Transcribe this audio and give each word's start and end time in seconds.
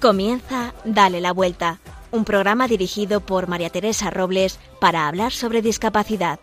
Comienza 0.00 0.72
Dale 0.86 1.20
la 1.20 1.34
Vuelta, 1.34 1.78
un 2.10 2.24
programa 2.24 2.66
dirigido 2.66 3.20
por 3.20 3.48
María 3.48 3.68
Teresa 3.68 4.08
Robles 4.08 4.58
para 4.80 5.06
hablar 5.06 5.30
sobre 5.30 5.60
discapacidad. 5.60 6.40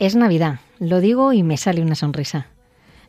Es 0.00 0.16
Navidad, 0.16 0.58
lo 0.80 0.98
digo 0.98 1.32
y 1.32 1.44
me 1.44 1.56
sale 1.56 1.82
una 1.82 1.94
sonrisa. 1.94 2.48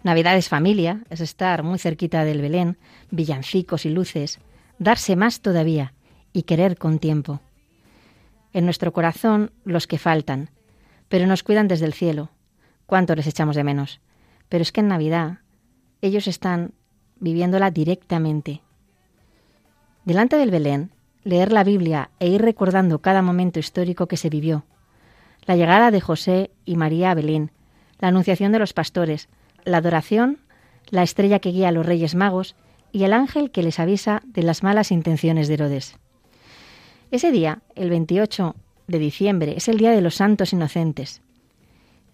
Navidad 0.03 0.37
es 0.37 0.47
familia, 0.47 1.01
es 1.09 1.19
estar 1.19 1.63
muy 1.63 1.79
cerquita 1.79 2.25
del 2.25 2.41
Belén, 2.41 2.77
villancicos 3.09 3.87
y 3.87 3.89
luces, 3.89 4.37
darse 4.77 5.15
más 5.15 5.41
todavía 5.41 5.93
y 6.31 6.43
querer 6.43 6.77
con 6.77 6.99
tiempo. 6.99 7.41
En 8.53 8.65
nuestro 8.65 8.93
corazón 8.93 9.51
los 9.65 9.87
que 9.87 9.97
faltan, 9.97 10.51
pero 11.09 11.25
nos 11.25 11.41
cuidan 11.41 11.67
desde 11.67 11.85
el 11.85 11.93
cielo, 11.93 12.29
cuánto 12.87 13.13
les 13.13 13.27
echamos 13.27 13.55
de 13.55 13.63
menos. 13.63 13.99
Pero 14.49 14.63
es 14.63 14.71
que 14.71 14.79
en 14.79 14.87
Navidad 14.87 15.39
ellos 16.01 16.27
están 16.27 16.73
viviéndola 17.19 17.69
directamente. 17.69 18.61
Delante 20.05 20.37
del 20.37 20.49
Belén, 20.49 20.91
leer 21.23 21.51
la 21.51 21.63
Biblia 21.63 22.09
e 22.19 22.27
ir 22.27 22.41
recordando 22.41 22.99
cada 22.99 23.21
momento 23.21 23.59
histórico 23.59 24.07
que 24.07 24.17
se 24.17 24.29
vivió. 24.29 24.63
La 25.45 25.55
llegada 25.55 25.91
de 25.91 26.01
José 26.01 26.49
y 26.65 26.77
María 26.77 27.11
a 27.11 27.15
Belén, 27.15 27.51
la 27.99 28.07
anunciación 28.07 28.51
de 28.51 28.59
los 28.59 28.73
pastores, 28.73 29.27
la 29.63 29.77
adoración, 29.77 30.39
la 30.89 31.03
estrella 31.03 31.39
que 31.39 31.51
guía 31.51 31.69
a 31.69 31.71
los 31.71 31.85
Reyes 31.85 32.15
Magos 32.15 32.55
y 32.91 33.03
el 33.03 33.13
ángel 33.13 33.51
que 33.51 33.63
les 33.63 33.79
avisa 33.79 34.21
de 34.25 34.43
las 34.43 34.63
malas 34.63 34.91
intenciones 34.91 35.47
de 35.47 35.55
Herodes. 35.55 35.97
Ese 37.11 37.31
día, 37.31 37.59
el 37.75 37.89
28 37.89 38.55
de 38.87 38.99
diciembre, 38.99 39.55
es 39.57 39.67
el 39.67 39.77
Día 39.77 39.91
de 39.91 40.01
los 40.01 40.15
Santos 40.15 40.53
Inocentes 40.53 41.21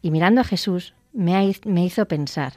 y 0.04 0.12
mirando 0.12 0.42
a 0.42 0.44
Jesús 0.44 0.94
me, 1.14 1.48
hizo 1.48 2.06
pensar. 2.08 2.54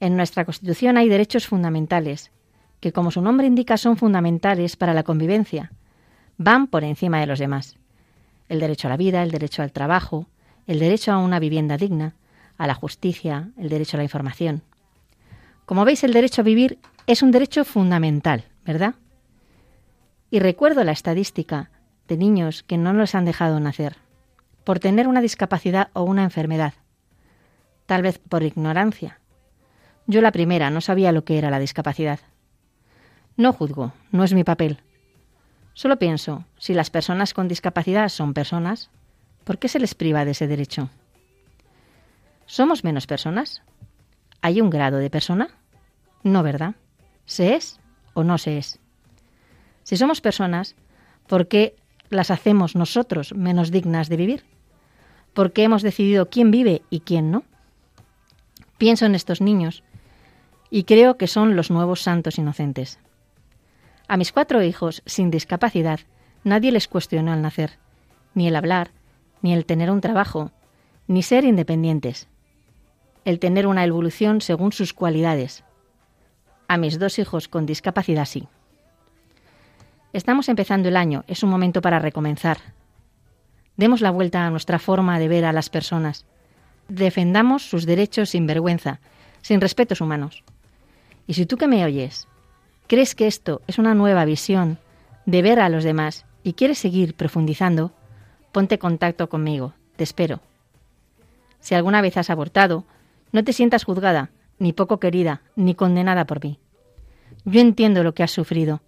En 0.00 0.16
nuestra 0.16 0.44
Constitución 0.44 0.96
hay 0.96 1.08
derechos 1.08 1.46
fundamentales, 1.46 2.32
que 2.80 2.92
como 2.92 3.12
su 3.12 3.22
nombre 3.22 3.46
indica 3.46 3.76
son 3.76 3.96
fundamentales 3.96 4.74
para 4.76 4.92
la 4.92 5.04
convivencia, 5.04 5.72
van 6.36 6.66
por 6.66 6.82
encima 6.82 7.20
de 7.20 7.26
los 7.26 7.38
demás. 7.38 7.76
El 8.48 8.58
derecho 8.58 8.88
a 8.88 8.90
la 8.90 8.96
vida, 8.96 9.22
el 9.22 9.30
derecho 9.30 9.62
al 9.62 9.70
trabajo, 9.70 10.26
el 10.66 10.80
derecho 10.80 11.12
a 11.12 11.18
una 11.18 11.38
vivienda 11.38 11.76
digna, 11.76 12.16
a 12.58 12.66
la 12.66 12.74
justicia, 12.74 13.50
el 13.56 13.68
derecho 13.68 13.96
a 13.96 13.98
la 13.98 14.04
información. 14.04 14.62
Como 15.64 15.84
veis, 15.84 16.02
el 16.02 16.12
derecho 16.12 16.42
a 16.42 16.44
vivir 16.44 16.78
es 17.06 17.22
un 17.22 17.30
derecho 17.30 17.64
fundamental, 17.64 18.46
¿verdad? 18.66 18.96
Y 20.28 20.40
recuerdo 20.40 20.82
la 20.82 20.92
estadística 20.92 21.70
de 22.08 22.16
niños 22.16 22.64
que 22.64 22.78
no 22.78 22.92
nos 22.92 23.14
han 23.14 23.24
dejado 23.24 23.60
nacer 23.60 23.96
por 24.64 24.78
tener 24.78 25.08
una 25.08 25.20
discapacidad 25.20 25.90
o 25.92 26.02
una 26.02 26.22
enfermedad, 26.22 26.74
tal 27.86 28.02
vez 28.02 28.18
por 28.18 28.42
ignorancia. 28.42 29.18
Yo 30.06 30.20
la 30.20 30.32
primera 30.32 30.70
no 30.70 30.80
sabía 30.80 31.12
lo 31.12 31.24
que 31.24 31.38
era 31.38 31.50
la 31.50 31.58
discapacidad. 31.58 32.20
No 33.36 33.52
juzgo, 33.52 33.92
no 34.10 34.24
es 34.24 34.34
mi 34.34 34.44
papel. 34.44 34.78
Solo 35.74 35.98
pienso, 35.98 36.44
si 36.58 36.74
las 36.74 36.90
personas 36.90 37.32
con 37.34 37.48
discapacidad 37.48 38.08
son 38.08 38.34
personas, 38.34 38.90
¿por 39.44 39.58
qué 39.58 39.68
se 39.68 39.78
les 39.78 39.94
priva 39.94 40.24
de 40.24 40.32
ese 40.32 40.46
derecho? 40.46 40.90
¿Somos 42.46 42.84
menos 42.84 43.06
personas? 43.06 43.62
¿Hay 44.42 44.60
un 44.60 44.70
grado 44.70 44.98
de 44.98 45.08
persona? 45.08 45.48
No, 46.22 46.42
¿verdad? 46.42 46.74
¿Se 47.24 47.54
es 47.54 47.80
o 48.14 48.24
no 48.24 48.36
se 48.38 48.58
es? 48.58 48.78
Si 49.82 49.96
somos 49.96 50.20
personas, 50.20 50.76
¿por 51.26 51.48
qué 51.48 51.76
las 52.10 52.30
hacemos 52.30 52.76
nosotros 52.76 53.34
menos 53.34 53.70
dignas 53.70 54.08
de 54.08 54.16
vivir? 54.16 54.51
Porque 55.34 55.64
hemos 55.64 55.82
decidido 55.82 56.28
quién 56.28 56.50
vive 56.50 56.82
y 56.90 57.00
quién 57.00 57.30
no. 57.30 57.44
Pienso 58.78 59.06
en 59.06 59.14
estos 59.14 59.40
niños 59.40 59.82
y 60.70 60.84
creo 60.84 61.16
que 61.16 61.26
son 61.26 61.56
los 61.56 61.70
nuevos 61.70 62.02
santos 62.02 62.38
inocentes. 62.38 62.98
A 64.08 64.16
mis 64.16 64.32
cuatro 64.32 64.62
hijos 64.62 65.02
sin 65.06 65.30
discapacidad 65.30 66.00
nadie 66.44 66.72
les 66.72 66.88
cuestionó 66.88 67.32
al 67.32 67.42
nacer, 67.42 67.78
ni 68.34 68.48
el 68.48 68.56
hablar, 68.56 68.90
ni 69.42 69.52
el 69.52 69.66
tener 69.66 69.90
un 69.90 70.00
trabajo, 70.00 70.50
ni 71.06 71.22
ser 71.22 71.44
independientes, 71.44 72.28
el 73.24 73.38
tener 73.38 73.66
una 73.66 73.84
evolución 73.84 74.40
según 74.40 74.72
sus 74.72 74.92
cualidades. 74.92 75.64
A 76.68 76.76
mis 76.76 76.98
dos 76.98 77.18
hijos 77.18 77.48
con 77.48 77.66
discapacidad 77.66 78.24
sí. 78.24 78.48
Estamos 80.12 80.48
empezando 80.48 80.88
el 80.88 80.96
año, 80.96 81.24
es 81.26 81.42
un 81.42 81.50
momento 81.50 81.80
para 81.80 81.98
recomenzar, 81.98 82.58
Demos 83.76 84.00
la 84.00 84.10
vuelta 84.10 84.46
a 84.46 84.50
nuestra 84.50 84.78
forma 84.78 85.18
de 85.18 85.28
ver 85.28 85.44
a 85.44 85.52
las 85.52 85.70
personas. 85.70 86.26
Defendamos 86.88 87.68
sus 87.68 87.86
derechos 87.86 88.30
sin 88.30 88.46
vergüenza, 88.46 89.00
sin 89.40 89.60
respetos 89.60 90.00
humanos. 90.00 90.44
Y 91.26 91.34
si 91.34 91.46
tú 91.46 91.56
que 91.56 91.68
me 91.68 91.84
oyes 91.84 92.28
crees 92.86 93.14
que 93.14 93.26
esto 93.26 93.62
es 93.66 93.78
una 93.78 93.94
nueva 93.94 94.24
visión 94.24 94.78
de 95.24 95.40
ver 95.40 95.60
a 95.60 95.68
los 95.68 95.84
demás 95.84 96.26
y 96.42 96.52
quieres 96.52 96.78
seguir 96.78 97.14
profundizando, 97.14 97.92
ponte 98.52 98.78
contacto 98.78 99.28
conmigo. 99.28 99.72
Te 99.96 100.04
espero. 100.04 100.40
Si 101.60 101.74
alguna 101.74 102.02
vez 102.02 102.16
has 102.16 102.28
abortado, 102.28 102.84
no 103.30 103.44
te 103.44 103.52
sientas 103.52 103.84
juzgada, 103.84 104.30
ni 104.58 104.72
poco 104.72 105.00
querida, 105.00 105.42
ni 105.56 105.74
condenada 105.74 106.26
por 106.26 106.42
mí. 106.44 106.58
Yo 107.44 107.60
entiendo 107.60 108.02
lo 108.02 108.14
que 108.14 108.22
has 108.22 108.30
sufrido 108.30 108.82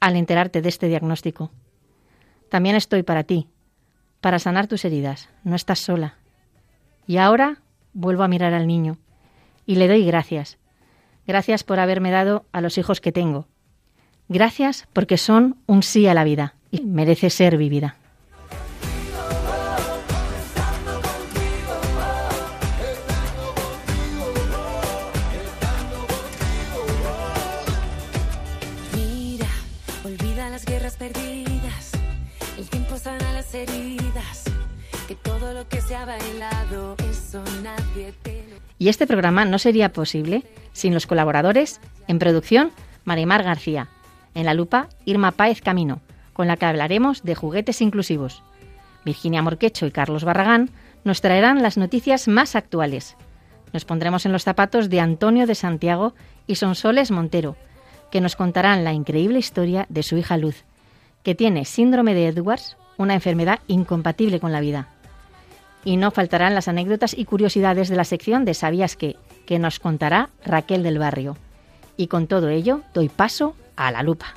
al 0.00 0.16
enterarte 0.16 0.60
de 0.62 0.68
este 0.68 0.88
diagnóstico. 0.88 1.50
También 2.50 2.76
estoy 2.76 3.02
para 3.02 3.24
ti, 3.24 3.48
para 4.20 4.38
sanar 4.38 4.66
tus 4.66 4.84
heridas. 4.84 5.28
No 5.44 5.56
estás 5.56 5.78
sola. 5.78 6.16
Y 7.06 7.16
ahora 7.16 7.58
vuelvo 7.92 8.22
a 8.22 8.28
mirar 8.28 8.54
al 8.54 8.66
niño 8.66 8.98
y 9.66 9.76
le 9.76 9.88
doy 9.88 10.04
gracias. 10.04 10.58
Gracias 11.26 11.62
por 11.62 11.78
haberme 11.78 12.10
dado 12.10 12.46
a 12.52 12.60
los 12.60 12.78
hijos 12.78 13.00
que 13.00 13.12
tengo. 13.12 13.46
Gracias 14.28 14.86
porque 14.92 15.16
son 15.16 15.56
un 15.66 15.82
sí 15.82 16.06
a 16.06 16.14
la 16.14 16.24
vida 16.24 16.54
y 16.70 16.82
merece 16.82 17.30
ser 17.30 17.56
vivida. 17.56 17.96
Y 38.78 38.88
este 38.88 39.06
programa 39.06 39.44
no 39.44 39.58
sería 39.58 39.92
posible 39.92 40.44
sin 40.72 40.94
los 40.94 41.06
colaboradores 41.06 41.80
en 42.06 42.18
producción 42.18 42.70
Marimar 43.04 43.42
García, 43.42 43.88
en 44.34 44.46
la 44.46 44.54
lupa 44.54 44.88
Irma 45.04 45.32
Páez 45.32 45.60
Camino, 45.60 46.00
con 46.32 46.46
la 46.46 46.56
que 46.56 46.66
hablaremos 46.66 47.22
de 47.24 47.34
juguetes 47.34 47.80
inclusivos. 47.82 48.42
Virginia 49.04 49.42
Morquecho 49.42 49.86
y 49.86 49.90
Carlos 49.90 50.24
Barragán 50.24 50.70
nos 51.04 51.20
traerán 51.20 51.62
las 51.62 51.76
noticias 51.76 52.28
más 52.28 52.54
actuales. 52.54 53.16
Nos 53.72 53.84
pondremos 53.84 54.26
en 54.26 54.32
los 54.32 54.44
zapatos 54.44 54.88
de 54.88 55.00
Antonio 55.00 55.46
de 55.46 55.54
Santiago 55.54 56.14
y 56.46 56.54
Sonsoles 56.54 57.10
Montero, 57.10 57.56
que 58.10 58.20
nos 58.20 58.36
contarán 58.36 58.84
la 58.84 58.92
increíble 58.92 59.38
historia 59.38 59.86
de 59.88 60.02
su 60.02 60.16
hija 60.16 60.36
Luz, 60.36 60.64
que 61.22 61.34
tiene 61.34 61.64
síndrome 61.64 62.14
de 62.14 62.28
Edwards, 62.28 62.76
una 62.96 63.14
enfermedad 63.14 63.60
incompatible 63.66 64.40
con 64.40 64.52
la 64.52 64.60
vida. 64.60 64.88
Y 65.84 65.96
no 65.96 66.10
faltarán 66.10 66.54
las 66.54 66.68
anécdotas 66.68 67.16
y 67.16 67.24
curiosidades 67.24 67.88
de 67.88 67.96
la 67.96 68.04
sección 68.04 68.44
de 68.44 68.54
Sabías 68.54 68.96
qué, 68.96 69.16
que 69.46 69.58
nos 69.58 69.78
contará 69.78 70.30
Raquel 70.44 70.82
del 70.82 70.98
Barrio. 70.98 71.36
Y 71.96 72.08
con 72.08 72.26
todo 72.26 72.48
ello 72.48 72.82
doy 72.94 73.08
paso 73.08 73.54
a 73.76 73.90
la 73.90 74.02
lupa. 74.02 74.34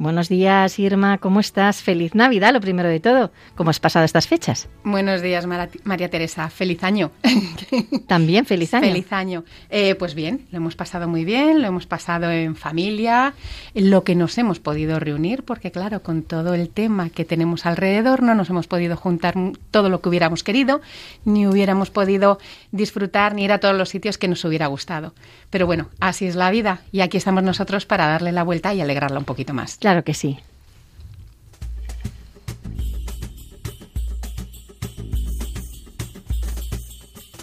Buenos 0.00 0.28
días, 0.28 0.78
Irma, 0.78 1.18
¿cómo 1.18 1.40
estás? 1.40 1.82
Feliz 1.82 2.14
Navidad, 2.14 2.52
lo 2.52 2.60
primero 2.60 2.88
de 2.88 3.00
todo. 3.00 3.32
¿Cómo 3.56 3.70
has 3.70 3.80
pasado 3.80 4.04
estas 4.04 4.28
fechas? 4.28 4.68
Buenos 4.84 5.22
días, 5.22 5.44
María 5.46 6.08
Teresa. 6.08 6.48
Feliz 6.50 6.84
año. 6.84 7.10
También 8.06 8.46
feliz 8.46 8.72
año. 8.74 8.86
Feliz 8.86 9.12
año. 9.12 9.44
Eh, 9.70 9.96
pues 9.96 10.14
bien, 10.14 10.46
lo 10.52 10.58
hemos 10.58 10.76
pasado 10.76 11.08
muy 11.08 11.24
bien, 11.24 11.62
lo 11.62 11.66
hemos 11.66 11.86
pasado 11.86 12.30
en 12.30 12.54
familia, 12.54 13.34
lo 13.74 14.04
que 14.04 14.14
nos 14.14 14.38
hemos 14.38 14.60
podido 14.60 15.00
reunir, 15.00 15.42
porque 15.42 15.72
claro, 15.72 16.00
con 16.04 16.22
todo 16.22 16.54
el 16.54 16.70
tema 16.70 17.10
que 17.10 17.24
tenemos 17.24 17.66
alrededor, 17.66 18.22
no 18.22 18.36
nos 18.36 18.50
hemos 18.50 18.68
podido 18.68 18.96
juntar 18.96 19.34
todo 19.72 19.88
lo 19.88 20.00
que 20.00 20.10
hubiéramos 20.10 20.44
querido, 20.44 20.80
ni 21.24 21.48
hubiéramos 21.48 21.90
podido 21.90 22.38
disfrutar 22.70 23.34
ni 23.34 23.42
ir 23.42 23.50
a 23.50 23.58
todos 23.58 23.76
los 23.76 23.88
sitios 23.88 24.16
que 24.16 24.28
nos 24.28 24.44
hubiera 24.44 24.68
gustado. 24.68 25.12
Pero 25.50 25.66
bueno, 25.66 25.88
así 25.98 26.26
es 26.26 26.36
la 26.36 26.52
vida 26.52 26.82
y 26.92 27.00
aquí 27.00 27.16
estamos 27.16 27.42
nosotros 27.42 27.84
para 27.84 28.06
darle 28.06 28.30
la 28.30 28.44
vuelta 28.44 28.72
y 28.74 28.80
alegrarla 28.80 29.18
un 29.18 29.24
poquito 29.24 29.54
más. 29.54 29.76
Claro 29.88 30.04
que 30.04 30.12
sí. 30.12 30.38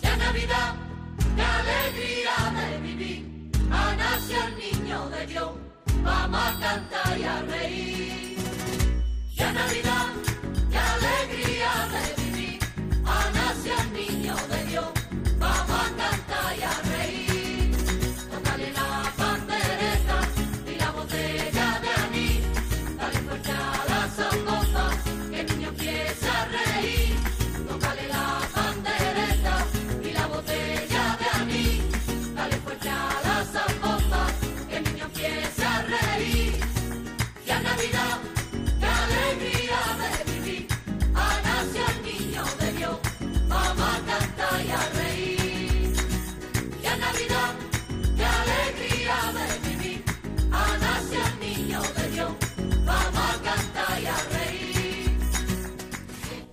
La 0.04 0.16
Navidad, 0.16 0.76
la 1.36 1.60
alegría 1.62 2.36
de 2.54 2.82
vivir, 2.88 3.52
ha 3.72 3.96
nacido 3.96 4.44
el 4.44 4.58
niño 4.60 5.10
de 5.10 5.26
Dios, 5.26 5.50
vamos 6.04 6.40
a 6.40 6.60
cantar. 6.60 7.05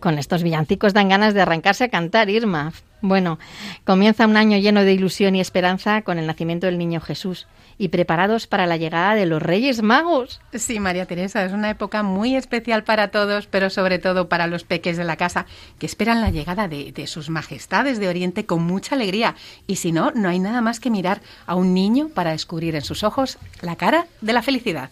Con 0.03 0.19
estos 0.19 0.43
villancicos 0.43 0.95
dan 0.95 1.09
ganas 1.09 1.33
de 1.33 1.43
arrancarse 1.43 1.85
a 1.85 1.89
cantar, 1.89 2.29
Irma. 2.29 2.73
Bueno, 3.03 3.39
comienza 3.85 4.27
un 4.27 4.37
año 4.37 4.59
lleno 4.59 4.83
de 4.83 4.93
ilusión 4.93 5.37
y 5.37 5.41
esperanza 5.41 6.03
con 6.03 6.19
el 6.19 6.27
nacimiento 6.27 6.67
del 6.67 6.77
niño 6.77 7.01
Jesús 7.01 7.47
y 7.79 7.87
preparados 7.87 8.49
para 8.49 8.67
la 8.67 8.77
llegada 8.77 9.15
de 9.15 9.27
los 9.27 9.41
Reyes 9.41 9.81
Magos. 9.81 10.41
Sí, 10.55 10.81
María 10.81 11.07
Teresa, 11.07 11.45
es 11.45 11.53
una 11.53 11.71
época 11.71 12.03
muy 12.03 12.35
especial 12.35 12.83
para 12.83 13.13
todos, 13.13 13.47
pero 13.47 13.71
sobre 13.71 14.01
todo 14.01 14.29
para 14.29 14.49
los 14.49 14.65
peques 14.65 14.97
de 14.97 15.05
la 15.05 15.15
casa, 15.15 15.47
que 15.79 15.87
esperan 15.87 16.21
la 16.21 16.31
llegada 16.31 16.67
de, 16.67 16.91
de 16.91 17.07
sus 17.07 17.31
majestades 17.31 18.01
de 18.01 18.09
Oriente 18.09 18.45
con 18.45 18.65
mucha 18.65 18.97
alegría. 18.97 19.37
Y 19.69 19.77
si 19.77 19.93
no, 19.93 20.11
no 20.17 20.29
hay 20.29 20.41
nada 20.41 20.63
más 20.63 20.81
que 20.81 20.91
mirar 20.91 21.21
a 21.47 21.55
un 21.55 21.75
niño 21.75 22.09
para 22.09 22.33
descubrir 22.33 22.75
en 22.75 22.83
sus 22.83 23.05
ojos 23.05 23.39
la 23.61 23.77
cara 23.77 24.09
de 24.21 24.33
la 24.33 24.43
felicidad. 24.43 24.91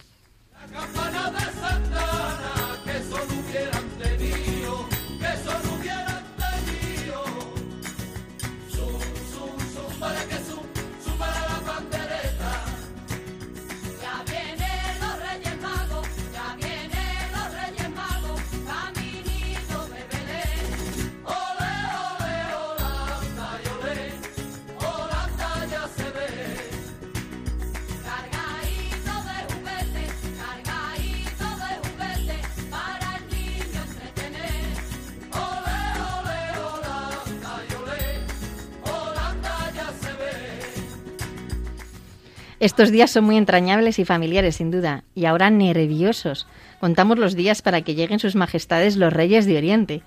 Estos 42.60 42.90
días 42.90 43.10
son 43.10 43.24
muy 43.24 43.38
entrañables 43.38 43.98
y 43.98 44.04
familiares, 44.04 44.56
sin 44.56 44.70
duda, 44.70 45.04
y 45.14 45.24
ahora 45.24 45.48
nerviosos. 45.48 46.46
Contamos 46.78 47.18
los 47.18 47.34
días 47.34 47.62
para 47.62 47.80
que 47.80 47.94
lleguen 47.94 48.18
sus 48.18 48.36
majestades 48.36 48.96
los 48.96 49.14
reyes 49.14 49.46
de 49.46 49.56
Oriente. 49.56 50.02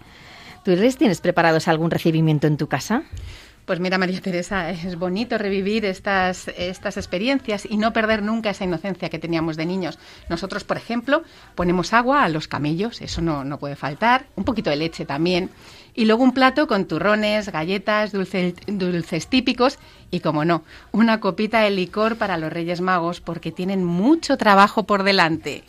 ¿Tú 0.63 0.69
les 0.69 0.95
tienes 0.95 1.19
preparados 1.19 1.67
algún 1.67 1.89
recibimiento 1.89 2.45
en 2.45 2.57
tu 2.57 2.67
casa? 2.67 3.05
Pues 3.65 3.79
mira, 3.79 3.97
María 3.97 4.21
Teresa, 4.21 4.69
es 4.69 4.99
bonito 4.99 5.37
revivir 5.39 5.83
estas, 5.85 6.49
estas 6.49 6.97
experiencias 6.97 7.65
y 7.67 7.77
no 7.77 7.91
perder 7.91 8.21
nunca 8.21 8.51
esa 8.51 8.65
inocencia 8.65 9.09
que 9.09 9.19
teníamos 9.19 9.57
de 9.57 9.65
niños. 9.65 9.97
Nosotros, 10.29 10.63
por 10.63 10.77
ejemplo, 10.77 11.23
ponemos 11.55 11.91
agua 11.93 12.23
a 12.23 12.29
los 12.29 12.47
camellos, 12.47 13.01
eso 13.01 13.21
no, 13.21 13.43
no 13.43 13.57
puede 13.57 13.77
faltar, 13.77 14.27
un 14.35 14.43
poquito 14.43 14.69
de 14.69 14.75
leche 14.75 15.05
también, 15.05 15.49
y 15.95 16.05
luego 16.05 16.23
un 16.23 16.33
plato 16.33 16.67
con 16.67 16.85
turrones, 16.85 17.51
galletas, 17.51 18.11
dulces 18.11 19.27
típicos 19.27 19.79
y, 20.11 20.19
como 20.19 20.45
no, 20.45 20.63
una 20.91 21.19
copita 21.19 21.61
de 21.61 21.71
licor 21.71 22.17
para 22.17 22.37
los 22.37 22.51
Reyes 22.51 22.81
Magos 22.81 23.21
porque 23.21 23.51
tienen 23.51 23.83
mucho 23.83 24.37
trabajo 24.37 24.83
por 24.83 25.03
delante. 25.03 25.63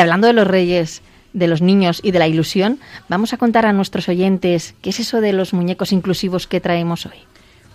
Hablando 0.00 0.26
de 0.26 0.32
los 0.32 0.46
reyes, 0.46 1.02
de 1.32 1.46
los 1.46 1.62
niños 1.62 2.00
y 2.02 2.10
de 2.10 2.18
la 2.18 2.28
ilusión, 2.28 2.80
vamos 3.08 3.32
a 3.32 3.36
contar 3.36 3.66
a 3.66 3.72
nuestros 3.72 4.08
oyentes 4.08 4.74
qué 4.82 4.90
es 4.90 5.00
eso 5.00 5.20
de 5.20 5.32
los 5.32 5.52
muñecos 5.52 5.92
inclusivos 5.92 6.46
que 6.46 6.60
traemos 6.60 7.06
hoy. 7.06 7.18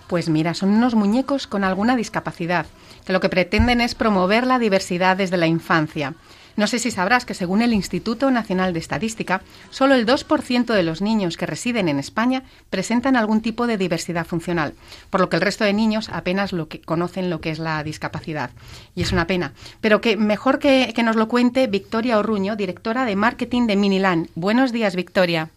Pues 0.07 0.29
mira, 0.29 0.53
son 0.53 0.69
unos 0.69 0.93
muñecos 0.93 1.47
con 1.47 1.63
alguna 1.63 1.95
discapacidad, 1.95 2.65
que 3.05 3.13
lo 3.13 3.19
que 3.19 3.29
pretenden 3.29 3.81
es 3.81 3.95
promover 3.95 4.45
la 4.45 4.59
diversidad 4.59 5.17
desde 5.17 5.37
la 5.37 5.47
infancia. 5.47 6.13
No 6.55 6.67
sé 6.67 6.79
si 6.79 6.91
sabrás 6.91 7.25
que 7.25 7.33
según 7.33 7.61
el 7.61 7.73
Instituto 7.73 8.31
Nacional 8.31 8.73
de 8.73 8.79
Estadística, 8.79 9.41
solo 9.69 9.95
el 9.95 10.05
2% 10.05 10.73
de 10.73 10.83
los 10.83 11.01
niños 11.01 11.37
que 11.37 11.45
residen 11.45 11.89
en 11.89 11.99
España 11.99 12.43
presentan 12.69 13.15
algún 13.15 13.41
tipo 13.41 13.67
de 13.67 13.77
diversidad 13.77 14.25
funcional, 14.25 14.73
por 15.09 15.21
lo 15.21 15.29
que 15.29 15.35
el 15.35 15.41
resto 15.41 15.63
de 15.65 15.73
niños 15.73 16.09
apenas 16.09 16.53
lo 16.53 16.67
que 16.67 16.81
conocen 16.81 17.29
lo 17.29 17.41
que 17.41 17.51
es 17.51 17.59
la 17.59 17.83
discapacidad. 17.83 18.51
Y 18.95 19.01
es 19.01 19.11
una 19.11 19.27
pena. 19.27 19.53
Pero 19.81 20.01
que 20.01 20.17
mejor 20.17 20.59
que, 20.59 20.93
que 20.95 21.03
nos 21.03 21.15
lo 21.15 21.27
cuente 21.27 21.67
Victoria 21.67 22.17
Orruño, 22.17 22.55
directora 22.55 23.05
de 23.05 23.15
marketing 23.15 23.67
de 23.67 23.75
Minilan. 23.75 24.29
Buenos 24.35 24.71
días, 24.71 24.95
Victoria. 24.95 25.49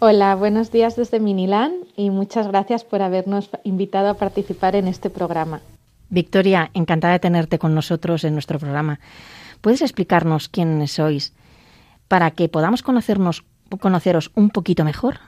Hola, 0.00 0.36
buenos 0.36 0.70
días 0.70 0.94
desde 0.94 1.18
Minilan 1.18 1.72
y 1.96 2.10
muchas 2.10 2.46
gracias 2.46 2.84
por 2.84 3.02
habernos 3.02 3.50
invitado 3.64 4.10
a 4.10 4.14
participar 4.14 4.76
en 4.76 4.86
este 4.86 5.10
programa. 5.10 5.60
Victoria, 6.08 6.70
encantada 6.72 7.14
de 7.14 7.18
tenerte 7.18 7.58
con 7.58 7.74
nosotros 7.74 8.22
en 8.24 8.32
nuestro 8.34 8.58
programa. 8.58 9.00
¿Puedes 9.60 9.82
explicarnos 9.82 10.48
quiénes 10.48 10.92
sois 10.92 11.32
para 12.08 12.30
que 12.30 12.48
podamos 12.48 12.82
conocernos, 12.82 13.44
conoceros 13.80 14.30
un 14.34 14.50
poquito 14.50 14.84
mejor? 14.84 15.20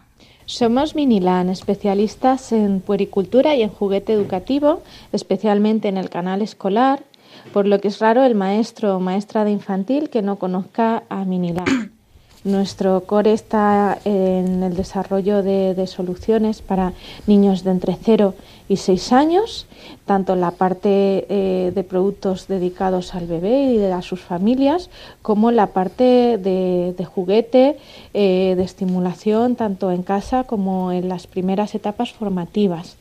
Somos 0.47 0.95
Minilan, 0.97 1.49
especialistas 1.49 2.51
en 2.53 2.81
puericultura 2.81 3.55
y 3.55 3.63
en 3.63 3.69
juguete 3.69 4.13
educativo, 4.13 4.83
especialmente 5.13 5.89
en 5.89 5.97
el 5.97 6.11
canal 6.11 6.43
escolar, 6.43 7.05
por 7.53 7.67
lo 7.67 7.81
que 7.81 7.89
es 7.89 8.01
raro 8.01 8.25
el 8.25 8.35
maestro 8.35 8.97
o 8.97 9.01
maestra 9.01 9.45
de 9.45 9.53
infantil 9.53 10.11
que 10.11 10.23
no 10.23 10.37
conozca 10.37 11.05
a 11.09 11.25
Minilan. 11.25 11.93
Nuestro 12.45 13.03
core 13.03 13.35
está 13.35 13.99
en 14.05 14.63
el 14.63 14.75
desarrollo 14.75 15.43
de, 15.43 15.75
de, 15.75 15.87
soluciones 15.87 16.63
para 16.63 16.95
niños 17.27 17.65
de 17.65 17.71
entre 17.71 17.97
0 18.03 18.35
y 18.71 18.77
6 18.77 19.12
años, 19.12 19.67
tanto 20.07 20.37
la 20.37 20.53
parte 20.53 21.27
eh, 21.29 21.73
de 21.75 21.83
productos 21.83 22.47
dedicados 22.47 23.17
al 23.17 23.27
bebé 23.27 23.73
y 23.73 23.79
de, 23.79 23.93
a 23.93 24.00
sus 24.00 24.21
familias, 24.21 24.91
como 25.23 25.50
la 25.50 25.67
parte 25.67 26.39
de, 26.39 26.95
de 26.97 27.05
juguete, 27.05 27.79
eh, 28.15 28.55
de 28.57 28.62
estimulación, 28.62 29.57
tanto 29.57 29.91
en 29.91 30.05
casa 30.05 30.45
como 30.45 30.93
en 30.93 31.09
las 31.09 31.27
primeras 31.27 31.75
etapas 31.75 32.12
formativas. 32.12 32.97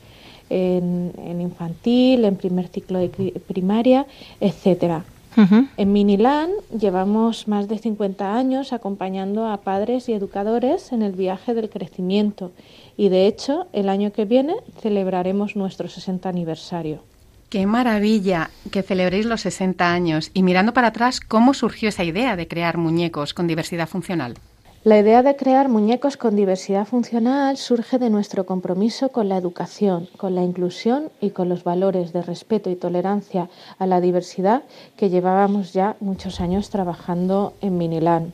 En, 0.51 1.13
en 1.23 1.41
infantil, 1.41 2.25
en 2.25 2.35
primer 2.35 2.69
ciclo 2.69 2.97
de 2.97 3.39
primaria, 3.45 4.07
etcétera. 4.41 5.05
Uh 5.38 5.41
-huh. 5.41 5.67
En 5.77 5.93
Minilan 5.93 6.50
llevamos 6.77 7.48
más 7.48 7.67
de 7.67 7.77
50 7.77 8.36
años 8.36 8.74
acompañando 8.74 9.48
a 9.48 9.57
padres 9.62 10.09
y 10.09 10.13
educadores 10.13 10.91
en 10.91 11.01
el 11.01 11.13
viaje 11.13 11.53
del 11.53 11.69
crecimiento 11.69 12.51
y 12.98 13.09
de 13.09 13.27
hecho 13.27 13.67
el 13.71 13.89
año 13.89 14.12
que 14.12 14.25
viene 14.25 14.55
celebraremos 14.81 15.55
nuestro 15.55 15.88
60 15.88 16.27
aniversario. 16.27 17.03
Qué 17.50 17.65
maravilla 17.65 18.51
que 18.71 18.83
celebréis 18.83 19.25
los 19.25 19.41
60 19.41 19.91
años 19.91 20.29
y 20.33 20.43
mirando 20.43 20.74
para 20.74 20.89
atrás, 20.89 21.19
¿cómo 21.19 21.55
surgió 21.55 21.89
esa 21.89 22.03
idea 22.03 22.36
de 22.36 22.48
crear 22.48 22.77
muñecos 22.77 23.33
con 23.33 23.48
diversidad 23.48 23.88
funcional? 23.88 24.36
La 24.86 24.98
idea 24.98 25.24
de 25.24 25.36
crear 25.36 25.67
muñecos 25.67 26.15
con 26.15 26.38
diversidad 26.38 26.86
funcional 26.86 27.57
surge 27.57 28.00
de 28.00 28.09
nuestro 28.09 28.45
compromiso 28.45 29.09
con 29.09 29.27
la 29.27 29.36
educación, 29.36 30.07
con 30.15 30.36
la 30.36 30.43
inclusión 30.43 31.12
y 31.19 31.31
con 31.31 31.50
los 31.50 31.65
valores 31.65 32.13
de 32.13 32.21
respeto 32.21 32.69
y 32.69 32.77
tolerancia 32.77 33.50
a 33.77 33.86
la 33.86 34.00
diversidad 34.00 34.63
que 34.95 35.09
llevábamos 35.09 35.74
ya 35.74 35.98
muchos 36.00 36.39
años 36.39 36.69
trabajando 36.69 37.51
en 37.59 37.77
Miniland. 37.77 38.31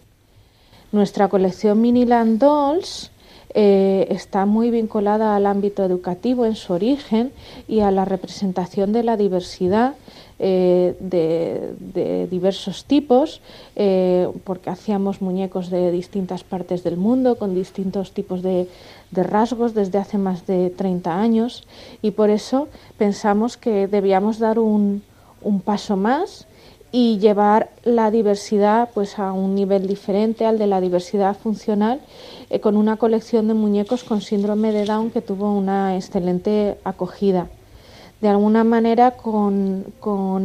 Nuestra 0.91 1.29
colección 1.29 1.81
Miniland 1.81 2.37
Dolls 2.39 3.09
eh, 3.57 4.07
está 4.09 4.45
muy 4.45 4.69
vinculada 4.69 5.33
al 5.33 5.45
ámbito 5.45 5.85
educativo 5.85 6.45
en 6.45 6.55
su 6.55 6.73
origen 6.73 7.31
y 7.69 7.79
a 7.79 7.89
la 7.89 8.03
representación 8.03 8.91
de 8.91 9.03
la 9.03 9.15
diversidad 9.15 9.95
eh, 10.37 10.97
de, 10.99 12.27
diversos 12.29 12.83
tipos, 12.83 13.39
eh, 13.77 14.27
porque 14.43 14.69
hacíamos 14.69 15.21
muñecos 15.21 15.69
de 15.69 15.89
distintas 15.91 16.43
partes 16.43 16.83
del 16.83 16.97
mundo, 16.97 17.37
con 17.37 17.55
distintos 17.55 18.11
tipos 18.11 18.41
de, 18.41 18.67
rasgos 19.13 19.73
desde 19.73 19.99
hace 19.99 20.17
más 20.17 20.45
de 20.45 20.69
30 20.71 21.17
años, 21.17 21.63
y 22.01 22.11
por 22.11 22.29
eso 22.29 22.67
pensamos 22.97 23.55
que 23.55 23.87
debíamos 23.87 24.37
dar 24.37 24.59
un, 24.59 25.01
paso 25.63 25.95
más 25.95 26.47
y 26.97 27.19
llevar 27.19 27.71
la 27.83 28.09
diversidad 28.09 28.89
pues 28.93 29.19
a 29.19 29.33
un 29.33 29.53
nivel 29.53 29.85
diferente 29.85 30.45
al 30.45 30.57
de 30.57 30.65
la 30.65 30.79
diversidad 30.79 31.35
funcional 31.35 31.99
eh, 32.49 32.61
con 32.61 32.77
una 32.77 32.95
colección 32.95 33.49
de 33.49 33.53
muñecos 33.53 34.05
con 34.05 34.21
síndrome 34.21 34.71
de 34.71 34.85
Down 34.85 35.11
que 35.11 35.19
tuvo 35.19 35.51
una 35.51 35.97
excelente 35.97 36.77
acogida. 36.85 37.49
De 38.21 38.29
alguna 38.29 38.63
manera 38.63 39.11
con, 39.11 39.83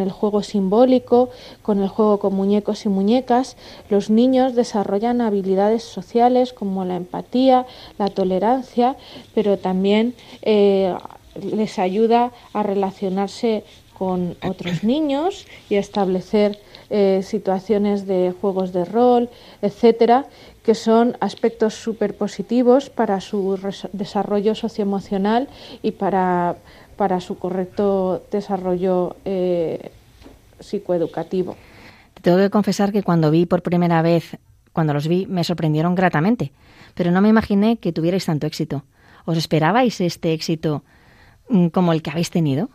el 0.01 0.11
juego 0.11 0.43
simbólico, 0.43 1.29
con 1.63 1.79
el 1.81 1.89
juego 1.89 2.19
con 2.19 2.35
muñecos 2.35 2.85
y 2.85 2.89
muñecas, 2.89 3.57
los 3.89 4.11
niños 4.11 4.57
desarrollan 4.57 5.21
habilidades 5.21 5.85
sociales 5.85 6.53
como 6.53 6.85
la 6.85 6.97
empatía, 6.97 7.65
la 7.97 8.09
tolerancia, 8.09 8.97
pero 9.37 9.57
también 9.57 10.17
eh, 10.43 10.97
les 11.37 11.79
ayuda 11.79 12.33
a 12.53 12.65
relacionarse 12.65 13.63
con 14.01 14.35
otros 14.43 14.83
niños 14.83 15.47
y 15.69 15.75
establecer 15.75 16.59
eh, 16.89 17.21
situaciones 17.23 18.07
de 18.07 18.33
juegos 18.41 18.73
de 18.73 18.87
rol, 18.87 19.29
etcétera, 19.61 20.25
que 20.65 20.75
son 20.75 21.19
aspectos 21.21 21.75
súper 21.75 22.17
positivos 22.17 22.89
para 22.89 23.21
su 23.21 23.61
desarrollo 23.93 24.55
socioemocional 24.55 25.49
y 25.83 25.91
para 25.91 26.57
para 26.97 27.21
su 27.21 27.39
correcto 27.39 28.23
desarrollo 28.31 29.17
eh, 29.27 29.91
psicoeducativo. 30.61 31.57
Te 32.15 32.23
tengo 32.23 32.39
que 32.39 32.49
confesar 32.49 32.93
que 32.93 33.03
cuando 33.03 33.31
vi 33.31 33.45
por 33.45 33.63
primera 33.63 34.01
vez, 34.01 34.39
cuando 34.73 34.95
los 34.95 35.09
vi, 35.09 35.27
me 35.27 35.45
sorprendieron 35.45 35.95
gratamente, 35.95 36.53
pero 36.95 37.11
no 37.11 37.21
me 37.21 37.29
imaginé 37.29 37.77
que 37.77 37.93
tuvierais 37.93 38.25
tanto 38.25 38.47
éxito. 38.47 38.85
¿Os 39.27 39.37
esperabais 39.37 40.01
este 40.01 40.33
éxito 40.33 40.85
mm, 41.51 41.69
como 41.69 41.93
el 41.93 42.01
que 42.01 42.11
habéis 42.11 42.31
tenido? 42.31 42.71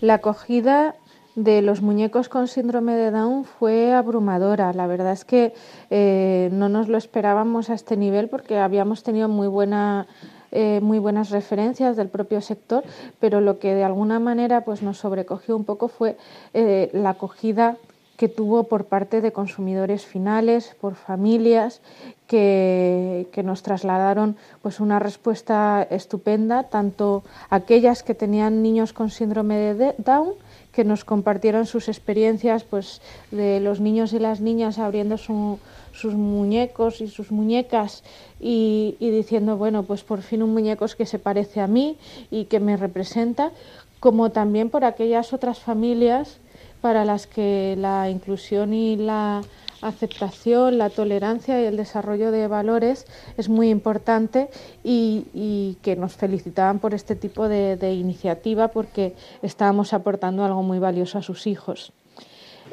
La 0.00 0.14
acogida 0.14 0.94
de 1.34 1.60
los 1.60 1.82
muñecos 1.82 2.30
con 2.30 2.48
síndrome 2.48 2.94
de 2.96 3.10
Down 3.10 3.44
fue 3.44 3.92
abrumadora. 3.92 4.72
La 4.72 4.86
verdad 4.86 5.12
es 5.12 5.26
que 5.26 5.52
eh, 5.90 6.48
no 6.52 6.70
nos 6.70 6.88
lo 6.88 6.96
esperábamos 6.96 7.68
a 7.68 7.74
este 7.74 7.98
nivel 7.98 8.28
porque 8.28 8.58
habíamos 8.58 9.02
tenido 9.02 9.28
muy 9.28 9.46
buena 9.46 10.06
eh, 10.52 10.80
muy 10.82 10.98
buenas 10.98 11.30
referencias 11.30 11.96
del 11.96 12.08
propio 12.08 12.40
sector, 12.40 12.82
pero 13.20 13.40
lo 13.40 13.60
que 13.60 13.72
de 13.72 13.84
alguna 13.84 14.18
manera 14.18 14.64
pues, 14.64 14.82
nos 14.82 14.98
sobrecogió 14.98 15.54
un 15.54 15.64
poco 15.64 15.86
fue 15.86 16.16
eh, 16.54 16.90
la 16.92 17.10
acogida 17.10 17.76
que 18.20 18.28
tuvo 18.28 18.64
por 18.64 18.84
parte 18.84 19.22
de 19.22 19.32
consumidores 19.32 20.04
finales, 20.04 20.76
por 20.78 20.94
familias 20.94 21.80
que, 22.26 23.26
nos 23.42 23.62
trasladaron 23.62 24.36
pues 24.60 24.78
una 24.78 24.98
respuesta 24.98 25.86
estupenda, 25.88 26.64
tanto 26.64 27.24
aquellas 27.48 28.02
que 28.02 28.14
tenían 28.14 28.62
niños 28.62 28.92
con 28.92 29.08
síndrome 29.08 29.56
de 29.72 29.94
Down, 29.96 30.34
que 30.70 30.84
nos 30.84 31.02
compartieron 31.06 31.64
sus 31.64 31.88
experiencias 31.88 32.62
pues 32.62 33.00
de 33.30 33.58
los 33.58 33.80
niños 33.80 34.12
y 34.12 34.18
las 34.18 34.42
niñas 34.42 34.78
abriendo 34.78 35.16
sus 35.16 36.14
muñecos 36.14 37.00
y 37.00 37.08
sus 37.08 37.32
muñecas 37.32 38.04
y, 38.38 38.96
diciendo, 39.00 39.56
bueno, 39.56 39.84
pues 39.84 40.04
por 40.04 40.20
fin 40.20 40.42
un 40.42 40.52
muñeco 40.52 40.84
que 40.94 41.06
se 41.06 41.18
parece 41.18 41.62
a 41.62 41.66
mí 41.66 41.96
y 42.30 42.44
que 42.44 42.60
me 42.60 42.76
representa, 42.76 43.50
como 43.98 44.28
también 44.28 44.68
por 44.68 44.84
aquellas 44.84 45.32
otras 45.32 45.60
familias 45.60 46.38
para 46.80 47.04
las 47.04 47.26
que 47.26 47.76
la 47.78 48.10
inclusión 48.10 48.72
y 48.72 48.96
la 48.96 49.42
aceptación, 49.82 50.78
la 50.78 50.90
tolerancia 50.90 51.60
y 51.60 51.64
el 51.64 51.76
desarrollo 51.76 52.30
de 52.30 52.46
valores 52.48 53.06
es 53.36 53.48
muy 53.48 53.70
importante 53.70 54.48
y, 54.84 55.76
que 55.82 55.96
nos 55.96 56.14
felicitaban 56.14 56.78
por 56.78 56.94
este 56.94 57.16
tipo 57.16 57.48
de, 57.48 57.94
iniciativa 57.94 58.68
porque 58.68 59.14
estábamos 59.42 59.92
aportando 59.92 60.44
algo 60.44 60.62
muy 60.62 60.78
valioso 60.78 61.18
a 61.18 61.22
sus 61.22 61.46
hijos. 61.46 61.92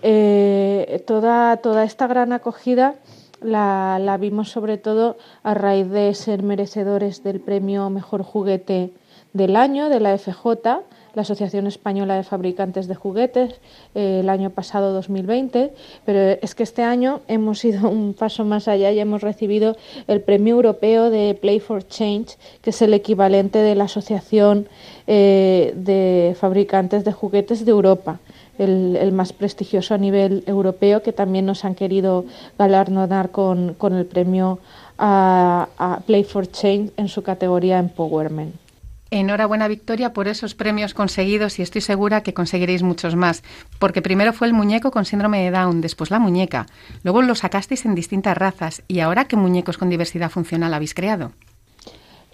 Eh, 0.01 1.03
toda, 1.07 1.57
toda 1.57 1.83
esta 1.83 2.07
gran 2.07 2.33
acogida 2.33 2.95
la, 3.41 3.99
la, 3.99 4.17
vimos 4.17 4.51
sobre 4.51 4.77
todo 4.77 5.17
a 5.43 5.53
raíz 5.53 5.89
de 5.89 6.13
ser 6.13 6.43
merecedores 6.43 7.23
del 7.23 7.39
premio 7.39 7.89
Mejor 7.89 8.23
Juguete 8.23 8.91
del 9.33 9.55
año 9.55 9.89
de 9.89 9.99
la 9.99 10.17
FJ 10.17 10.81
la 11.17 11.23
Asociación 11.23 11.65
Española 11.65 12.15
de 12.15 12.21
Fabricantes 12.21 12.87
de 12.87 12.93
Juguetes 12.93 13.55
eh, 13.95 14.19
el 14.21 14.29
año 14.29 14.51
pasado 14.51 14.93
2020, 14.93 15.73
pero 16.05 16.37
es 16.39 16.53
que 16.53 16.61
este 16.61 16.83
año 16.83 17.21
hemos 17.27 17.65
ido 17.65 17.89
un 17.89 18.13
paso 18.13 18.45
más 18.45 18.67
allá 18.67 18.91
y 18.91 18.99
hemos 18.99 19.23
recibido 19.23 19.75
el 20.07 20.21
Premio 20.21 20.53
Europeo 20.53 21.09
de 21.09 21.33
Play 21.33 21.59
for 21.59 21.85
Change, 21.87 22.37
que 22.61 22.69
es 22.69 22.81
el 22.83 22.93
equivalente 22.93 23.57
de 23.57 23.73
la 23.73 23.85
Asociación 23.85 24.67
eh, 25.07 25.73
de 25.75 26.35
Fabricantes 26.39 27.03
de 27.03 27.11
Juguetes 27.11 27.65
de 27.65 27.71
Europa. 27.71 28.19
El, 28.59 29.11
más 29.11 29.33
prestigioso 29.33 29.93
a 29.93 29.97
nivel 29.99 30.43
europeo, 30.47 31.03
que 31.03 31.13
también 31.13 31.45
nos 31.45 31.63
han 31.63 31.75
querido 31.75 32.25
galardonar 32.57 33.29
con, 33.29 33.75
con 33.75 33.93
el 33.93 34.05
premio 34.05 34.59
a, 34.97 35.67
a 35.77 35.99
Play 36.05 36.23
for 36.23 36.47
Change 36.47 36.91
en 36.97 37.07
su 37.07 37.21
categoría 37.21 37.77
Empowerment. 37.77 38.66
Enhorabuena 39.11 39.67
Victoria 39.67 40.13
por 40.13 40.27
esos 40.27 40.55
premios 40.55 40.93
conseguidos 40.93 41.59
y 41.59 41.61
estoy 41.61 41.81
segura 41.81 42.23
que 42.23 42.33
conseguiréis 42.33 42.83
muchos 42.83 43.15
más, 43.15 43.43
porque 43.79 44.01
primero 44.01 44.33
fue 44.33 44.47
el 44.47 44.53
muñeco 44.53 44.91
con 44.91 45.05
síndrome 45.05 45.43
de 45.43 45.51
Down, 45.51 45.81
después 45.81 46.11
la 46.11 46.19
muñeca, 46.19 46.67
luego 47.03 47.21
lo 47.21 47.35
sacasteis 47.35 47.85
en 47.85 47.95
distintas 47.95 48.37
razas 48.37 48.83
y 48.87 48.99
ahora 48.99 49.25
qué 49.25 49.35
muñecos 49.35 49.77
con 49.77 49.89
diversidad 49.89 50.29
funcional 50.29 50.73
habéis 50.73 50.93
creado. 50.93 51.31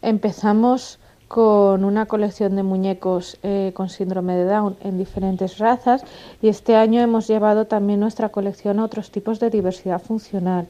Empezamos 0.01 0.99
con 1.33 1.83
una 1.83 2.05
colección 2.05 2.55
de 2.55 2.61
muñecos 2.61 3.39
eh, 3.41 3.71
con 3.73 3.89
síndrome 3.89 4.35
de 4.35 4.45
Down 4.45 4.77
en 4.83 4.99
diferentes 4.99 5.57
razas 5.57 6.03
y 6.43 6.47
este 6.47 6.75
año 6.75 7.01
hemos 7.01 7.27
llevado 7.27 7.65
también 7.65 8.01
nuestra 8.01 8.29
colección 8.29 8.79
a 8.79 8.85
otros 8.85 9.09
tipos 9.09 9.39
de 9.39 9.49
diversidad 9.49 9.99
funcional. 9.99 10.67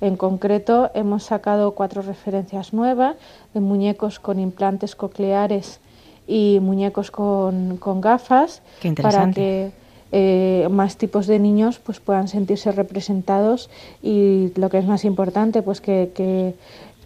En 0.00 0.16
concreto, 0.16 0.92
hemos 0.94 1.24
sacado 1.24 1.72
cuatro 1.72 2.00
referencias 2.00 2.72
nuevas 2.72 3.16
de 3.54 3.58
muñecos 3.60 4.20
con 4.20 4.38
implantes 4.38 4.94
cocleares 4.94 5.80
y 6.28 6.60
muñecos 6.62 7.10
con, 7.10 7.80
gafas 8.00 8.62
para 9.02 9.32
que 9.32 9.72
eh, 10.12 10.68
más 10.70 10.96
tipos 10.96 11.26
de 11.26 11.40
niños 11.40 11.80
pues 11.80 11.98
puedan 11.98 12.28
sentirse 12.28 12.70
representados 12.70 13.68
y 14.00 14.52
lo 14.54 14.70
que 14.70 14.78
es 14.78 14.86
más 14.86 15.04
importante 15.04 15.60
pues 15.62 15.80
que, 15.80 16.54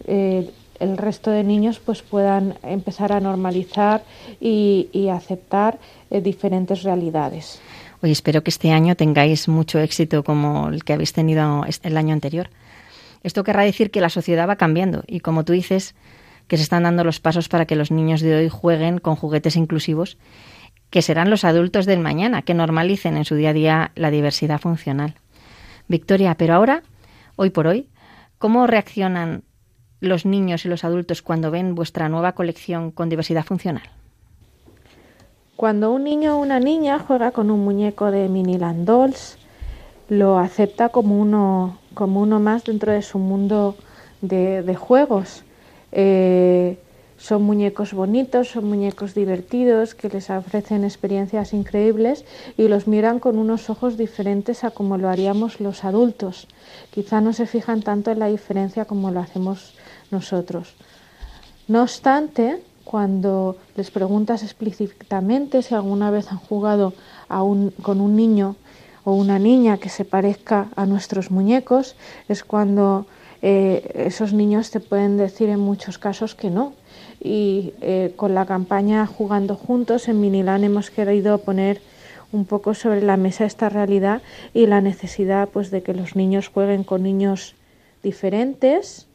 eh, 0.05 0.51
el 0.79 0.97
resto 0.97 1.31
de 1.31 1.43
niños 1.43 1.79
pues 1.79 2.01
puedan 2.01 2.55
empezar 2.63 3.11
a 3.11 3.19
normalizar 3.19 4.03
y, 4.39 5.09
aceptar 5.09 5.79
eh, 6.09 6.21
diferentes 6.21 6.83
realidades. 6.83 7.59
Oye, 8.01 8.13
espero 8.13 8.43
que 8.43 8.49
este 8.49 8.71
año 8.71 8.95
tengáis 8.95 9.47
mucho 9.47 9.79
éxito 9.79 10.23
como 10.23 10.69
el 10.69 10.83
que 10.83 10.93
habéis 10.93 11.13
tenido 11.13 11.65
el 11.83 11.97
año 11.97 12.13
anterior. 12.13 12.49
Esto 13.23 13.43
querrá 13.43 13.63
decir 13.63 13.91
que 13.91 14.01
la 14.01 14.09
sociedad 14.09 14.47
va 14.47 14.55
cambiando 14.55 15.03
y, 15.07 15.19
como 15.19 15.43
tú 15.43 15.51
dices, 15.51 15.95
que 16.47 16.57
se 16.57 16.63
están 16.63 16.83
dando 16.83 17.03
los 17.03 17.19
pasos 17.19 17.49
para 17.49 17.65
que 17.65 17.75
los 17.75 17.91
niños 17.91 18.21
de 18.21 18.35
hoy 18.35 18.49
jueguen 18.49 18.99
con 18.99 19.15
juguetes 19.15 19.57
inclusivos, 19.57 20.17
que 20.89 21.01
serán 21.01 21.29
los 21.29 21.43
adultos 21.43 21.85
del 21.85 21.99
mañana, 21.99 22.41
que 22.41 22.53
normalicen 22.53 23.17
en 23.17 23.25
su 23.25 23.35
día 23.35 23.49
a 23.49 23.53
día 23.53 23.91
la 23.95 24.11
diversidad 24.11 24.59
funcional. 24.59 25.15
Victoria, 25.87 26.35
pero 26.35 26.55
ahora, 26.55 26.83
hoy 27.35 27.49
por 27.49 27.67
hoy, 27.67 27.87
¿cómo 28.37 28.65
reaccionan 28.65 29.43
los 30.01 30.25
niños 30.25 30.65
y 30.65 30.69
los 30.69 30.83
adultos 30.83 31.21
cuando 31.21 31.51
ven 31.51 31.75
vuestra 31.75 32.09
nueva 32.09 32.33
colección 32.33 32.91
con 32.91 33.09
diversidad 33.09 33.45
funcional? 33.45 33.83
Cuando 35.55 35.91
un 35.91 36.05
niño 36.05 36.37
o 36.37 36.41
una 36.41 36.59
niña 36.59 36.99
juega 36.99 37.31
con 37.31 37.51
un 37.51 37.59
muñeco 37.65 38.11
de 38.11 38.29
Miniland 38.29 38.85
Dolls, 38.85 39.37
lo 40.07 40.39
acepta 40.39 40.89
como 40.89 41.19
uno, 41.19 41.79
como 41.93 42.21
uno 42.21 42.39
más 42.39 42.63
dentro 42.63 42.91
de 42.91 43.01
su 43.01 43.19
mundo 43.19 43.75
de, 44.21 44.75
juegos. 44.75 45.43
Eh, 45.91 46.77
son 47.17 47.43
muñecos 47.43 47.93
bonitos, 47.93 48.47
son 48.47 48.65
muñecos 48.65 49.13
divertidos, 49.13 49.93
que 49.93 50.07
les 50.07 50.29
ofrecen 50.29 50.85
experiencias 50.85 51.53
increíbles 51.53 52.23
y 52.57 52.69
los 52.69 52.87
miran 52.87 53.19
con 53.19 53.37
unos 53.37 53.69
ojos 53.69 53.97
diferentes 53.97 54.63
a 54.63 54.71
como 54.71 54.97
lo 54.97 55.09
haríamos 55.09 55.59
los 55.59 55.83
adultos. 55.83 56.47
Quizá 56.91 57.19
no 57.19 57.33
se 57.33 57.45
fijan 57.45 57.81
tanto 57.81 58.11
en 58.11 58.19
la 58.19 58.27
diferencia 58.27 58.85
como 58.85 59.11
lo 59.11 59.19
hacemos 59.19 59.73
nosotros. 60.11 60.75
No 61.67 61.83
obstante, 61.83 62.61
cuando 62.83 63.57
les 63.75 63.91
preguntas 63.91 64.41
explícitamente 64.41 65.61
si 65.61 65.75
alguna 65.75 66.09
vez 66.09 66.31
han 66.31 66.39
jugado 66.39 66.93
con 67.27 68.01
un 68.01 68.15
niño 68.15 68.55
o 69.03 69.13
una 69.13 69.37
niña 69.37 69.77
que 69.77 69.89
se 69.89 70.05
parezca 70.05 70.69
a 70.75 70.85
nuestros 70.85 71.29
muñecos, 71.29 71.95
es 72.27 72.43
cuando 72.43 73.05
eh, 73.41 73.91
esos 73.93 74.33
niños 74.33 74.71
te 74.71 74.79
pueden 74.79 75.17
decir 75.17 75.49
en 75.49 75.59
muchos 75.59 75.97
casos 75.97 76.33
que 76.33 76.49
no, 76.49 76.73
y 77.21 77.73
eh, 77.81 78.13
con 78.15 78.33
la 78.33 78.45
campaña 78.45 79.05
Jugando 79.05 79.55
Juntos 79.55 80.07
en 80.07 80.19
Minilán 80.19 80.63
hemos 80.63 80.89
querido 80.89 81.37
poner 81.37 81.81
un 82.31 82.45
poco 82.45 82.73
sobre 82.73 83.01
la 83.01 83.17
mesa 83.17 83.45
esta 83.45 83.69
realidad 83.69 84.21
y 84.53 84.65
la 84.65 84.81
necesidad 84.81 85.49
pues 85.49 85.71
de 85.71 85.83
que 85.83 85.93
los 85.93 86.15
niños 86.15 86.47
jueguen 86.47 86.83
con 86.83 87.03
niños 87.03 87.55
diferentes 88.03 89.08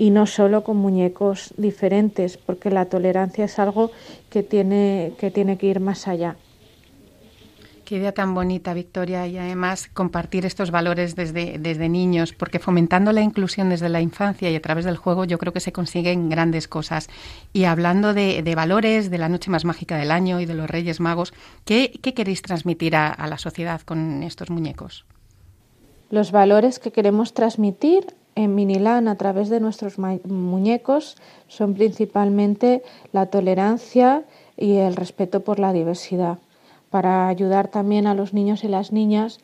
y 0.00 0.08
no 0.08 0.24
solo 0.24 0.64
con 0.64 0.78
muñecos 0.78 1.52
diferentes, 1.58 2.38
porque 2.38 2.70
la 2.70 2.86
tolerancia 2.86 3.44
es 3.44 3.58
algo 3.58 3.90
que 4.30 4.42
tiene 4.42 5.12
que, 5.18 5.30
tiene 5.30 5.58
que 5.58 5.66
ir 5.66 5.78
más 5.78 6.08
allá. 6.08 6.36
Qué 7.84 7.96
idea 7.96 8.12
tan 8.12 8.32
bonita, 8.32 8.72
Victoria, 8.72 9.26
y 9.26 9.36
además 9.36 9.90
compartir 9.92 10.46
estos 10.46 10.70
valores 10.70 11.16
desde, 11.16 11.58
desde 11.58 11.90
niños, 11.90 12.32
porque 12.32 12.58
fomentando 12.58 13.12
la 13.12 13.20
inclusión 13.20 13.68
desde 13.68 13.90
la 13.90 14.00
infancia 14.00 14.48
y 14.48 14.56
a 14.56 14.62
través 14.62 14.86
del 14.86 14.96
juego 14.96 15.26
yo 15.26 15.36
creo 15.36 15.52
que 15.52 15.60
se 15.60 15.72
consiguen 15.72 16.30
grandes 16.30 16.66
cosas. 16.66 17.10
Y 17.52 17.64
hablando 17.64 18.14
de, 18.14 18.54
valores, 18.56 19.10
de 19.10 19.18
la 19.18 19.28
noche 19.28 19.50
más 19.50 19.66
mágica 19.66 19.98
del 19.98 20.12
año 20.12 20.40
y 20.40 20.46
de 20.46 20.54
los 20.54 20.70
Reyes 20.70 20.98
Magos, 21.00 21.34
¿qué, 21.66 21.90
queréis 22.00 22.40
transmitir 22.40 22.96
a, 22.96 23.26
la 23.26 23.36
sociedad 23.36 23.82
con 23.82 24.22
estos 24.22 24.48
muñecos? 24.48 25.04
Los 26.08 26.32
valores 26.32 26.78
que 26.78 26.90
queremos 26.90 27.34
transmitir 27.34 28.06
en 28.34 28.54
Minilán 28.54 29.08
a 29.08 29.16
través 29.16 29.48
de 29.48 29.60
nuestros 29.60 29.98
muñecos 29.98 31.16
son 31.48 31.74
principalmente 31.74 32.82
la 33.12 33.26
tolerancia 33.26 34.24
y 34.56 34.76
el 34.76 34.96
respeto 34.96 35.40
por 35.40 35.58
la 35.58 35.72
diversidad 35.72 36.38
para 36.90 37.28
ayudar 37.28 37.68
también 37.68 38.06
a 38.06 38.14
los 38.14 38.34
niños 38.34 38.64
y 38.64 38.68
las 38.68 38.92
niñas 38.92 39.38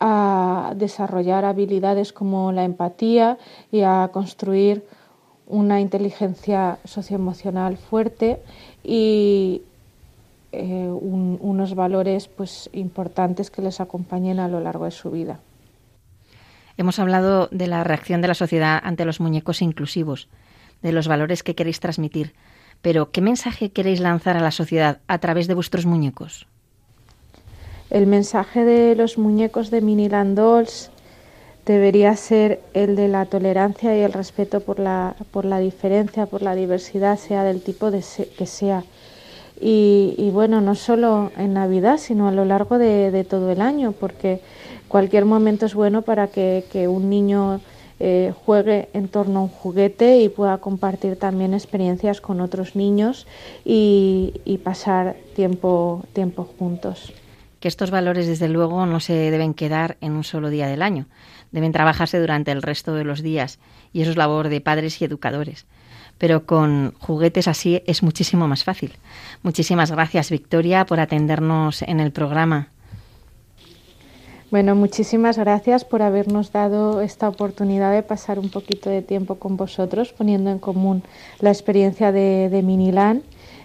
a 0.00 0.72
desarrollar 0.76 1.44
habilidades 1.44 2.12
como 2.12 2.52
la 2.52 2.64
empatía 2.64 3.38
y 3.70 3.82
a 3.82 4.08
construir 4.12 4.84
una 5.46 5.80
inteligencia 5.80 6.78
socioemocional 6.84 7.76
fuerte 7.76 8.40
y 8.82 9.62
eh, 10.52 10.88
unos 10.90 11.74
valores 11.74 12.28
pues 12.28 12.70
importantes 12.72 13.50
que 13.50 13.62
les 13.62 13.80
acompañen 13.80 14.38
a 14.38 14.48
lo 14.48 14.60
largo 14.60 14.84
de 14.84 14.90
su 14.90 15.10
vida. 15.10 15.40
Hemos 16.82 16.98
hablado 16.98 17.48
de 17.52 17.68
la 17.68 17.84
reacción 17.84 18.22
de 18.22 18.26
la 18.26 18.34
sociedad 18.34 18.80
ante 18.82 19.04
los 19.04 19.20
muñecos 19.20 19.62
inclusivos, 19.62 20.26
de 20.82 20.90
los 20.90 21.06
valores 21.06 21.44
que 21.44 21.54
queréis 21.54 21.78
transmitir, 21.78 22.34
pero 22.80 23.12
¿qué 23.12 23.20
mensaje 23.20 23.70
queréis 23.70 24.00
lanzar 24.00 24.36
a 24.36 24.40
la 24.40 24.50
sociedad 24.50 24.98
a 25.06 25.18
través 25.18 25.46
de 25.46 25.54
vuestros 25.54 25.86
muñecos? 25.86 26.48
El 27.88 28.08
mensaje 28.08 28.64
de 28.64 28.96
los 28.96 29.16
muñecos 29.16 29.70
de 29.70 29.80
Miniland 29.80 30.36
Dolls 30.36 30.90
debería 31.66 32.16
ser 32.16 32.60
el 32.74 32.96
de 32.96 33.06
la 33.06 33.26
tolerancia 33.26 33.96
y 33.96 34.00
el 34.00 34.12
respeto 34.12 34.58
por 34.58 34.80
la, 34.80 35.14
por 35.30 35.44
la 35.44 35.60
diferencia, 35.60 36.26
por 36.26 36.42
la 36.42 36.56
diversidad, 36.56 37.16
sea 37.16 37.44
del 37.44 37.62
tipo 37.62 37.92
de 37.92 38.02
que 38.36 38.46
sea. 38.46 38.82
Y, 39.64 40.30
bueno, 40.32 40.60
no 40.60 40.74
solo 40.74 41.30
en 41.36 41.54
Navidad, 41.54 41.98
sino 41.98 42.26
a 42.26 42.32
lo 42.32 42.44
largo 42.44 42.78
de, 42.78 43.24
todo 43.30 43.52
el 43.52 43.60
año, 43.60 43.92
porque 43.92 44.40
cualquier 44.92 45.24
momento 45.24 45.64
es 45.64 45.74
bueno 45.74 46.02
para 46.02 46.28
que, 46.28 46.86
un 46.86 47.08
niño 47.08 47.60
eh, 47.98 48.34
juegue 48.44 48.90
en 48.92 49.08
torno 49.08 49.40
a 49.40 49.42
un 49.44 49.48
juguete 49.48 50.18
y 50.18 50.28
pueda 50.28 50.58
compartir 50.58 51.16
también 51.16 51.54
experiencias 51.54 52.20
con 52.20 52.42
otros 52.42 52.76
niños 52.76 53.26
y, 53.64 54.34
y 54.44 54.58
pasar 54.58 55.16
tiempo, 55.34 56.04
tiempo 56.12 56.46
juntos 56.58 57.14
que 57.58 57.68
estos 57.68 57.92
valores, 57.92 58.26
desde 58.26 58.48
luego, 58.48 58.84
no 58.86 58.98
se 58.98 59.12
deben 59.12 59.54
quedar 59.54 59.96
en 60.00 60.14
un 60.14 60.24
solo 60.24 60.50
día 60.50 60.66
del 60.66 60.82
año. 60.82 61.06
Deben 61.52 61.70
trabajarse 61.70 62.18
durante 62.18 62.50
el 62.50 62.60
resto 62.60 62.92
de 62.94 63.04
los 63.04 63.22
días 63.22 63.60
y 63.92 64.02
eso 64.02 64.10
es 64.10 64.16
labor 64.16 64.48
de 64.48 64.60
padres 64.60 65.00
y 65.00 65.04
educadores. 65.04 65.64
Pero 66.18 66.44
con 66.44 66.92
juguetes 66.98 67.46
así 67.46 67.80
es 67.86 68.02
muchísimo 68.02 68.48
más 68.48 68.64
fácil. 68.64 68.94
Muchísimas 69.44 69.92
gracias, 69.92 70.32
Victoria, 70.32 70.86
por 70.86 70.98
atendernos 70.98 71.82
en 71.82 72.00
el 72.00 72.10
programa. 72.10 72.71
Bueno, 74.52 74.74
muchísimas 74.74 75.38
gracias 75.38 75.86
por 75.86 76.02
habernos 76.02 76.52
dado 76.52 77.00
esta 77.00 77.26
oportunidad 77.26 77.90
de 77.90 78.02
pasar 78.02 78.38
un 78.38 78.50
poquito 78.50 78.90
de 78.90 79.00
tiempo 79.00 79.36
con 79.36 79.56
vosotros, 79.56 80.12
poniendo 80.12 80.50
en 80.50 80.58
común 80.58 81.02
la 81.40 81.48
experiencia 81.50 82.12
de, 82.12 82.50
de 82.50 82.62
Minilán 82.62 83.22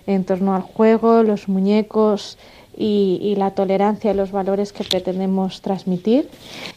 en 0.08 0.24
torno 0.24 0.56
al 0.56 0.62
juego, 0.62 1.24
los 1.24 1.50
muñecos, 1.50 2.38
y, 2.78 3.36
la 3.38 3.52
tolerancia 3.52 4.12
y 4.12 4.14
los 4.14 4.32
valores 4.32 4.72
que 4.72 4.84
pretendemos 4.84 5.62
transmitir 5.62 6.30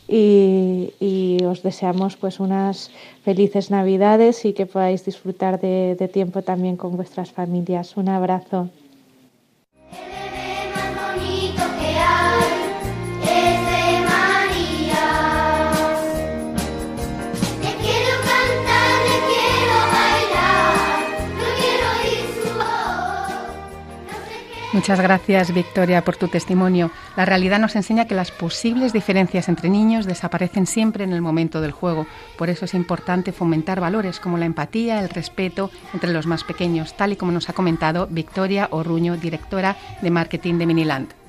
y, 0.08 1.38
os 1.44 1.62
deseamos 1.62 2.16
pues 2.16 2.40
unas 2.40 2.90
felices 3.22 3.70
navidades 3.70 4.44
y 4.44 4.54
que 4.54 4.66
podáis 4.66 5.04
disfrutar 5.04 5.60
de 5.60 6.10
tiempo 6.12 6.42
también 6.42 6.76
con 6.76 6.96
vuestras 6.96 7.30
familias. 7.30 7.96
Un 7.96 8.08
abrazo. 8.08 8.70
Muchas 24.72 25.00
gracias, 25.00 25.52
Victoria, 25.52 26.04
por 26.04 26.16
tu 26.16 26.28
testimonio. 26.28 26.92
La 27.16 27.24
realidad 27.24 27.58
nos 27.58 27.74
enseña 27.74 28.04
que 28.04 28.14
las 28.14 28.30
posibles 28.30 28.92
diferencias 28.92 29.48
entre 29.48 29.68
niños 29.68 30.06
desaparecen 30.06 30.64
siempre 30.64 31.02
en 31.02 31.12
el 31.12 31.20
momento 31.20 31.60
del 31.60 31.72
juego. 31.72 32.06
Por 32.38 32.50
eso 32.50 32.66
es 32.66 32.74
importante 32.74 33.32
fomentar 33.32 33.80
valores 33.80 34.20
como 34.20 34.38
la 34.38 34.46
empatía, 34.46 35.00
el 35.00 35.08
respeto 35.08 35.72
entre 35.92 36.12
los 36.12 36.26
más 36.26 36.44
pequeños, 36.44 36.96
tal 36.96 37.12
y 37.12 37.16
como 37.16 37.32
nos 37.32 37.48
ha 37.48 37.52
comentado 37.52 38.06
Victoria 38.08 38.68
Orruño, 38.70 39.16
directora 39.16 39.76
de 40.02 40.10
marketing 40.10 40.58
de 40.58 40.66
Miniland. 40.66 41.19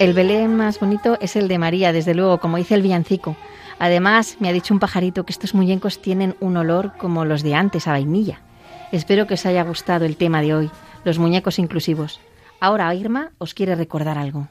El 0.00 0.14
Belén 0.14 0.56
más 0.56 0.80
bonito 0.80 1.18
es 1.20 1.36
el 1.36 1.46
de 1.46 1.58
María, 1.58 1.92
desde 1.92 2.14
luego, 2.14 2.40
como 2.40 2.56
dice 2.56 2.74
el 2.74 2.80
villancico. 2.80 3.36
Además, 3.78 4.38
me 4.40 4.48
ha 4.48 4.52
dicho 4.52 4.72
un 4.72 4.80
pajarito 4.80 5.26
que 5.26 5.32
estos 5.32 5.52
muñecos 5.54 6.00
tienen 6.00 6.36
un 6.40 6.56
olor 6.56 6.96
como 6.96 7.26
los 7.26 7.42
de 7.42 7.54
antes, 7.54 7.86
a 7.86 7.90
vainilla. 7.90 8.40
Espero 8.92 9.26
que 9.26 9.34
os 9.34 9.44
haya 9.44 9.62
gustado 9.62 10.06
el 10.06 10.16
tema 10.16 10.40
de 10.40 10.54
hoy, 10.54 10.70
los 11.04 11.18
muñecos 11.18 11.58
inclusivos. 11.58 12.18
Ahora 12.60 12.94
Irma 12.94 13.32
os 13.36 13.52
quiere 13.52 13.74
recordar 13.74 14.16
algo. 14.16 14.48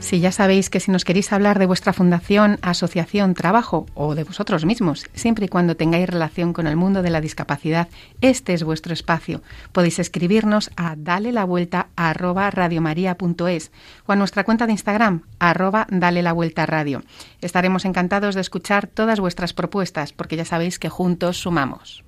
Sí, 0.00 0.18
ya 0.18 0.32
sabéis 0.32 0.70
que 0.70 0.80
si 0.80 0.90
nos 0.90 1.04
queréis 1.04 1.30
hablar 1.32 1.58
de 1.58 1.66
vuestra 1.66 1.92
fundación, 1.92 2.58
asociación, 2.62 3.34
trabajo 3.34 3.86
o 3.94 4.14
de 4.14 4.24
vosotros 4.24 4.64
mismos, 4.64 5.06
siempre 5.14 5.44
y 5.44 5.48
cuando 5.48 5.76
tengáis 5.76 6.08
relación 6.08 6.54
con 6.54 6.66
el 6.66 6.74
mundo 6.74 7.02
de 7.02 7.10
la 7.10 7.20
discapacidad, 7.20 7.88
este 8.22 8.54
es 8.54 8.64
vuestro 8.64 8.94
espacio. 8.94 9.42
Podéis 9.72 9.98
escribirnos 9.98 10.70
a 10.76 10.96
dale 10.96 11.32
la 11.32 11.44
vuelta 11.44 11.88
o 11.96 14.12
a 14.12 14.16
nuestra 14.16 14.44
cuenta 14.44 14.66
de 14.66 14.72
Instagram 14.72 15.22
arroba 15.38 15.86
dale 15.90 16.22
la 16.22 16.32
vuelta 16.32 16.66
radio. 16.66 17.02
Estaremos 17.42 17.84
encantados 17.84 18.34
de 18.34 18.40
escuchar 18.40 18.86
todas 18.86 19.20
vuestras 19.20 19.52
propuestas 19.52 20.14
porque 20.14 20.36
ya 20.36 20.46
sabéis 20.46 20.78
que 20.78 20.88
juntos 20.88 21.36
sumamos. 21.36 22.02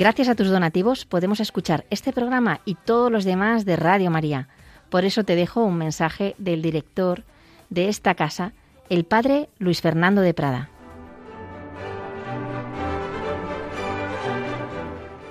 Gracias 0.00 0.28
a 0.30 0.34
tus 0.34 0.48
donativos 0.48 1.04
podemos 1.04 1.40
escuchar 1.40 1.84
este 1.90 2.14
programa 2.14 2.62
y 2.64 2.74
todos 2.74 3.12
los 3.12 3.26
demás 3.26 3.66
de 3.66 3.76
Radio 3.76 4.10
María. 4.10 4.48
Por 4.88 5.04
eso 5.04 5.24
te 5.24 5.36
dejo 5.36 5.62
un 5.62 5.76
mensaje 5.76 6.34
del 6.38 6.62
director 6.62 7.24
de 7.68 7.90
esta 7.90 8.14
casa, 8.14 8.54
el 8.88 9.04
padre 9.04 9.50
Luis 9.58 9.82
Fernando 9.82 10.22
de 10.22 10.32
Prada. 10.32 10.70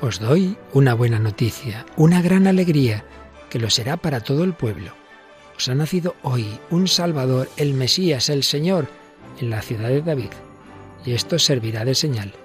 Os 0.01 0.19
doy 0.19 0.55
una 0.71 0.93
buena 0.93 1.17
noticia, 1.17 1.87
una 1.97 2.21
gran 2.21 2.45
alegría, 2.45 3.03
que 3.49 3.57
lo 3.57 3.71
será 3.71 3.97
para 3.97 4.19
todo 4.19 4.43
el 4.43 4.53
pueblo. 4.53 4.91
Os 5.57 5.67
ha 5.67 5.73
nacido 5.73 6.15
hoy 6.21 6.45
un 6.69 6.87
Salvador, 6.87 7.49
el 7.57 7.73
Mesías, 7.73 8.29
el 8.29 8.43
Señor, 8.43 8.87
en 9.41 9.49
la 9.49 9.63
ciudad 9.63 9.89
de 9.89 10.03
David. 10.03 10.29
Y 11.07 11.13
esto 11.13 11.39
servirá 11.39 11.85
de 11.85 11.95
señal 11.95 12.35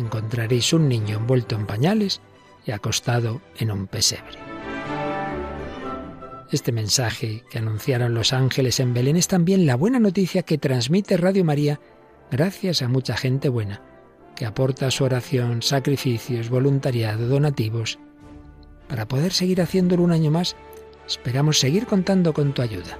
encontraréis 0.00 0.72
un 0.72 0.88
niño 0.88 1.16
envuelto 1.16 1.56
en 1.56 1.66
pañales 1.66 2.20
y 2.66 2.72
acostado 2.72 3.40
en 3.56 3.70
un 3.70 3.86
pesebre. 3.86 4.38
Este 6.50 6.72
mensaje 6.72 7.44
que 7.50 7.58
anunciaron 7.58 8.14
los 8.14 8.32
ángeles 8.32 8.80
en 8.80 8.94
Belén 8.94 9.16
es 9.16 9.28
también 9.28 9.66
la 9.66 9.76
buena 9.76 9.98
noticia 9.98 10.42
que 10.42 10.56
transmite 10.56 11.18
Radio 11.18 11.44
María 11.44 11.78
gracias 12.30 12.80
a 12.80 12.88
mucha 12.88 13.16
gente 13.16 13.50
buena, 13.50 13.82
que 14.34 14.46
aporta 14.46 14.90
su 14.90 15.04
oración, 15.04 15.62
sacrificios, 15.62 16.48
voluntariado, 16.48 17.28
donativos. 17.28 17.98
Para 18.88 19.06
poder 19.06 19.32
seguir 19.32 19.60
haciéndolo 19.60 20.02
un 20.02 20.12
año 20.12 20.30
más, 20.30 20.56
esperamos 21.06 21.58
seguir 21.58 21.86
contando 21.86 22.32
con 22.32 22.54
tu 22.54 22.62
ayuda. 22.62 22.98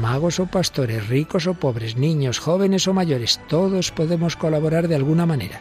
Magos 0.00 0.38
o 0.38 0.46
pastores, 0.46 1.08
ricos 1.08 1.48
o 1.48 1.54
pobres, 1.54 1.96
niños, 1.96 2.38
jóvenes 2.38 2.86
o 2.86 2.94
mayores, 2.94 3.40
todos 3.48 3.90
podemos 3.90 4.36
colaborar 4.36 4.86
de 4.86 4.94
alguna 4.94 5.26
manera. 5.26 5.60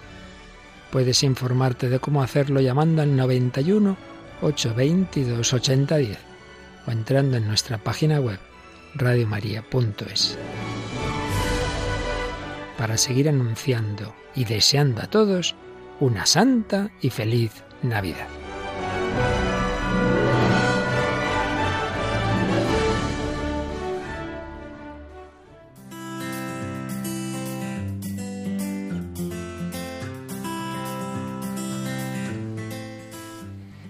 Puedes 0.91 1.23
informarte 1.23 1.89
de 1.89 1.99
cómo 1.99 2.21
hacerlo 2.21 2.59
llamando 2.59 3.01
al 3.01 3.15
91 3.15 3.95
822 4.41 5.53
8010 5.53 6.17
o 6.87 6.91
entrando 6.91 7.37
en 7.37 7.47
nuestra 7.47 7.77
página 7.77 8.19
web 8.19 8.39
radiomaria.es. 8.95 10.37
Para 12.77 12.97
seguir 12.97 13.29
anunciando 13.29 14.13
y 14.35 14.45
deseando 14.45 15.01
a 15.01 15.07
todos 15.07 15.55
una 15.99 16.25
santa 16.25 16.91
y 17.01 17.09
feliz 17.09 17.63
Navidad. 17.83 18.27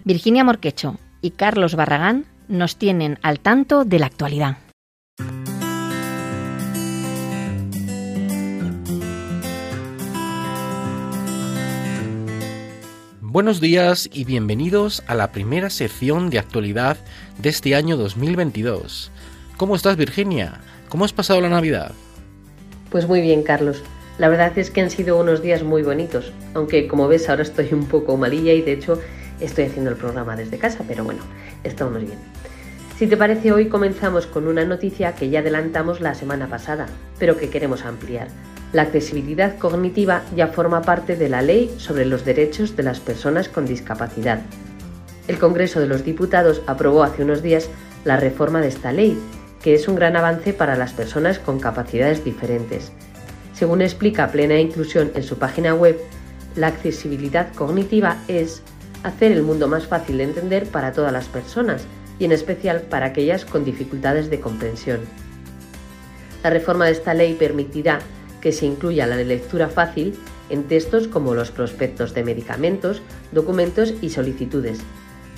Virginia 0.04 0.44
Morquecho 0.44 0.98
y 1.22 1.32
Carlos 1.32 1.76
Barragán 1.76 2.26
nos 2.48 2.76
tienen 2.78 3.20
al 3.22 3.40
tanto 3.40 3.86
de 3.86 4.00
la 4.00 4.08
actualidad. 4.08 4.58
Buenos 13.22 13.62
días 13.62 14.10
y 14.12 14.26
bienvenidos 14.26 15.04
a 15.06 15.14
la 15.14 15.32
primera 15.32 15.70
sección 15.70 16.32
de 16.32 16.40
actualidad 16.40 16.98
de 17.38 17.50
este 17.50 17.76
año 17.76 17.96
2022. 17.96 19.12
¿Cómo 19.56 19.76
estás 19.76 19.98
Virginia? 19.98 20.62
¿Cómo 20.90 21.06
has 21.06 21.14
pasado 21.14 21.40
la 21.42 21.50
Navidad? 21.50 21.92
Pues 22.90 23.08
muy 23.08 23.22
bien, 23.22 23.44
Carlos. 23.44 23.84
La 24.18 24.28
verdad 24.30 24.58
es 24.58 24.72
que 24.72 24.82
han 24.82 24.90
sido 24.90 25.20
unos 25.20 25.42
días 25.42 25.64
muy 25.64 25.84
bonitos, 25.84 26.34
aunque 26.56 26.88
como 26.88 27.08
ves 27.08 27.30
ahora 27.30 27.44
estoy 27.44 27.70
un 27.72 27.86
poco 27.86 28.18
malilla 28.18 28.52
y 28.52 28.62
de 28.62 28.74
hecho 28.74 29.00
Estoy 29.42 29.66
haciendo 29.66 29.90
el 29.90 29.98
programa 29.98 30.36
desde 30.36 30.60
casa, 30.60 30.84
pero 30.88 31.04
bueno, 31.04 31.22
estamos 31.64 32.00
bien. 32.00 32.18
Si 32.98 33.08
te 33.08 33.18
parece, 33.18 33.52
hoy 33.52 33.68
comenzamos 33.68 34.28
con 34.28 34.48
una 34.48 34.64
noticia 34.64 35.16
que 35.16 35.32
ya 35.32 35.40
adelantamos 35.40 36.00
la 36.00 36.14
semana 36.14 36.48
pasada, 36.48 36.86
pero 37.18 37.36
que 37.36 37.50
queremos 37.50 37.84
ampliar. 37.84 38.28
La 38.74 38.84
accesibilidad 38.84 39.58
cognitiva 39.58 40.22
ya 40.36 40.48
forma 40.48 40.84
parte 40.84 41.16
de 41.16 41.28
la 41.28 41.42
ley 41.42 41.74
sobre 41.78 42.06
los 42.06 42.24
derechos 42.24 42.76
de 42.78 42.84
las 42.84 43.00
personas 43.00 43.50
con 43.50 43.66
discapacidad. 43.66 44.42
El 45.28 45.40
Congreso 45.40 45.80
de 45.80 45.88
los 45.88 46.06
Diputados 46.06 46.62
aprobó 46.68 47.02
hace 47.04 47.24
unos 47.24 47.42
días 47.42 47.70
la 48.06 48.18
reforma 48.18 48.62
de 48.62 48.68
esta 48.68 48.92
ley, 48.92 49.20
que 49.64 49.74
es 49.74 49.88
un 49.88 49.96
gran 49.96 50.16
avance 50.16 50.54
para 50.54 50.76
las 50.76 50.94
personas 50.94 51.40
con 51.40 51.60
capacidades 51.60 52.24
diferentes. 52.24 52.92
Según 53.54 53.82
explica 53.82 54.32
Plena 54.32 54.60
Inclusión 54.60 55.12
en 55.16 55.24
su 55.24 55.40
página 55.40 55.74
web, 55.74 56.00
la 56.56 56.68
accesibilidad 56.68 57.52
cognitiva 57.54 58.18
es 58.28 58.62
hacer 59.04 59.32
el 59.32 59.44
mundo 59.44 59.68
más 59.68 59.88
fácil 59.88 60.18
de 60.18 60.24
entender 60.24 60.68
para 60.68 60.94
todas 60.94 61.12
las 61.12 61.28
personas 61.28 61.86
y 62.20 62.26
en 62.26 62.32
especial 62.32 62.82
para 62.82 63.08
aquellas 63.08 63.46
con 63.46 63.66
dificultades 63.66 64.30
de 64.30 64.40
comprensión. 64.40 65.02
La 66.44 66.50
reforma 66.50 66.86
de 66.86 66.92
esta 66.92 67.14
ley 67.14 67.34
permitirá 67.34 68.00
que 68.42 68.52
se 68.52 68.66
incluya 68.66 69.08
la 69.08 69.18
lectura 69.18 69.70
fácil 69.70 70.16
en 70.50 70.64
textos 70.64 71.08
como 71.08 71.34
los 71.34 71.52
prospectos 71.52 72.14
de 72.14 72.24
medicamentos, 72.24 73.02
documentos 73.32 73.94
y 74.02 74.10
solicitudes. 74.10 74.80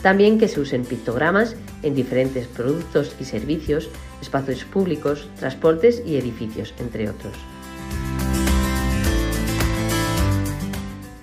También 0.01 0.39
que 0.39 0.47
se 0.47 0.59
usen 0.59 0.83
pictogramas 0.83 1.55
en 1.83 1.95
diferentes 1.95 2.47
productos 2.47 3.15
y 3.19 3.25
servicios, 3.25 3.89
espacios 4.21 4.65
públicos, 4.65 5.29
transportes 5.39 6.01
y 6.05 6.17
edificios, 6.17 6.73
entre 6.79 7.09
otros. 7.09 7.33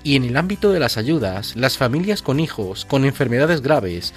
Y 0.02 0.16
en 0.16 0.24
el 0.24 0.36
ámbito 0.36 0.72
de 0.72 0.80
las 0.80 0.96
ayudas, 0.96 1.56
las 1.56 1.76
familias 1.76 2.22
con 2.22 2.40
hijos 2.40 2.84
con 2.84 3.04
enfermedades 3.04 3.60
graves 3.60 4.14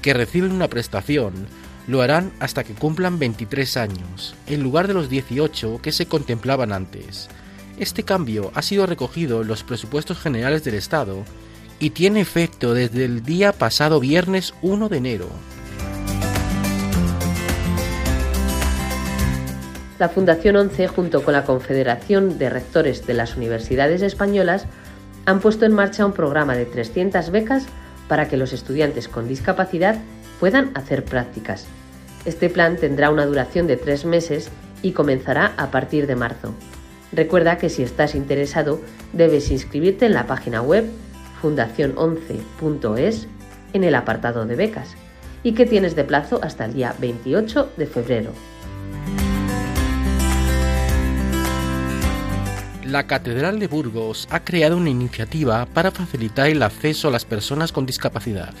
que 0.00 0.14
reciben 0.14 0.52
una 0.52 0.68
prestación 0.68 1.46
lo 1.86 2.02
harán 2.02 2.32
hasta 2.40 2.64
que 2.64 2.74
cumplan 2.74 3.18
23 3.18 3.76
años, 3.76 4.34
en 4.46 4.62
lugar 4.62 4.88
de 4.88 4.94
los 4.94 5.08
18 5.08 5.80
que 5.82 5.92
se 5.92 6.06
contemplaban 6.06 6.72
antes. 6.72 7.28
Este 7.78 8.04
cambio 8.04 8.52
ha 8.54 8.62
sido 8.62 8.86
recogido 8.86 9.42
en 9.42 9.48
los 9.48 9.64
presupuestos 9.64 10.18
generales 10.18 10.62
del 10.64 10.74
Estado 10.74 11.24
y 11.80 11.90
tiene 11.90 12.20
efecto 12.20 12.72
desde 12.72 13.04
el 13.04 13.24
día 13.24 13.52
pasado 13.52 14.00
viernes 14.00 14.54
1 14.62 14.88
de 14.88 14.96
enero. 14.96 15.28
La 19.98 20.08
Fundación 20.08 20.56
11, 20.56 20.88
junto 20.88 21.22
con 21.22 21.34
la 21.34 21.44
Confederación 21.44 22.38
de 22.38 22.50
Rectores 22.50 23.06
de 23.06 23.14
las 23.14 23.36
Universidades 23.36 24.02
Españolas, 24.02 24.66
han 25.26 25.40
puesto 25.40 25.64
en 25.64 25.72
marcha 25.72 26.06
un 26.06 26.12
programa 26.12 26.54
de 26.56 26.66
300 26.66 27.30
becas 27.30 27.66
para 28.08 28.28
que 28.28 28.36
los 28.36 28.52
estudiantes 28.52 29.08
con 29.08 29.28
discapacidad 29.28 29.96
puedan 30.40 30.70
hacer 30.74 31.04
prácticas. 31.04 31.66
Este 32.24 32.48
plan 32.50 32.76
tendrá 32.76 33.10
una 33.10 33.26
duración 33.26 33.66
de 33.66 33.76
tres 33.76 34.04
meses 34.04 34.50
y 34.82 34.92
comenzará 34.92 35.52
a 35.56 35.70
partir 35.70 36.06
de 36.06 36.16
marzo. 36.16 36.54
Recuerda 37.12 37.58
que 37.58 37.68
si 37.68 37.82
estás 37.82 38.14
interesado 38.14 38.80
debes 39.12 39.50
inscribirte 39.50 40.06
en 40.06 40.14
la 40.14 40.26
página 40.26 40.62
web 40.62 40.84
fundacion11.es 41.42 43.28
en 43.72 43.84
el 43.84 43.94
apartado 43.94 44.46
de 44.46 44.56
becas 44.56 44.94
y 45.42 45.52
que 45.52 45.66
tienes 45.66 45.94
de 45.94 46.04
plazo 46.04 46.40
hasta 46.42 46.64
el 46.64 46.74
día 46.74 46.94
28 46.98 47.72
de 47.76 47.86
febrero. 47.86 48.30
La 52.94 53.08
Catedral 53.08 53.58
de 53.58 53.66
Burgos 53.66 54.28
ha 54.30 54.44
creado 54.44 54.76
una 54.76 54.88
iniciativa 54.88 55.66
para 55.66 55.90
facilitar 55.90 56.48
el 56.48 56.62
acceso 56.62 57.08
a 57.08 57.10
las 57.10 57.24
personas 57.24 57.72
con 57.72 57.86
discapacidad. 57.86 58.54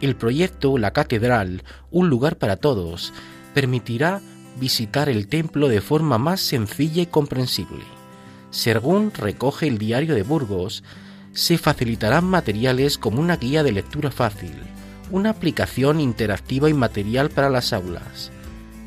El 0.00 0.16
proyecto 0.16 0.78
La 0.78 0.92
Catedral, 0.92 1.62
un 1.92 2.08
lugar 2.10 2.38
para 2.38 2.56
todos, 2.56 3.14
permitirá 3.54 4.20
visitar 4.58 5.08
el 5.08 5.28
templo 5.28 5.68
de 5.68 5.80
forma 5.80 6.18
más 6.18 6.40
sencilla 6.40 7.02
y 7.02 7.06
comprensible. 7.06 7.84
Según 8.50 9.12
recoge 9.12 9.68
el 9.68 9.78
diario 9.78 10.16
de 10.16 10.24
Burgos, 10.24 10.82
se 11.32 11.56
facilitarán 11.56 12.24
materiales 12.24 12.98
como 12.98 13.20
una 13.20 13.36
guía 13.36 13.62
de 13.62 13.70
lectura 13.70 14.10
fácil, 14.10 14.56
una 15.12 15.30
aplicación 15.30 16.00
interactiva 16.00 16.68
y 16.68 16.74
material 16.74 17.30
para 17.30 17.48
las 17.48 17.72
aulas. 17.72 18.32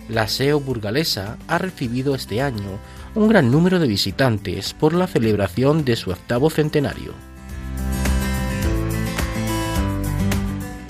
La 0.09 0.27
SEO 0.27 0.59
burgalesa 0.59 1.37
ha 1.47 1.59
recibido 1.59 2.13
este 2.13 2.41
año 2.41 2.77
un 3.15 3.27
gran 3.27 3.51
número 3.51 3.79
de 3.79 3.87
visitantes 3.87 4.73
por 4.73 4.93
la 4.93 5.07
celebración 5.07 5.83
de 5.83 5.95
su 5.95 6.11
octavo 6.11 6.49
centenario. 6.49 7.13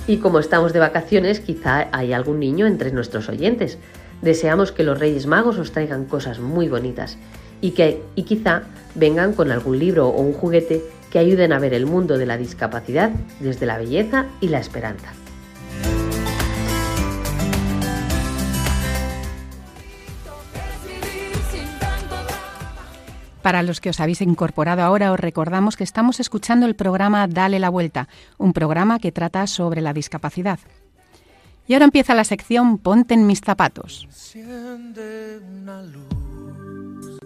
Y 0.07 0.17
como 0.17 0.39
estamos 0.39 0.73
de 0.73 0.79
vacaciones, 0.79 1.39
quizá 1.39 1.87
hay 1.91 2.13
algún 2.13 2.39
niño 2.39 2.65
entre 2.65 2.91
nuestros 2.91 3.29
oyentes. 3.29 3.77
Deseamos 4.21 4.71
que 4.71 4.83
los 4.83 4.99
Reyes 4.99 5.27
Magos 5.27 5.57
os 5.59 5.71
traigan 5.71 6.05
cosas 6.05 6.39
muy 6.39 6.67
bonitas 6.67 7.17
y 7.61 7.71
que 7.71 8.01
y 8.15 8.23
quizá 8.23 8.63
vengan 8.95 9.33
con 9.33 9.51
algún 9.51 9.77
libro 9.77 10.07
o 10.07 10.21
un 10.21 10.33
juguete 10.33 10.83
que 11.11 11.19
ayuden 11.19 11.53
a 11.53 11.59
ver 11.59 11.73
el 11.73 11.85
mundo 11.85 12.17
de 12.17 12.25
la 12.25 12.37
discapacidad 12.37 13.11
desde 13.39 13.65
la 13.65 13.77
belleza 13.77 14.25
y 14.41 14.47
la 14.47 14.59
esperanza. 14.59 15.13
Para 23.41 23.63
los 23.63 23.79
que 23.79 23.89
os 23.89 23.99
habéis 23.99 24.21
incorporado 24.21 24.81
ahora, 24.81 25.11
os 25.13 25.19
recordamos 25.19 25.77
que 25.77 25.83
estamos 25.83 26.19
escuchando 26.19 26.65
el 26.65 26.75
programa 26.75 27.27
Dale 27.27 27.59
la 27.59 27.69
Vuelta, 27.69 28.09
un 28.37 28.51
programa 28.53 28.99
que 28.99 29.11
trata 29.11 29.47
sobre 29.47 29.81
la 29.81 29.93
discapacidad. 29.93 30.59
Y 31.67 31.73
ahora 31.73 31.85
empieza 31.85 32.15
la 32.15 32.23
sección 32.23 32.79
Ponte 32.79 33.13
en 33.13 33.27
mis 33.27 33.41
zapatos. 33.41 34.05
Enciende 34.05 35.39
una 35.61 35.83
luz 35.83 37.19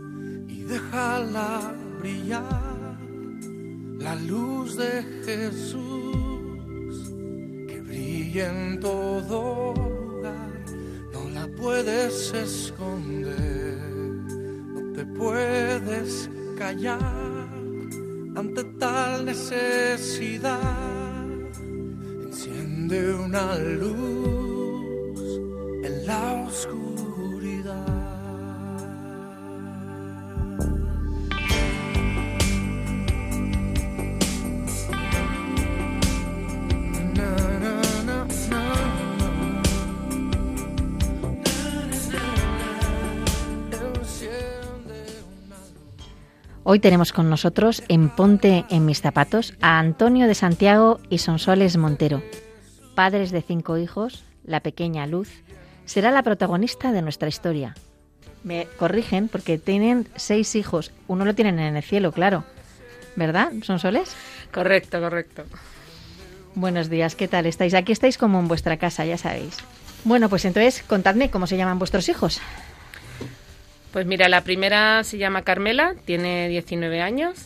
y 0.49 0.63
déjala 0.63 1.73
brillar, 1.99 2.97
la 3.97 4.15
luz 4.15 4.75
de 4.75 5.03
Jesús 5.25 7.13
que 7.67 7.81
brilla 7.81 8.51
en 8.51 8.79
todo 8.81 9.73
lugar, 9.73 10.51
no 11.13 11.29
la 11.29 11.47
puedes 11.55 12.33
esconder, 12.33 13.92
te 14.93 15.05
puedes 15.05 16.29
callar 16.57 17.47
ante 18.35 18.63
tal 18.79 19.25
necesidad. 19.25 20.59
Enciende 22.25 23.15
una 23.15 23.55
luz 23.57 25.19
en 25.83 26.05
la 26.05 26.45
oscuridad. 26.47 26.82
Hoy 46.65 46.79
tenemos 46.79 47.11
con 47.11 47.29
nosotros 47.29 47.83
en 47.89 48.07
Ponte 48.07 48.63
en 48.69 48.85
mis 48.85 49.01
zapatos 49.01 49.53
a 49.59 49.79
Antonio 49.79 50.27
de 50.27 50.35
Santiago 50.35 51.01
y 51.09 51.17
Sonsoles 51.17 51.75
Montero. 51.75 52.23
Padres 52.95 53.31
de 53.31 53.41
cinco 53.41 53.77
hijos, 53.77 54.23
la 54.45 54.61
pequeña 54.61 55.05
Luz 55.05 55.29
será 55.83 56.09
la 56.09 56.23
protagonista 56.23 56.93
de 56.93 57.01
nuestra 57.01 57.27
historia. 57.27 57.75
Me 58.45 58.67
corrigen 58.77 59.27
porque 59.27 59.57
tienen 59.57 60.07
seis 60.15 60.55
hijos. 60.55 60.93
Uno 61.09 61.25
lo 61.25 61.35
tienen 61.35 61.59
en 61.59 61.75
el 61.75 61.83
cielo, 61.83 62.13
claro. 62.13 62.45
¿Verdad, 63.17 63.51
Sonsoles? 63.63 64.15
Correcto, 64.53 65.01
correcto. 65.01 65.43
Buenos 66.55 66.89
días, 66.89 67.17
¿qué 67.17 67.27
tal 67.27 67.45
estáis? 67.45 67.73
Aquí 67.73 67.91
estáis 67.91 68.17
como 68.17 68.39
en 68.39 68.47
vuestra 68.47 68.77
casa, 68.77 69.03
ya 69.03 69.17
sabéis. 69.17 69.57
Bueno, 70.05 70.29
pues 70.29 70.45
entonces 70.45 70.81
contadme 70.83 71.29
cómo 71.29 71.45
se 71.45 71.57
llaman 71.57 71.79
vuestros 71.79 72.07
hijos. 72.07 72.39
Pues 73.93 74.05
mira, 74.07 74.27
la 74.27 74.41
primera 74.41 75.03
se 75.03 75.17
llama 75.19 75.43
Carmela, 75.43 75.93
tiene 76.05 76.49
19 76.49 76.99
años, 77.01 77.37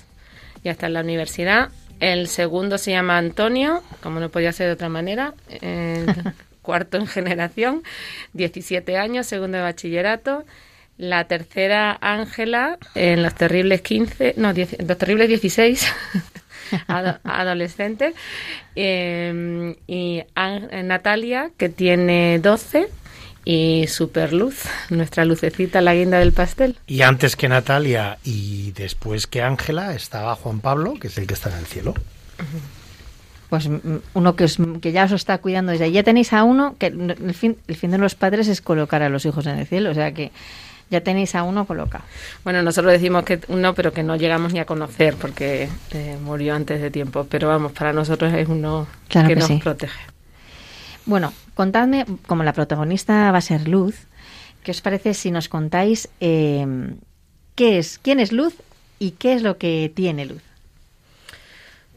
ya 0.64 0.72
está 0.72 0.88
en 0.88 0.94
la 0.94 1.02
universidad. 1.02 1.70
El 2.00 2.28
segundo 2.28 2.78
se 2.78 2.92
llama 2.92 3.18
Antonio, 3.18 3.84
como 4.02 4.20
no 4.20 4.30
podía 4.30 4.54
ser 4.54 4.68
de 4.68 4.74
otra 4.74 4.88
manera, 4.90 5.34
cuarto 6.62 6.98
en 6.98 7.08
generación, 7.08 7.84
17 8.34 8.98
años, 8.98 9.28
segundo 9.28 9.58
de 9.58 9.64
bachillerato. 9.64 10.46
La 10.98 11.26
tercera, 11.26 11.96
Ángela, 12.02 12.78
en 12.96 13.22
los 13.24 13.36
terribles 13.36 13.82
15, 13.82 14.34
no, 14.38 14.52
10 14.54 14.78
los 14.88 14.98
terribles 14.98 15.28
16, 15.28 15.86
ado- 16.88 17.20
adolescente. 17.24 18.14
Eh, 18.76 19.76
y 19.86 20.24
Natalia, 20.84 21.52
que 21.58 21.70
tiene 21.70 22.40
12. 22.40 22.88
Y 23.50 23.88
Superluz, 23.88 24.64
nuestra 24.90 25.24
lucecita, 25.24 25.80
la 25.80 25.96
guinda 25.96 26.20
del 26.20 26.34
pastel. 26.34 26.76
Y 26.86 27.02
antes 27.04 27.38
que 27.38 27.48
Natalia 27.48 28.18
y 28.26 28.72
después 28.74 29.26
que 29.26 29.42
Ángela 29.42 29.94
estaba 29.94 30.36
Juan 30.36 30.60
Pablo, 30.60 30.96
que 31.00 31.08
es 31.08 31.18
el 31.18 31.28
que 31.28 31.34
está 31.36 31.50
en 31.52 31.60
el 31.60 31.66
cielo. 31.66 31.94
Pues 33.50 33.70
mm, 33.70 33.78
uno 34.16 34.36
que, 34.36 34.44
os- 34.44 34.58
que 34.82 34.92
ya 34.92 35.06
os 35.06 35.14
está 35.14 35.38
cuidando 35.38 35.72
desde 35.72 35.86
ahí. 35.86 35.94
Ya 35.94 36.04
tenéis 36.04 36.34
a 36.34 36.44
uno 36.44 36.76
que 36.78 36.88
el 36.88 37.34
fin, 37.34 37.56
el 37.70 37.78
fin 37.78 37.92
de 37.92 37.98
los 37.98 38.16
padres 38.16 38.50
es 38.50 38.60
colocar 38.60 39.02
a 39.02 39.08
los 39.08 39.26
hijos 39.26 39.46
en 39.46 39.58
el 39.60 39.66
cielo. 39.66 39.92
O 39.92 39.94
sea 39.94 40.12
que 40.14 40.32
ya 40.90 41.00
tenéis 41.00 41.34
a 41.36 41.44
uno 41.44 41.66
colocado. 41.66 42.04
Bueno, 42.44 42.62
nosotros 42.64 42.92
decimos 42.92 43.24
que 43.24 43.40
uno, 43.48 43.74
pero 43.74 43.94
que 43.94 44.04
no 44.04 44.18
llegamos 44.18 44.52
ni 44.52 44.60
a 44.60 44.66
conocer 44.66 45.16
porque 45.16 45.70
eh, 45.92 46.18
murió 46.22 46.54
antes 46.54 46.82
de 46.82 46.92
tiempo. 46.92 47.26
Pero 47.30 47.48
vamos, 47.48 47.72
para 47.72 47.94
nosotros 47.94 48.34
es 48.34 48.50
uno 48.50 48.88
Claro 49.08 49.30
que, 49.30 49.34
que 49.36 49.40
nos 49.40 49.48
sí. 49.48 49.58
protege. 49.64 50.00
Bueno, 51.06 51.32
contadme, 51.58 52.06
como 52.28 52.44
la 52.44 52.54
protagonista 52.54 53.32
va 53.32 53.40
a 53.40 53.42
ser 53.42 53.68
Luz, 53.68 54.06
¿qué 54.64 54.72
os 54.72 54.82
parece 54.82 55.16
si 55.16 55.32
nos 55.32 55.50
contáis 55.50 56.08
eh, 56.22 56.66
qué 57.56 57.80
es, 57.80 57.98
quién 57.98 58.20
es 58.20 58.32
Luz 58.32 58.54
y 59.00 59.12
qué 59.12 59.34
es 59.34 59.42
lo 59.42 59.58
que 59.58 59.92
tiene 59.94 60.28
Luz? 60.28 60.44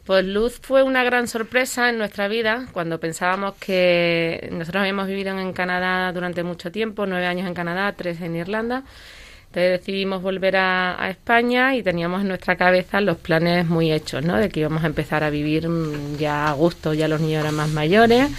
Pues 0.03 0.25
Luz 0.25 0.59
fue 0.59 0.81
una 0.81 1.03
gran 1.03 1.27
sorpresa 1.27 1.89
en 1.89 1.99
nuestra 1.99 2.27
vida 2.27 2.65
cuando 2.73 2.99
pensábamos 2.99 3.53
que 3.59 4.49
nosotros 4.51 4.81
habíamos 4.81 5.07
vivido 5.07 5.37
en 5.37 5.53
Canadá 5.53 6.11
durante 6.11 6.41
mucho 6.41 6.71
tiempo, 6.71 7.05
nueve 7.05 7.27
años 7.27 7.47
en 7.47 7.53
Canadá, 7.53 7.93
tres 7.93 8.19
en 8.19 8.35
Irlanda. 8.35 8.83
Entonces 9.41 9.79
decidimos 9.79 10.23
volver 10.23 10.55
a, 10.55 11.01
a 11.01 11.09
España 11.11 11.75
y 11.75 11.83
teníamos 11.83 12.21
en 12.21 12.29
nuestra 12.29 12.55
cabeza 12.55 12.99
los 12.99 13.17
planes 13.17 13.67
muy 13.67 13.91
hechos, 13.91 14.23
¿no? 14.25 14.37
De 14.37 14.49
que 14.49 14.61
íbamos 14.61 14.83
a 14.83 14.87
empezar 14.87 15.23
a 15.23 15.29
vivir 15.29 15.69
mm, 15.69 16.17
ya 16.17 16.47
a 16.47 16.53
gusto, 16.53 16.95
ya 16.95 17.07
los 17.07 17.21
niños 17.21 17.41
eran 17.41 17.55
más 17.55 17.69
mayores. 17.69 18.31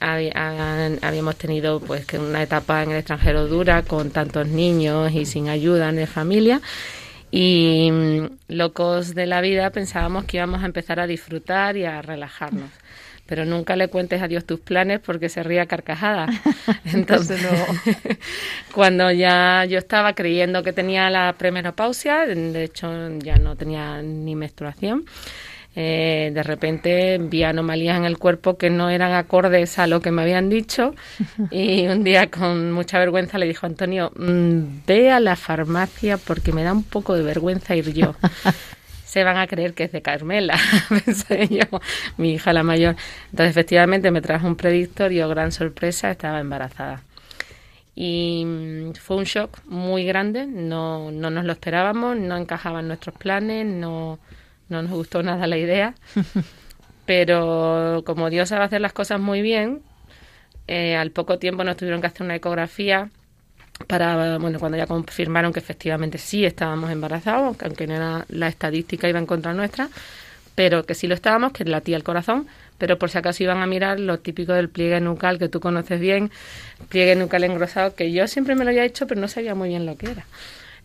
Habíamos 0.00 1.36
tenido 1.36 1.80
pues 1.80 2.06
que 2.06 2.18
una 2.18 2.42
etapa 2.42 2.82
en 2.82 2.90
el 2.90 2.98
extranjero 2.98 3.46
dura 3.46 3.82
con 3.82 4.10
tantos 4.10 4.46
niños 4.46 5.12
y 5.12 5.26
sin 5.26 5.48
ayuda 5.48 5.92
la 5.92 6.06
familia 6.06 6.60
y 7.30 7.90
mm, 7.90 8.26
locos 8.48 9.14
de 9.14 9.26
la 9.26 9.40
vida 9.40 9.70
pensábamos 9.70 10.24
que 10.24 10.38
íbamos 10.38 10.62
a 10.62 10.66
empezar 10.66 11.00
a 11.00 11.06
disfrutar 11.06 11.76
y 11.76 11.84
a 11.84 12.02
relajarnos. 12.02 12.70
Pero 13.26 13.44
nunca 13.44 13.74
le 13.74 13.88
cuentes 13.88 14.22
a 14.22 14.28
Dios 14.28 14.44
tus 14.44 14.60
planes 14.60 15.00
porque 15.00 15.28
se 15.28 15.42
ría 15.42 15.62
a 15.62 15.66
carcajadas. 15.66 16.30
Entonces, 16.84 17.44
cuando 18.72 19.10
ya 19.10 19.64
yo 19.64 19.78
estaba 19.78 20.14
creyendo 20.14 20.62
que 20.62 20.72
tenía 20.72 21.10
la 21.10 21.34
premenopausia, 21.36 22.24
de 22.24 22.64
hecho 22.64 22.88
ya 23.18 23.36
no 23.36 23.56
tenía 23.56 24.00
ni 24.00 24.36
menstruación, 24.36 25.04
eh, 25.78 26.30
de 26.32 26.42
repente 26.42 27.18
vi 27.20 27.42
anomalías 27.42 27.98
en 27.98 28.06
el 28.06 28.16
cuerpo 28.16 28.56
que 28.56 28.70
no 28.70 28.88
eran 28.88 29.12
acordes 29.12 29.78
a 29.78 29.86
lo 29.86 30.00
que 30.00 30.10
me 30.10 30.22
habían 30.22 30.48
dicho 30.48 30.94
y 31.50 31.86
un 31.86 32.02
día 32.02 32.30
con 32.30 32.72
mucha 32.72 32.98
vergüenza 32.98 33.36
le 33.36 33.46
dijo 33.46 33.66
Antonio, 33.66 34.10
"Mm, 34.16 34.86
ve 34.86 35.10
a 35.10 35.20
la 35.20 35.36
farmacia 35.36 36.16
porque 36.16 36.52
me 36.52 36.64
da 36.64 36.72
un 36.72 36.82
poco 36.82 37.14
de 37.14 37.22
vergüenza 37.22 37.76
ir 37.76 37.92
yo. 37.92 38.14
Se 39.04 39.22
van 39.22 39.36
a 39.36 39.46
creer 39.46 39.74
que 39.74 39.84
es 39.84 39.92
de 39.92 40.02
Carmela, 40.02 40.58
pensé 40.88 41.46
yo, 41.48 41.80
mi 42.16 42.32
hija 42.34 42.52
la 42.52 42.62
mayor. 42.62 42.96
Entonces 43.30 43.50
efectivamente 43.50 44.10
me 44.10 44.20
trajo 44.20 44.46
un 44.46 44.56
predictorio, 44.56 45.28
gran 45.28 45.52
sorpresa, 45.52 46.10
estaba 46.10 46.40
embarazada. 46.40 47.02
Y 47.94 48.44
mm, 48.44 48.92
fue 48.94 49.16
un 49.16 49.24
shock 49.24 49.58
muy 49.66 50.04
grande, 50.04 50.46
no, 50.46 51.10
no 51.10 51.30
nos 51.30 51.44
lo 51.44 51.52
esperábamos, 51.52 52.16
no 52.16 52.36
encajaba 52.36 52.80
en 52.80 52.88
nuestros 52.88 53.14
planes, 53.16 53.64
no, 53.66 54.18
no 54.68 54.82
nos 54.82 54.92
gustó 54.92 55.22
nada 55.22 55.46
la 55.46 55.58
idea. 55.58 55.94
Pero 57.06 58.02
como 58.04 58.30
Dios 58.30 58.48
sabe 58.48 58.64
hacer 58.64 58.80
las 58.80 58.92
cosas 58.92 59.20
muy 59.20 59.40
bien, 59.40 59.82
eh, 60.66 60.96
al 60.96 61.12
poco 61.12 61.38
tiempo 61.38 61.62
nos 61.62 61.76
tuvieron 61.76 62.00
que 62.00 62.08
hacer 62.08 62.22
una 62.22 62.34
ecografía 62.34 63.10
para, 63.86 64.38
bueno, 64.38 64.58
cuando 64.58 64.78
ya 64.78 64.86
confirmaron 64.86 65.52
que 65.52 65.60
efectivamente 65.60 66.18
sí 66.18 66.44
estábamos 66.44 66.90
embarazados, 66.90 67.56
aunque 67.60 67.86
no 67.86 67.94
era 67.94 68.24
la 68.28 68.48
estadística 68.48 69.08
iba 69.08 69.18
en 69.18 69.26
contra 69.26 69.52
nuestra, 69.54 69.88
pero 70.54 70.84
que 70.84 70.94
sí 70.94 71.06
lo 71.06 71.14
estábamos, 71.14 71.52
que 71.52 71.64
latía 71.64 71.96
el 71.96 72.02
corazón, 72.02 72.48
pero 72.78 72.98
por 72.98 73.10
si 73.10 73.18
acaso 73.18 73.42
iban 73.42 73.58
a 73.58 73.66
mirar 73.66 74.00
lo 74.00 74.18
típico 74.18 74.54
del 74.54 74.70
pliegue 74.70 75.00
nucal 75.00 75.38
que 75.38 75.48
tú 75.48 75.60
conoces 75.60 76.00
bien, 76.00 76.30
pliegue 76.88 77.14
nucal 77.14 77.44
engrosado, 77.44 77.94
que 77.94 78.10
yo 78.10 78.26
siempre 78.26 78.54
me 78.54 78.64
lo 78.64 78.70
había 78.70 78.84
hecho, 78.84 79.06
pero 79.06 79.20
no 79.20 79.28
sabía 79.28 79.54
muy 79.54 79.68
bien 79.68 79.86
lo 79.86 79.96
que 79.96 80.10
era. 80.10 80.24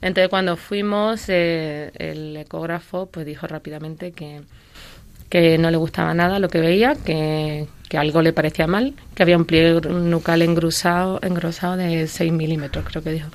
Entonces 0.01 0.29
cuando 0.29 0.57
fuimos, 0.57 1.25
eh, 1.27 1.91
el 1.95 2.35
ecógrafo 2.37 3.05
pues 3.07 3.25
dijo 3.25 3.47
rápidamente 3.47 4.11
que, 4.11 4.41
que 5.29 5.57
no 5.57 5.69
le 5.69 5.77
gustaba 5.77 6.13
nada 6.13 6.39
lo 6.39 6.49
que 6.49 6.59
veía, 6.59 6.95
que, 6.95 7.67
que 7.87 7.97
algo 7.97 8.21
le 8.21 8.33
parecía 8.33 8.67
mal, 8.67 8.95
que 9.15 9.23
había 9.23 9.37
un 9.37 9.45
pliegue 9.45 9.87
nucal 9.89 10.41
engrosado, 10.41 11.19
engrosado 11.21 11.77
de 11.77 12.07
6 12.07 12.31
milímetros, 12.31 12.85
creo 12.85 13.03
que 13.03 13.11
dijo. 13.11 13.29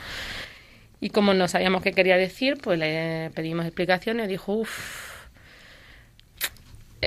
Y 1.00 1.10
como 1.10 1.34
no 1.34 1.46
sabíamos 1.46 1.82
qué 1.82 1.92
quería 1.92 2.16
decir, 2.16 2.58
pues 2.62 2.78
le 2.78 3.30
pedimos 3.34 3.66
explicaciones. 3.66 4.28
Dijo, 4.28 4.54
uff, 4.54 5.26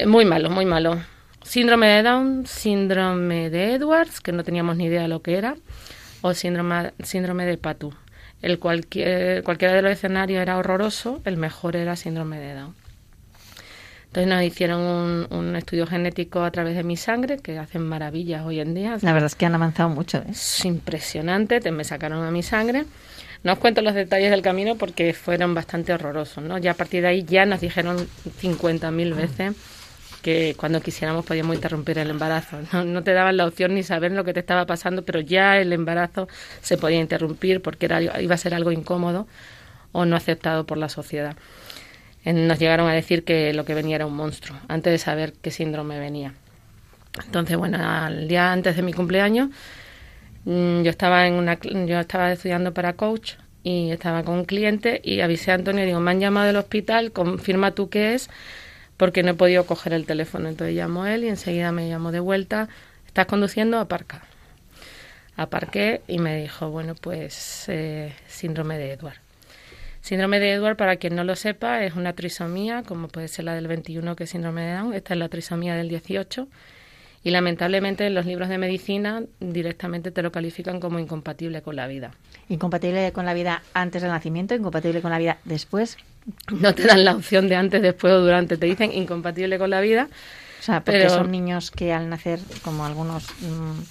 muy 0.05 0.25
malo, 0.25 0.49
muy 0.49 0.65
malo. 0.65 1.01
Síndrome 1.43 1.87
de 1.87 2.03
Down, 2.03 2.45
síndrome 2.45 3.49
de 3.49 3.73
Edwards, 3.73 4.21
que 4.21 4.31
no 4.31 4.43
teníamos 4.43 4.77
ni 4.77 4.85
idea 4.85 5.01
de 5.01 5.07
lo 5.07 5.21
que 5.21 5.37
era, 5.37 5.55
o 6.21 6.33
síndrome, 6.33 6.93
síndrome 7.03 7.45
de 7.45 7.57
Patu. 7.57 7.93
El 8.41 8.59
cualquier, 8.59 9.43
cualquiera 9.43 9.73
de 9.73 9.81
los 9.81 9.91
escenarios 9.91 10.41
era 10.41 10.57
horroroso, 10.57 11.21
el 11.25 11.37
mejor 11.37 11.75
era 11.75 11.95
síndrome 11.95 12.39
de 12.39 12.53
Down. 12.53 12.75
Entonces 14.07 14.27
nos 14.27 14.43
hicieron 14.43 14.81
un, 14.81 15.27
un, 15.29 15.55
estudio 15.55 15.85
genético 15.85 16.43
a 16.43 16.49
través 16.49 16.75
de 16.75 16.83
mi 16.83 16.97
sangre, 16.97 17.37
que 17.37 17.59
hacen 17.59 17.83
maravillas 17.83 18.43
hoy 18.43 18.59
en 18.59 18.73
día. 18.73 18.97
La 19.01 19.13
verdad 19.13 19.27
es 19.27 19.35
que 19.35 19.45
han 19.45 19.53
avanzado 19.53 19.89
mucho. 19.89 20.17
¿eh? 20.17 20.31
Es 20.31 20.65
impresionante, 20.65 21.59
te 21.59 21.71
me 21.71 21.83
sacaron 21.83 22.23
a 22.23 22.31
mi 22.31 22.41
sangre. 22.41 22.85
No 23.43 23.53
os 23.53 23.59
cuento 23.59 23.81
los 23.81 23.93
detalles 23.93 24.31
del 24.31 24.41
camino 24.41 24.75
porque 24.75 25.13
fueron 25.13 25.53
bastante 25.53 25.93
horrorosos, 25.93 26.43
¿no? 26.43 26.57
Ya 26.57 26.71
a 26.71 26.73
partir 26.73 27.03
de 27.03 27.07
ahí 27.09 27.23
ya 27.23 27.45
nos 27.45 27.61
dijeron 27.61 27.97
50.000 28.41 29.15
veces 29.15 29.55
que 30.19 30.55
cuando 30.57 30.81
quisiéramos 30.81 31.25
podíamos 31.25 31.55
interrumpir 31.55 31.97
el 31.97 32.09
embarazo. 32.09 32.59
No, 32.73 32.83
no, 32.83 33.03
te 33.03 33.13
daban 33.13 33.37
la 33.37 33.45
opción 33.45 33.73
ni 33.73 33.83
saber 33.83 34.11
lo 34.11 34.23
que 34.23 34.33
te 34.33 34.39
estaba 34.39 34.65
pasando, 34.65 35.03
pero 35.03 35.19
ya 35.19 35.57
el 35.57 35.73
embarazo 35.73 36.27
se 36.61 36.77
podía 36.77 36.99
interrumpir 36.99 37.61
porque 37.61 37.85
era, 37.85 38.21
iba 38.21 38.35
a 38.35 38.37
ser 38.37 38.53
algo 38.53 38.71
incómodo 38.71 39.27
o 39.91 40.05
no 40.05 40.15
aceptado 40.15 40.65
por 40.65 40.77
la 40.77 40.89
sociedad. 40.89 41.35
Nos 42.25 42.59
llegaron 42.59 42.87
a 42.89 42.93
decir 42.93 43.23
que 43.23 43.53
lo 43.53 43.65
que 43.65 43.73
venía 43.73 43.95
era 43.95 44.05
un 44.05 44.15
monstruo, 44.15 44.59
antes 44.67 44.91
de 44.91 44.97
saber 44.97 45.33
qué 45.41 45.51
síndrome 45.51 45.99
venía. 45.99 46.33
Entonces, 47.25 47.57
bueno, 47.57 47.77
al 47.81 48.27
día 48.27 48.51
antes 48.51 48.75
de 48.75 48.81
mi 48.83 48.93
cumpleaños, 48.93 49.49
yo 50.45 50.89
estaba 50.89 51.27
en 51.27 51.33
una 51.33 51.59
yo 51.61 51.99
estaba 51.99 52.31
estudiando 52.31 52.73
para 52.73 52.93
coach 52.93 53.33
y 53.63 53.91
estaba 53.91 54.23
con 54.23 54.35
un 54.35 54.45
cliente 54.45 55.01
y 55.03 55.19
avisé 55.19 55.51
a 55.51 55.55
Antonio 55.55 55.85
digo 55.85 55.99
me 55.99 56.11
han 56.11 56.19
llamado 56.19 56.47
del 56.47 56.55
hospital 56.55 57.11
confirma 57.11 57.71
tú 57.71 57.89
qué 57.89 58.13
es 58.13 58.29
porque 58.99 59.23
no 59.23 59.31
he 59.31 59.33
podido 59.33 59.65
coger 59.65 59.93
el 59.93 60.05
teléfono 60.05 60.49
entonces 60.49 60.75
llamó 60.75 61.05
él 61.05 61.23
y 61.23 61.29
enseguida 61.29 61.71
me 61.71 61.87
llamó 61.87 62.11
de 62.11 62.19
vuelta 62.19 62.67
estás 63.07 63.25
conduciendo 63.25 63.79
aparca 63.79 64.23
aparqué 65.37 66.01
y 66.07 66.19
me 66.19 66.41
dijo 66.41 66.69
bueno 66.69 66.95
pues 66.95 67.63
eh, 67.69 68.13
síndrome 68.27 68.77
de 68.77 68.91
Edward 68.91 69.17
síndrome 70.01 70.39
de 70.39 70.51
Edward 70.51 70.75
para 70.75 70.97
quien 70.97 71.15
no 71.15 71.23
lo 71.23 71.37
sepa 71.37 71.85
es 71.85 71.95
una 71.95 72.11
trisomía 72.11 72.83
como 72.83 73.07
puede 73.07 73.29
ser 73.29 73.45
la 73.45 73.55
del 73.55 73.67
21 73.67 74.17
que 74.17 74.25
es 74.25 74.29
síndrome 74.31 74.63
de 74.63 74.73
Down 74.73 74.93
esta 74.93 75.13
es 75.13 75.19
la 75.19 75.29
trisomía 75.29 75.75
del 75.75 75.87
18 75.87 76.49
y 77.23 77.31
lamentablemente 77.31 78.05
en 78.05 78.15
los 78.15 78.25
libros 78.25 78.49
de 78.49 78.57
medicina 78.57 79.23
directamente 79.39 80.11
te 80.11 80.21
lo 80.21 80.31
califican 80.31 80.79
como 80.79 80.99
incompatible 80.99 81.61
con 81.61 81.75
la 81.75 81.85
vida. 81.85 82.11
¿Incompatible 82.47 83.11
con 83.11 83.25
la 83.25 83.33
vida 83.33 83.61
antes 83.73 84.01
del 84.01 84.11
nacimiento? 84.11 84.55
¿Incompatible 84.55 85.01
con 85.01 85.11
la 85.11 85.17
vida 85.17 85.37
después? 85.43 85.97
No 86.51 86.73
te 86.75 86.83
dan 86.83 87.03
la 87.05 87.15
opción 87.15 87.49
de 87.49 87.55
antes, 87.55 87.81
después 87.81 88.13
o 88.13 88.21
durante, 88.21 88.57
te 88.57 88.65
dicen 88.65 88.91
incompatible 88.91 89.57
con 89.57 89.69
la 89.69 89.81
vida. 89.81 90.09
O 90.59 90.63
sea, 90.63 90.83
porque 90.83 90.99
pero 90.99 91.09
son 91.09 91.31
niños 91.31 91.71
que 91.71 91.93
al 91.93 92.09
nacer, 92.09 92.39
como 92.63 92.85
algunos, 92.85 93.27
mmm, 93.41 93.81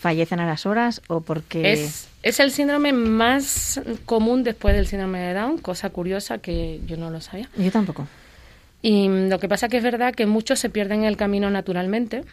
fallecen 0.00 0.40
a 0.40 0.46
las 0.46 0.66
horas 0.66 1.02
o 1.08 1.20
porque... 1.20 1.72
Es, 1.72 2.08
es 2.22 2.40
el 2.40 2.50
síndrome 2.50 2.92
más 2.92 3.80
común 4.04 4.42
después 4.42 4.74
del 4.74 4.86
síndrome 4.86 5.20
de 5.20 5.34
Down, 5.34 5.58
cosa 5.58 5.90
curiosa 5.90 6.38
que 6.38 6.80
yo 6.86 6.96
no 6.96 7.10
lo 7.10 7.20
sabía. 7.20 7.48
Yo 7.56 7.70
tampoco. 7.70 8.06
Y 8.82 9.08
lo 9.08 9.38
que 9.38 9.48
pasa 9.48 9.68
que 9.68 9.78
es 9.78 9.82
verdad 9.82 10.14
que 10.14 10.26
muchos 10.26 10.58
se 10.58 10.70
pierden 10.70 11.04
el 11.04 11.16
camino 11.16 11.50
naturalmente, 11.50 12.24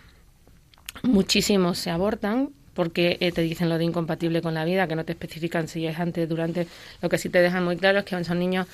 muchísimos 1.03 1.77
se 1.77 1.89
abortan 1.89 2.49
porque 2.73 3.17
eh, 3.19 3.31
te 3.31 3.41
dicen 3.41 3.69
lo 3.69 3.77
de 3.77 3.83
incompatible 3.83 4.41
con 4.41 4.53
la 4.53 4.65
vida, 4.65 4.87
que 4.87 4.95
no 4.95 5.05
te 5.05 5.13
especifican 5.13 5.67
si 5.67 5.85
es 5.85 5.99
antes, 5.99 6.27
durante. 6.27 6.67
Lo 7.01 7.09
que 7.09 7.17
sí 7.17 7.29
te 7.29 7.39
dejan 7.39 7.63
muy 7.63 7.77
claro 7.77 7.99
es 7.99 8.05
que 8.05 8.23
son 8.23 8.39
niños 8.39 8.67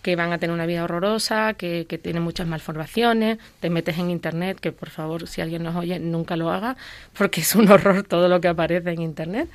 que 0.00 0.16
van 0.16 0.32
a 0.32 0.38
tener 0.38 0.54
una 0.54 0.66
vida 0.66 0.84
horrorosa, 0.84 1.54
que, 1.54 1.86
que 1.88 1.98
tienen 1.98 2.22
muchas 2.22 2.46
malformaciones, 2.46 3.38
te 3.60 3.70
metes 3.70 3.98
en 3.98 4.10
Internet, 4.10 4.58
que 4.60 4.72
por 4.72 4.90
favor, 4.90 5.26
si 5.28 5.40
alguien 5.40 5.62
nos 5.62 5.76
oye, 5.76 5.98
nunca 5.98 6.36
lo 6.36 6.50
haga, 6.50 6.76
porque 7.16 7.40
es 7.42 7.54
un 7.54 7.70
horror 7.70 8.02
todo 8.04 8.28
lo 8.28 8.40
que 8.40 8.48
aparece 8.48 8.90
en 8.90 9.02
Internet. 9.02 9.48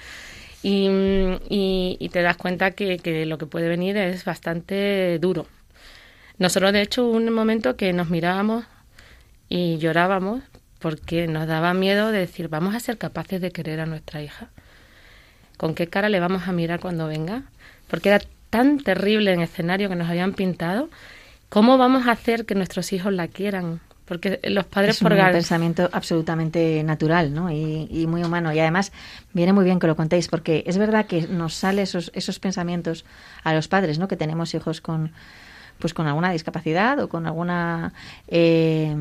Y, 0.63 0.87
y, 1.47 2.09
te 2.09 2.23
das 2.23 2.37
cuenta 2.37 2.71
que, 2.71 2.97
que 2.97 3.27
lo 3.27 3.37
que 3.37 3.45
puede 3.45 3.67
venir 3.67 3.97
es 3.97 4.25
bastante 4.25 5.19
duro. 5.19 5.45
Nosotros, 6.39 6.73
de 6.73 6.81
hecho, 6.81 7.05
hubo 7.05 7.17
un 7.17 7.31
momento 7.31 7.75
que 7.77 7.93
nos 7.93 8.09
mirábamos 8.09 8.65
y 9.47 9.77
llorábamos 9.77 10.41
porque 10.79 11.27
nos 11.27 11.47
daba 11.47 11.73
miedo 11.73 12.11
de 12.11 12.19
decir, 12.19 12.47
vamos 12.47 12.73
a 12.73 12.79
ser 12.79 12.97
capaces 12.97 13.41
de 13.41 13.51
querer 13.51 13.79
a 13.79 13.85
nuestra 13.85 14.23
hija. 14.23 14.49
¿Con 15.57 15.75
qué 15.75 15.87
cara 15.87 16.09
le 16.09 16.19
vamos 16.19 16.47
a 16.47 16.51
mirar 16.51 16.79
cuando 16.79 17.07
venga? 17.07 17.43
Porque 17.87 18.09
era 18.09 18.21
tan 18.55 18.77
terrible 18.77 19.33
el 19.33 19.41
escenario 19.41 19.89
que 19.89 19.97
nos 19.97 20.07
habían 20.07 20.31
pintado. 20.31 20.87
¿Cómo 21.49 21.77
vamos 21.77 22.07
a 22.07 22.11
hacer 22.11 22.45
que 22.45 22.55
nuestros 22.55 22.93
hijos 22.93 23.11
la 23.11 23.27
quieran? 23.27 23.81
Porque 24.05 24.39
los 24.43 24.63
padres 24.63 24.95
es 24.95 25.01
un 25.01 25.09
pensamiento 25.09 25.89
absolutamente 25.91 26.81
natural 26.83 27.33
¿no? 27.33 27.51
y, 27.51 27.89
y, 27.91 28.07
muy 28.07 28.23
humano. 28.23 28.53
Y 28.53 28.59
además 28.59 28.93
viene 29.33 29.51
muy 29.51 29.65
bien 29.65 29.79
que 29.79 29.87
lo 29.87 29.97
contéis, 29.97 30.29
porque 30.29 30.63
es 30.67 30.77
verdad 30.77 31.05
que 31.05 31.27
nos 31.27 31.53
salen 31.53 31.83
esos, 31.83 32.11
esos 32.15 32.39
pensamientos 32.39 33.03
a 33.43 33.53
los 33.53 33.67
padres, 33.67 33.99
¿no? 33.99 34.07
que 34.07 34.15
tenemos 34.15 34.53
hijos 34.53 34.79
con, 34.79 35.11
pues 35.77 35.93
con 35.93 36.07
alguna 36.07 36.31
discapacidad 36.31 36.97
o 36.99 37.09
con 37.09 37.25
alguna 37.25 37.91
eh, 38.29 38.95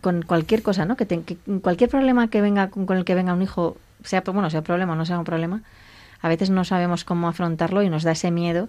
con 0.00 0.22
cualquier 0.22 0.62
cosa, 0.62 0.86
¿no? 0.86 0.96
Que, 0.96 1.04
te, 1.04 1.20
que, 1.24 1.36
cualquier 1.60 1.90
problema 1.90 2.28
que 2.28 2.40
venga 2.40 2.70
con 2.70 2.96
el 2.96 3.04
que 3.04 3.14
venga 3.14 3.34
un 3.34 3.42
hijo, 3.42 3.76
sea 4.02 4.22
bueno, 4.22 4.48
sea 4.48 4.62
problema 4.62 4.94
o 4.94 4.96
no 4.96 5.04
sea 5.04 5.18
un 5.18 5.24
problema, 5.24 5.62
a 6.20 6.28
veces 6.28 6.50
no 6.50 6.64
sabemos 6.64 7.04
cómo 7.04 7.28
afrontarlo 7.28 7.82
y 7.82 7.90
nos 7.90 8.02
da 8.02 8.12
ese 8.12 8.30
miedo 8.30 8.68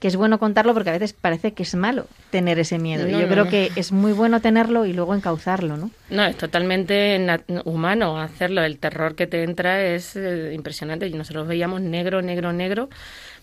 que 0.00 0.08
es 0.08 0.16
bueno 0.16 0.38
contarlo 0.38 0.74
porque 0.74 0.90
a 0.90 0.92
veces 0.92 1.12
parece 1.12 1.52
que 1.52 1.62
es 1.62 1.74
malo 1.74 2.06
tener 2.30 2.58
ese 2.58 2.78
miedo. 2.78 3.04
No, 3.04 3.08
y 3.08 3.12
yo 3.12 3.20
no, 3.22 3.28
creo 3.28 3.44
no. 3.44 3.50
que 3.50 3.72
es 3.76 3.92
muy 3.92 4.12
bueno 4.12 4.40
tenerlo 4.40 4.84
y 4.84 4.92
luego 4.92 5.14
encauzarlo, 5.14 5.76
¿no? 5.76 5.90
No, 6.10 6.24
es 6.24 6.36
totalmente 6.36 7.18
humano 7.64 8.20
hacerlo. 8.20 8.62
El 8.62 8.78
terror 8.78 9.14
que 9.14 9.26
te 9.26 9.42
entra 9.42 9.82
es 9.82 10.16
eh, 10.16 10.52
impresionante. 10.54 11.06
Y 11.06 11.14
nosotros 11.14 11.48
veíamos 11.48 11.80
negro, 11.80 12.20
negro, 12.20 12.52
negro, 12.52 12.90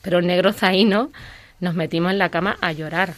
pero 0.01 0.21
negro 0.21 0.53
zaino. 0.53 1.11
Nos 1.59 1.75
metimos 1.75 2.11
en 2.11 2.19
la 2.19 2.29
cama 2.29 2.57
a 2.61 2.71
llorar. 2.71 3.15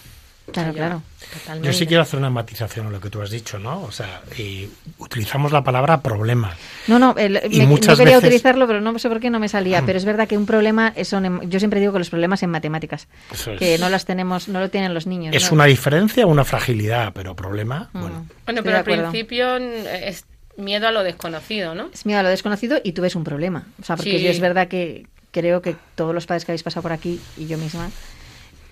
Claro, 0.52 0.74
claro. 0.74 1.02
Totalmente. 1.34 1.68
Yo 1.68 1.74
sí 1.74 1.88
quiero 1.88 2.04
hacer 2.04 2.20
una 2.20 2.30
matización 2.30 2.88
a 2.88 2.90
lo 2.92 3.02
que 3.02 3.10
tú 3.10 3.22
has 3.22 3.30
dicho, 3.30 3.58
¿no? 3.58 3.82
O 3.82 3.92
sea, 3.92 4.22
y 4.38 4.70
utilizamos 5.00 5.52
la 5.52 5.64
palabra 5.64 6.02
problema. 6.02 6.56
No, 6.88 7.00
no, 7.00 7.16
el, 7.18 7.42
y 7.50 7.60
me, 7.60 7.66
muchas 7.66 7.98
no 7.98 7.98
quería 7.98 8.18
veces... 8.18 8.30
utilizarlo, 8.30 8.68
pero 8.68 8.80
no 8.80 8.98
sé 9.00 9.10
por 9.10 9.20
qué 9.20 9.30
no 9.30 9.40
me 9.40 9.50
salía. 9.50 9.82
Mm. 9.82 9.86
Pero 9.86 9.98
es 9.98 10.06
verdad 10.06 10.28
que 10.28 10.38
un 10.38 10.46
problema 10.46 10.94
son, 11.04 11.50
yo 11.50 11.60
siempre 11.60 11.80
digo 11.80 11.94
que 11.94 12.00
los 12.00 12.10
problemas 12.10 12.44
en 12.44 12.52
matemáticas, 12.52 13.08
Eso 13.32 13.54
es. 13.54 13.60
que 13.60 13.78
no 13.80 13.90
las 13.90 14.06
tenemos, 14.06 14.48
no 14.48 14.60
lo 14.60 14.70
tienen 14.70 14.94
los 14.94 15.08
niños. 15.08 15.36
Es 15.36 15.50
¿no? 15.50 15.56
una 15.56 15.66
diferencia, 15.66 16.28
una 16.28 16.46
fragilidad, 16.46 17.12
pero 17.14 17.36
problema, 17.36 17.90
mm. 17.94 18.00
bueno. 18.00 18.26
Bueno, 18.46 18.64
pero 18.64 18.78
al 18.78 18.84
principio 18.84 19.58
es 19.58 20.26
miedo 20.58 20.88
a 20.88 20.92
lo 20.92 21.04
desconocido, 21.04 21.76
¿no? 21.76 21.90
Es 21.94 22.06
miedo 22.06 22.20
a 22.20 22.24
lo 22.24 22.30
desconocido 22.30 22.80
y 22.84 22.92
tú 22.92 23.02
ves 23.02 23.16
un 23.16 23.24
problema. 23.24 23.66
O 23.82 23.86
sea, 23.86 23.96
porque 23.96 24.18
sí. 24.20 24.24
yo 24.24 24.30
es 24.30 24.40
verdad 24.40 24.68
que 24.68 25.08
creo 25.32 25.62
que 25.62 25.76
todos 25.96 26.14
los 26.14 26.26
padres 26.26 26.46
que 26.46 26.52
habéis 26.52 26.64
pasado 26.64 26.84
por 26.84 26.94
aquí 26.94 27.20
y 27.36 27.48
yo 27.48 27.58
misma 27.58 27.90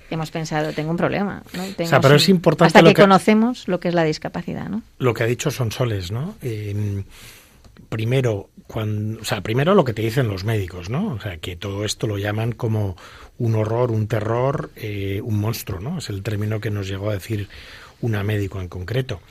hemos 0.09 0.31
pensado, 0.31 0.71
tengo 0.73 0.91
un 0.91 0.97
problema. 0.97 1.43
¿no? 1.53 1.63
Tengo 1.63 1.87
o 1.87 1.89
sea, 1.89 2.01
pero 2.01 2.15
es 2.15 2.29
importante 2.29 2.67
hasta 2.67 2.81
que, 2.81 2.93
que, 2.93 3.01
conocemos 3.01 3.67
lo 3.67 3.79
que 3.79 3.89
es 3.89 3.93
la 3.93 4.03
discapacidad, 4.03 4.69
¿no? 4.69 4.81
Lo 4.99 5.13
que 5.13 5.23
ha 5.23 5.27
dicho 5.27 5.51
Sonsoles, 5.51 6.11
¿no? 6.11 6.35
Eh, 6.41 7.03
primero, 7.89 8.49
cuando, 8.67 9.21
o 9.21 9.25
sea, 9.25 9.41
primero 9.41 9.75
lo 9.75 9.83
que 9.83 9.93
te 9.93 10.01
dicen 10.01 10.27
los 10.27 10.43
médicos, 10.43 10.89
¿no? 10.89 11.13
O 11.13 11.19
sea, 11.19 11.37
que 11.37 11.55
todo 11.55 11.85
esto 11.85 12.07
lo 12.07 12.17
llaman 12.17 12.53
como 12.53 12.95
un 13.37 13.55
horror, 13.55 13.91
un 13.91 14.07
terror, 14.07 14.71
eh, 14.75 15.21
un 15.23 15.39
monstruo, 15.39 15.79
¿no? 15.79 15.99
Es 15.99 16.09
el 16.09 16.23
término 16.23 16.59
que 16.59 16.71
nos 16.71 16.87
llegó 16.87 17.09
a 17.09 17.13
decir 17.13 17.49
una 18.01 18.23
médico 18.23 18.61
en 18.61 18.67
concreto. 18.67 19.21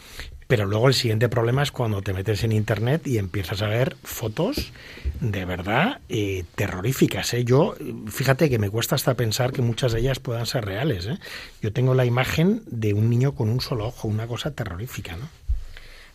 Pero 0.53 0.67
luego 0.67 0.89
el 0.89 0.93
siguiente 0.93 1.31
problema 1.31 1.63
es 1.63 1.73
cuando 1.73 2.03
te 2.03 2.13
metes 2.13 2.45
en 2.45 2.53
internet 2.53 3.07
y 3.07 3.17
empiezas 3.17 3.63
a 3.63 3.69
ver 3.69 3.97
fotos 4.05 4.71
de 5.19 5.47
verdad 5.47 6.01
eh, 6.11 6.45
terroríficas. 6.57 7.33
¿eh? 7.33 7.43
Yo, 7.43 7.75
fíjate 8.07 8.51
que 8.51 8.59
me 8.59 8.69
cuesta 8.69 8.95
hasta 8.95 9.15
pensar 9.15 9.53
que 9.53 9.63
muchas 9.63 9.93
de 9.93 10.01
ellas 10.01 10.19
puedan 10.19 10.45
ser 10.45 10.67
reales. 10.67 11.07
¿eh? 11.07 11.17
Yo 11.63 11.73
tengo 11.73 11.95
la 11.95 12.05
imagen 12.05 12.61
de 12.67 12.93
un 12.93 13.09
niño 13.09 13.35
con 13.35 13.49
un 13.49 13.63
solo 13.63 13.87
ojo, 13.87 14.09
una 14.09 14.27
cosa 14.27 14.51
terrorífica, 14.51 15.17
¿no? 15.17 15.27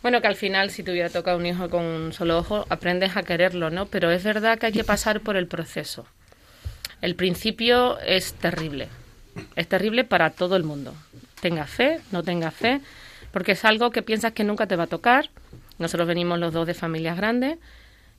Bueno, 0.02 0.20
que 0.20 0.28
al 0.28 0.36
final, 0.36 0.70
si 0.70 0.84
te 0.84 0.92
hubiera 0.92 1.08
tocado 1.08 1.36
un 1.36 1.44
hijo 1.44 1.68
con 1.68 1.82
un 1.82 2.12
solo 2.12 2.38
ojo, 2.38 2.64
aprendes 2.68 3.16
a 3.16 3.24
quererlo, 3.24 3.70
¿no? 3.70 3.86
Pero 3.86 4.12
es 4.12 4.22
verdad 4.22 4.56
que 4.56 4.66
hay 4.66 4.72
que 4.72 4.84
pasar 4.84 5.20
por 5.20 5.34
el 5.34 5.48
proceso. 5.48 6.06
El 7.02 7.16
principio 7.16 7.98
es 7.98 8.34
terrible. 8.34 8.86
Es 9.56 9.66
terrible 9.66 10.04
para 10.04 10.30
todo 10.30 10.54
el 10.54 10.62
mundo. 10.62 10.94
Tenga 11.40 11.66
fe, 11.66 11.98
no 12.12 12.22
tenga 12.22 12.52
fe 12.52 12.80
porque 13.32 13.52
es 13.52 13.64
algo 13.64 13.90
que 13.90 14.02
piensas 14.02 14.32
que 14.32 14.44
nunca 14.44 14.66
te 14.66 14.76
va 14.76 14.84
a 14.84 14.88
tocar, 14.88 15.30
Nosotros 15.78 16.08
venimos 16.08 16.38
los 16.38 16.52
dos 16.52 16.66
de 16.66 16.74
familias 16.74 17.16
grandes, 17.16 17.58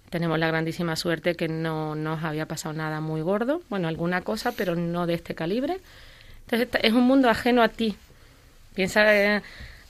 tenemos 0.09 0.39
la 0.39 0.47
grandísima 0.47 0.95
suerte 0.95 1.35
que 1.35 1.47
no 1.47 1.93
nos 1.95 2.23
había 2.23 2.45
pasado 2.45 2.73
nada 2.73 2.99
muy 2.99 3.21
gordo, 3.21 3.61
bueno, 3.69 3.87
alguna 3.87 4.21
cosa, 4.21 4.53
pero 4.53 4.75
no 4.75 5.05
de 5.05 5.13
este 5.13 5.35
calibre. 5.35 5.79
Entonces 6.45 6.81
es 6.81 6.93
un 6.93 7.03
mundo 7.03 7.29
ajeno 7.29 7.61
a 7.61 7.67
ti. 7.67 7.95
Piensa 8.73 9.15
eh, 9.15 9.41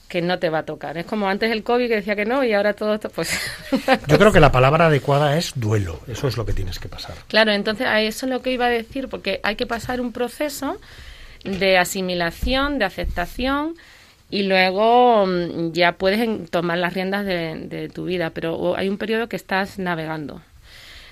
que 0.08 0.20
no 0.20 0.38
te 0.38 0.50
va 0.50 0.58
a 0.58 0.62
tocar. 0.64 0.98
Es 0.98 1.06
como 1.06 1.28
antes 1.28 1.50
el 1.50 1.62
COVID 1.62 1.88
que 1.88 1.94
decía 1.96 2.16
que 2.16 2.26
no 2.26 2.44
y 2.44 2.52
ahora 2.52 2.74
todo 2.74 2.94
esto, 2.94 3.08
pues... 3.08 3.30
Yo 4.08 4.18
creo 4.18 4.32
que 4.32 4.40
la 4.40 4.52
palabra 4.52 4.86
adecuada 4.86 5.38
es 5.38 5.52
duelo. 5.54 6.00
Eso 6.06 6.28
es 6.28 6.36
lo 6.36 6.44
que 6.44 6.52
tienes 6.52 6.78
que 6.78 6.88
pasar. 6.88 7.14
Claro, 7.28 7.52
entonces 7.52 7.86
a 7.86 8.02
eso 8.02 8.26
es 8.26 8.30
lo 8.30 8.42
que 8.42 8.52
iba 8.52 8.66
a 8.66 8.70
decir, 8.70 9.08
porque 9.08 9.40
hay 9.42 9.56
que 9.56 9.66
pasar 9.66 10.00
un 10.00 10.12
proceso 10.12 10.78
de 11.44 11.78
asimilación, 11.78 12.78
de 12.78 12.84
aceptación 12.84 13.74
y 14.30 14.44
luego 14.44 15.26
mm, 15.26 15.72
ya 15.72 15.92
puedes 15.92 16.50
tomar 16.50 16.78
las 16.78 16.94
riendas 16.94 17.26
de, 17.26 17.66
de 17.66 17.88
tu 17.88 18.04
vida, 18.04 18.30
pero 18.30 18.76
hay 18.76 18.88
un 18.88 18.98
periodo 18.98 19.28
que 19.28 19.36
estás 19.36 19.78
navegando, 19.78 20.40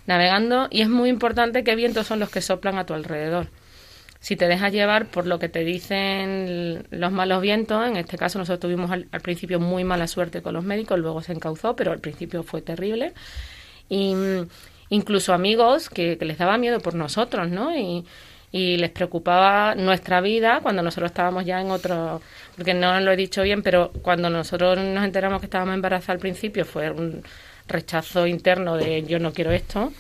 navegando 0.07 0.69
y 0.71 0.83
es 0.83 0.89
muy 0.89 1.09
importante 1.09 1.65
qué 1.65 1.75
vientos 1.75 2.07
son 2.07 2.21
los 2.21 2.31
que 2.31 2.41
soplan 2.41 2.79
a 2.79 2.87
tu 2.87 2.95
alrededor. 2.95 3.49
Si 4.21 4.35
te 4.35 4.49
dejas 4.49 4.73
llevar 4.73 5.07
por 5.07 5.27
lo 5.27 5.39
que 5.39 5.49
te 5.49 5.65
dicen 5.65 6.85
los 6.91 7.13
malos 7.13 7.41
vientos, 7.41 7.87
en 7.87 7.97
este 7.97 8.19
caso 8.19 8.39
nosotros 8.39 8.61
tuvimos 8.61 8.91
al, 8.91 9.07
al 9.13 9.21
principio 9.21 9.61
muy 9.61 9.85
mala 9.85 10.09
suerte 10.09 10.43
con 10.43 10.55
los 10.55 10.65
médicos, 10.65 10.99
luego 10.99 11.23
se 11.23 11.33
encauzó, 11.33 11.77
pero 11.77 11.93
al 11.93 12.01
principio 12.01 12.43
fue 12.43 12.61
terrible. 12.61 13.13
Y 13.89 14.15
mm, 14.15 14.49
incluso 14.91 15.33
amigos 15.33 15.89
que, 15.89 16.19
que 16.19 16.25
les 16.25 16.39
daba 16.39 16.59
miedo 16.59 16.81
por 16.81 16.95
nosotros, 16.95 17.49
¿no? 17.49 17.77
Y, 17.77 18.05
y 18.51 18.77
les 18.79 18.91
preocupaba 18.91 19.75
nuestra 19.75 20.21
vida 20.21 20.61
cuando 20.63 20.83
nosotros 20.83 21.11
estábamos 21.11 21.45
ya 21.45 21.61
en 21.61 21.71
otro, 21.71 22.23
porque 22.57 22.75
no 22.75 22.99
lo 23.01 23.13
he 23.13 23.17
dicho 23.17 23.43
bien, 23.43 23.63
pero 23.63 23.91
cuando 24.03 24.31
nosotros 24.31 24.79
nos 24.79 25.05
enteramos 25.05 25.41
que 25.41 25.47
estábamos 25.47 25.75
embarazadas 25.75 26.11
al 26.11 26.19
principio 26.19 26.65
fue 26.65 26.91
un 26.91 27.23
rechazo 27.67 28.27
interno 28.27 28.77
de 28.77 29.03
yo 29.05 29.19
no 29.19 29.33
quiero 29.33 29.51
esto, 29.53 29.93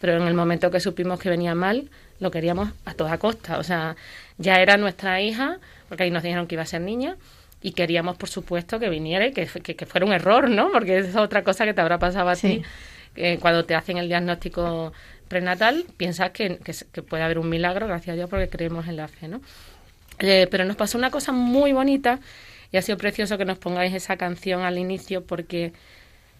pero 0.00 0.16
en 0.16 0.26
el 0.26 0.34
momento 0.34 0.70
que 0.70 0.80
supimos 0.80 1.20
que 1.20 1.28
venía 1.28 1.54
mal, 1.54 1.90
lo 2.20 2.30
queríamos 2.30 2.70
a 2.86 2.94
toda 2.94 3.18
costa. 3.18 3.58
O 3.58 3.62
sea, 3.62 3.96
ya 4.38 4.60
era 4.62 4.78
nuestra 4.78 5.20
hija, 5.20 5.58
porque 5.88 6.04
ahí 6.04 6.10
nos 6.10 6.22
dijeron 6.22 6.46
que 6.46 6.54
iba 6.54 6.62
a 6.62 6.66
ser 6.66 6.80
niña, 6.80 7.16
y 7.62 7.72
queríamos, 7.72 8.16
por 8.16 8.30
supuesto, 8.30 8.78
que 8.78 8.88
viniera 8.88 9.26
y 9.26 9.32
que, 9.32 9.46
que, 9.46 9.76
que 9.76 9.84
fuera 9.84 10.06
un 10.06 10.14
error, 10.14 10.48
¿no? 10.48 10.70
Porque 10.72 10.96
es 10.98 11.14
otra 11.16 11.44
cosa 11.44 11.66
que 11.66 11.74
te 11.74 11.82
habrá 11.82 11.98
pasado 11.98 12.30
a 12.30 12.34
Sí. 12.36 12.60
ti. 12.60 12.62
Que 13.14 13.38
cuando 13.38 13.64
te 13.64 13.74
hacen 13.74 13.98
el 13.98 14.08
diagnóstico 14.08 14.92
prenatal, 15.28 15.84
piensas 15.96 16.30
que 16.30 16.58
puede 17.08 17.22
haber 17.22 17.38
un 17.38 17.48
milagro, 17.48 17.86
gracias 17.86 18.14
a 18.14 18.16
Dios, 18.16 18.30
porque 18.30 18.48
creemos 18.48 18.88
en 18.88 18.96
la 18.96 19.08
fe, 19.08 19.28
¿no? 19.28 19.40
Eh, 20.20 20.48
pero 20.50 20.64
nos 20.64 20.76
pasó 20.76 20.98
una 20.98 21.10
cosa 21.10 21.32
muy 21.32 21.72
bonita 21.72 22.20
y 22.72 22.76
ha 22.76 22.82
sido 22.82 22.98
precioso 22.98 23.38
que 23.38 23.44
nos 23.44 23.58
pongáis 23.58 23.94
esa 23.94 24.16
canción 24.16 24.62
al 24.62 24.78
inicio 24.78 25.24
porque 25.24 25.72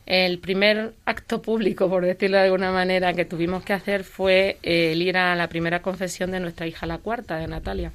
el 0.07 0.39
primer 0.39 0.95
acto 1.07 1.41
público, 1.41 1.89
por 1.89 2.05
decirlo 2.05 2.37
de 2.37 2.45
alguna 2.45 2.73
manera, 2.73 3.13
que 3.15 3.25
tuvimos 3.25 3.65
que 3.65 3.73
hacer 3.73 4.05
fue 4.05 4.59
eh, 4.63 4.93
el 4.93 5.03
ir 5.03 5.17
a 5.17 5.35
la 5.35 5.49
primera 5.49 5.83
confesión 5.83 6.31
de 6.31 6.41
nuestra 6.41 6.67
hija, 6.67 6.87
la 6.87 6.99
cuarta, 6.99 7.37
de 7.37 7.47
Natalia, 7.47 7.93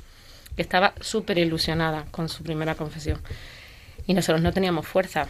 que 0.55 0.61
estaba 0.61 0.93
súper 1.01 1.37
ilusionada 1.37 2.05
con 2.11 2.29
su 2.29 2.43
primera 2.43 2.75
confesión. 2.75 3.19
Y 4.07 4.13
nosotros 4.13 4.41
no 4.41 4.53
teníamos 4.53 4.87
fuerza. 4.87 5.27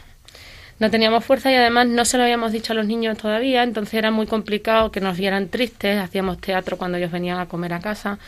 No 0.79 0.91
teníamos 0.91 1.23
fuerza 1.23 1.51
y 1.51 1.55
además 1.55 1.87
no 1.87 2.03
se 2.03 2.17
lo 2.17 2.23
habíamos 2.23 2.51
dicho 2.51 2.73
a 2.73 2.75
los 2.75 2.85
niños 2.85 3.17
todavía, 3.17 3.63
entonces 3.63 3.93
era 3.93 4.11
muy 4.11 4.27
complicado 4.27 4.91
que 4.91 4.99
nos 4.99 5.17
vieran 5.17 5.47
tristes, 5.47 5.97
hacíamos 5.99 6.39
teatro 6.39 6.77
cuando 6.77 6.97
ellos 6.97 7.11
venían 7.11 7.39
a 7.39 7.47
comer 7.47 7.73
a 7.73 7.79
casa. 7.79 8.19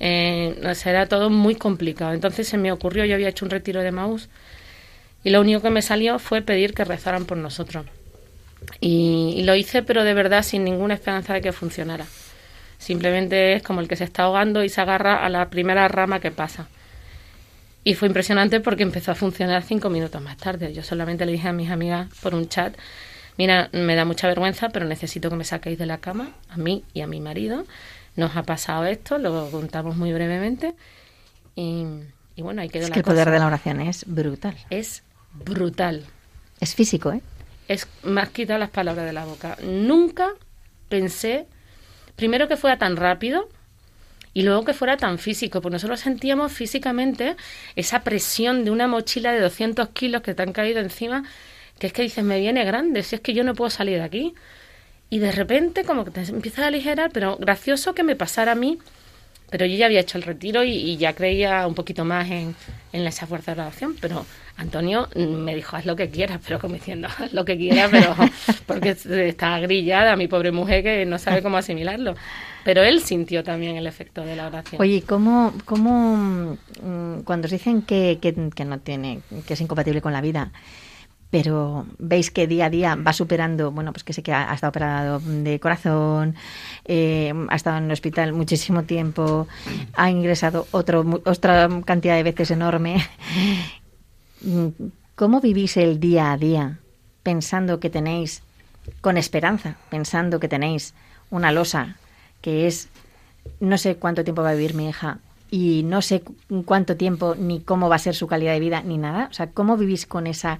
Eh, 0.00 0.60
era 0.84 1.06
todo 1.06 1.30
muy 1.30 1.54
complicado. 1.54 2.12
Entonces 2.12 2.48
se 2.48 2.58
me 2.58 2.72
ocurrió, 2.72 3.04
yo 3.04 3.14
había 3.14 3.28
hecho 3.28 3.44
un 3.44 3.50
retiro 3.50 3.82
de 3.82 3.92
Maús 3.92 4.28
y 5.22 5.30
lo 5.30 5.40
único 5.40 5.62
que 5.62 5.70
me 5.70 5.80
salió 5.80 6.18
fue 6.18 6.42
pedir 6.42 6.74
que 6.74 6.84
rezaran 6.84 7.24
por 7.24 7.38
nosotros. 7.38 7.86
Y, 8.80 9.34
y 9.36 9.44
lo 9.44 9.54
hice, 9.54 9.82
pero 9.82 10.02
de 10.02 10.14
verdad 10.14 10.42
sin 10.42 10.64
ninguna 10.64 10.94
esperanza 10.94 11.34
de 11.34 11.40
que 11.40 11.52
funcionara. 11.52 12.06
Simplemente 12.78 13.54
es 13.54 13.62
como 13.62 13.80
el 13.80 13.88
que 13.88 13.96
se 13.96 14.04
está 14.04 14.24
ahogando 14.24 14.64
y 14.64 14.68
se 14.68 14.80
agarra 14.80 15.24
a 15.24 15.28
la 15.28 15.48
primera 15.50 15.86
rama 15.88 16.20
que 16.20 16.30
pasa. 16.30 16.68
Y 17.86 17.94
fue 17.94 18.08
impresionante 18.08 18.58
porque 18.58 18.82
empezó 18.82 19.12
a 19.12 19.14
funcionar 19.14 19.62
cinco 19.62 19.90
minutos 19.90 20.20
más 20.20 20.36
tarde. 20.36 20.72
Yo 20.72 20.82
solamente 20.82 21.24
le 21.24 21.30
dije 21.30 21.46
a 21.46 21.52
mis 21.52 21.70
amigas 21.70 22.08
por 22.20 22.34
un 22.34 22.48
chat, 22.48 22.76
mira, 23.38 23.68
me 23.70 23.94
da 23.94 24.04
mucha 24.04 24.26
vergüenza, 24.26 24.70
pero 24.70 24.86
necesito 24.86 25.30
que 25.30 25.36
me 25.36 25.44
saquéis 25.44 25.78
de 25.78 25.86
la 25.86 25.98
cama, 25.98 26.30
a 26.48 26.56
mí 26.56 26.82
y 26.94 27.02
a 27.02 27.06
mi 27.06 27.20
marido. 27.20 27.64
Nos 28.16 28.34
ha 28.34 28.42
pasado 28.42 28.86
esto, 28.86 29.18
lo 29.18 29.52
contamos 29.52 29.96
muy 29.96 30.12
brevemente. 30.12 30.74
Y, 31.54 31.84
y 32.34 32.42
bueno, 32.42 32.60
ahí 32.60 32.68
quedó 32.70 32.82
Es 32.82 32.88
la 32.90 32.94
que 32.94 32.98
el 32.98 33.04
cosa. 33.04 33.14
poder 33.14 33.30
de 33.30 33.38
la 33.38 33.46
oración 33.46 33.80
es 33.80 34.04
brutal. 34.08 34.56
Es 34.70 35.04
brutal. 35.32 36.04
Es 36.58 36.74
físico, 36.74 37.12
¿eh? 37.12 37.20
Es, 37.68 37.86
me 38.02 38.20
has 38.20 38.30
quitado 38.30 38.58
las 38.58 38.70
palabras 38.70 39.06
de 39.06 39.12
la 39.12 39.24
boca. 39.26 39.58
Nunca 39.62 40.30
pensé, 40.88 41.46
primero 42.16 42.48
que 42.48 42.56
fuera 42.56 42.78
tan 42.78 42.96
rápido 42.96 43.48
y 44.36 44.42
luego 44.42 44.66
que 44.66 44.74
fuera 44.74 44.98
tan 44.98 45.18
físico, 45.18 45.62
porque 45.62 45.76
nosotros 45.76 45.98
sentíamos 45.98 46.52
físicamente 46.52 47.36
esa 47.74 48.00
presión 48.00 48.66
de 48.66 48.70
una 48.70 48.86
mochila 48.86 49.32
de 49.32 49.40
200 49.40 49.88
kilos 49.94 50.20
que 50.20 50.34
te 50.34 50.42
han 50.42 50.52
caído 50.52 50.80
encima, 50.80 51.24
que 51.78 51.86
es 51.86 51.94
que 51.94 52.02
dices, 52.02 52.22
me 52.22 52.38
viene 52.38 52.62
grande, 52.66 53.02
si 53.02 53.14
es 53.14 53.22
que 53.22 53.32
yo 53.32 53.44
no 53.44 53.54
puedo 53.54 53.70
salir 53.70 53.96
de 53.96 54.04
aquí. 54.04 54.34
Y 55.08 55.20
de 55.20 55.32
repente 55.32 55.84
como 55.84 56.04
que 56.04 56.10
te 56.10 56.20
empiezas 56.20 56.64
a 56.64 56.66
aligerar, 56.66 57.12
pero 57.14 57.38
gracioso 57.38 57.94
que 57.94 58.02
me 58.02 58.14
pasara 58.14 58.52
a 58.52 58.56
mí, 58.56 58.78
pero 59.48 59.64
yo 59.64 59.74
ya 59.74 59.86
había 59.86 60.00
hecho 60.00 60.18
el 60.18 60.24
retiro 60.24 60.64
y, 60.64 60.72
y 60.72 60.98
ya 60.98 61.14
creía 61.14 61.66
un 61.66 61.74
poquito 61.74 62.04
más 62.04 62.30
en, 62.30 62.54
en 62.92 63.06
esa 63.06 63.26
fuerza 63.26 63.54
de 63.54 63.62
oración, 63.62 63.96
pero 64.02 64.26
Antonio 64.56 65.08
me 65.14 65.54
dijo, 65.54 65.76
haz 65.76 65.84
lo 65.84 65.96
que 65.96 66.08
quieras, 66.08 66.40
pero 66.44 66.58
como 66.58 66.74
diciendo, 66.74 67.08
haz 67.18 67.32
lo 67.32 67.44
que 67.44 67.56
quieras, 67.56 67.90
pero 67.90 68.14
porque 68.66 68.90
está 68.90 69.58
grillada 69.60 70.16
mi 70.16 70.28
pobre 70.28 70.50
mujer 70.50 70.82
que 70.82 71.04
no 71.04 71.18
sabe 71.18 71.42
cómo 71.42 71.56
asimilarlo. 71.58 72.14
Pero 72.64 72.82
él 72.82 73.00
sintió 73.00 73.44
también 73.44 73.76
el 73.76 73.86
efecto 73.86 74.24
de 74.24 74.34
la 74.34 74.46
oración. 74.46 74.80
Oye, 74.80 75.02
¿cómo, 75.06 75.52
cómo 75.64 76.56
mm, 76.82 77.20
cuando 77.20 77.46
os 77.46 77.52
dicen 77.52 77.82
que, 77.82 78.18
que, 78.20 78.34
que 78.54 78.64
no 78.64 78.80
tiene, 78.80 79.20
que 79.46 79.54
es 79.54 79.60
incompatible 79.60 80.00
con 80.00 80.12
la 80.12 80.20
vida, 80.20 80.50
pero 81.30 81.86
veis 81.98 82.30
que 82.30 82.46
día 82.46 82.66
a 82.66 82.70
día 82.70 82.94
va 82.94 83.12
superando, 83.12 83.70
bueno, 83.70 83.92
pues 83.92 84.04
que 84.04 84.12
sé 84.12 84.22
que 84.22 84.32
ha, 84.32 84.50
ha 84.50 84.54
estado 84.54 84.70
operado 84.70 85.20
de 85.20 85.60
corazón, 85.60 86.34
eh, 86.84 87.32
ha 87.48 87.56
estado 87.56 87.78
en 87.78 87.84
el 87.84 87.92
hospital 87.92 88.32
muchísimo 88.32 88.84
tiempo, 88.84 89.46
ha 89.94 90.10
ingresado 90.10 90.66
otro, 90.70 91.04
otra 91.24 91.68
cantidad 91.84 92.16
de 92.16 92.22
veces 92.22 92.50
enorme. 92.52 93.04
¿Cómo 95.14 95.40
vivís 95.40 95.76
el 95.76 95.98
día 96.00 96.32
a 96.32 96.36
día 96.36 96.78
pensando 97.22 97.80
que 97.80 97.90
tenéis, 97.90 98.42
con 99.00 99.16
esperanza, 99.16 99.76
pensando 99.90 100.38
que 100.40 100.48
tenéis 100.48 100.94
una 101.30 101.52
losa 101.52 101.96
que 102.40 102.66
es 102.66 102.88
no 103.60 103.78
sé 103.78 103.96
cuánto 103.96 104.22
tiempo 104.24 104.42
va 104.42 104.50
a 104.50 104.54
vivir 104.54 104.74
mi 104.74 104.88
hija 104.88 105.18
y 105.50 105.82
no 105.84 106.02
sé 106.02 106.20
cu- 106.20 106.34
cuánto 106.64 106.96
tiempo 106.96 107.34
ni 107.36 107.60
cómo 107.60 107.88
va 107.88 107.96
a 107.96 108.00
ser 108.00 108.14
su 108.14 108.26
calidad 108.26 108.52
de 108.52 108.60
vida 108.60 108.82
ni 108.82 108.98
nada. 108.98 109.28
O 109.30 109.32
sea, 109.32 109.48
¿cómo 109.50 109.76
vivís 109.76 110.06
con 110.06 110.26
esa... 110.26 110.58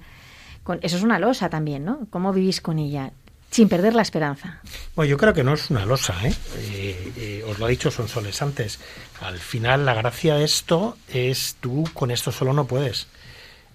Con, 0.63 0.79
eso 0.81 0.97
es 0.97 1.03
una 1.03 1.19
losa 1.19 1.49
también, 1.49 1.85
¿no? 1.85 2.07
¿Cómo 2.09 2.33
vivís 2.33 2.59
con 2.61 2.79
ella? 2.79 3.11
Sin 3.51 3.69
perder 3.69 3.95
la 3.95 4.01
esperanza. 4.01 4.59
Bueno, 4.95 5.09
yo 5.09 5.17
creo 5.17 5.33
que 5.33 5.43
no 5.43 5.53
es 5.53 5.69
una 5.69 5.85
losa, 5.85 6.15
¿eh? 6.25 6.33
Eh, 6.57 7.13
eh, 7.15 7.43
os 7.47 7.59
lo 7.59 7.65
ha 7.65 7.69
dicho 7.69 7.91
Sonsoles 7.91 8.41
antes. 8.41 8.79
Al 9.21 9.37
final, 9.39 9.85
la 9.85 9.93
gracia 9.93 10.35
de 10.35 10.43
esto 10.43 10.97
es 11.07 11.55
tú 11.61 11.85
con 11.93 12.11
esto 12.11 12.33
solo 12.33 12.51
no 12.51 12.65
puedes. 12.65 13.07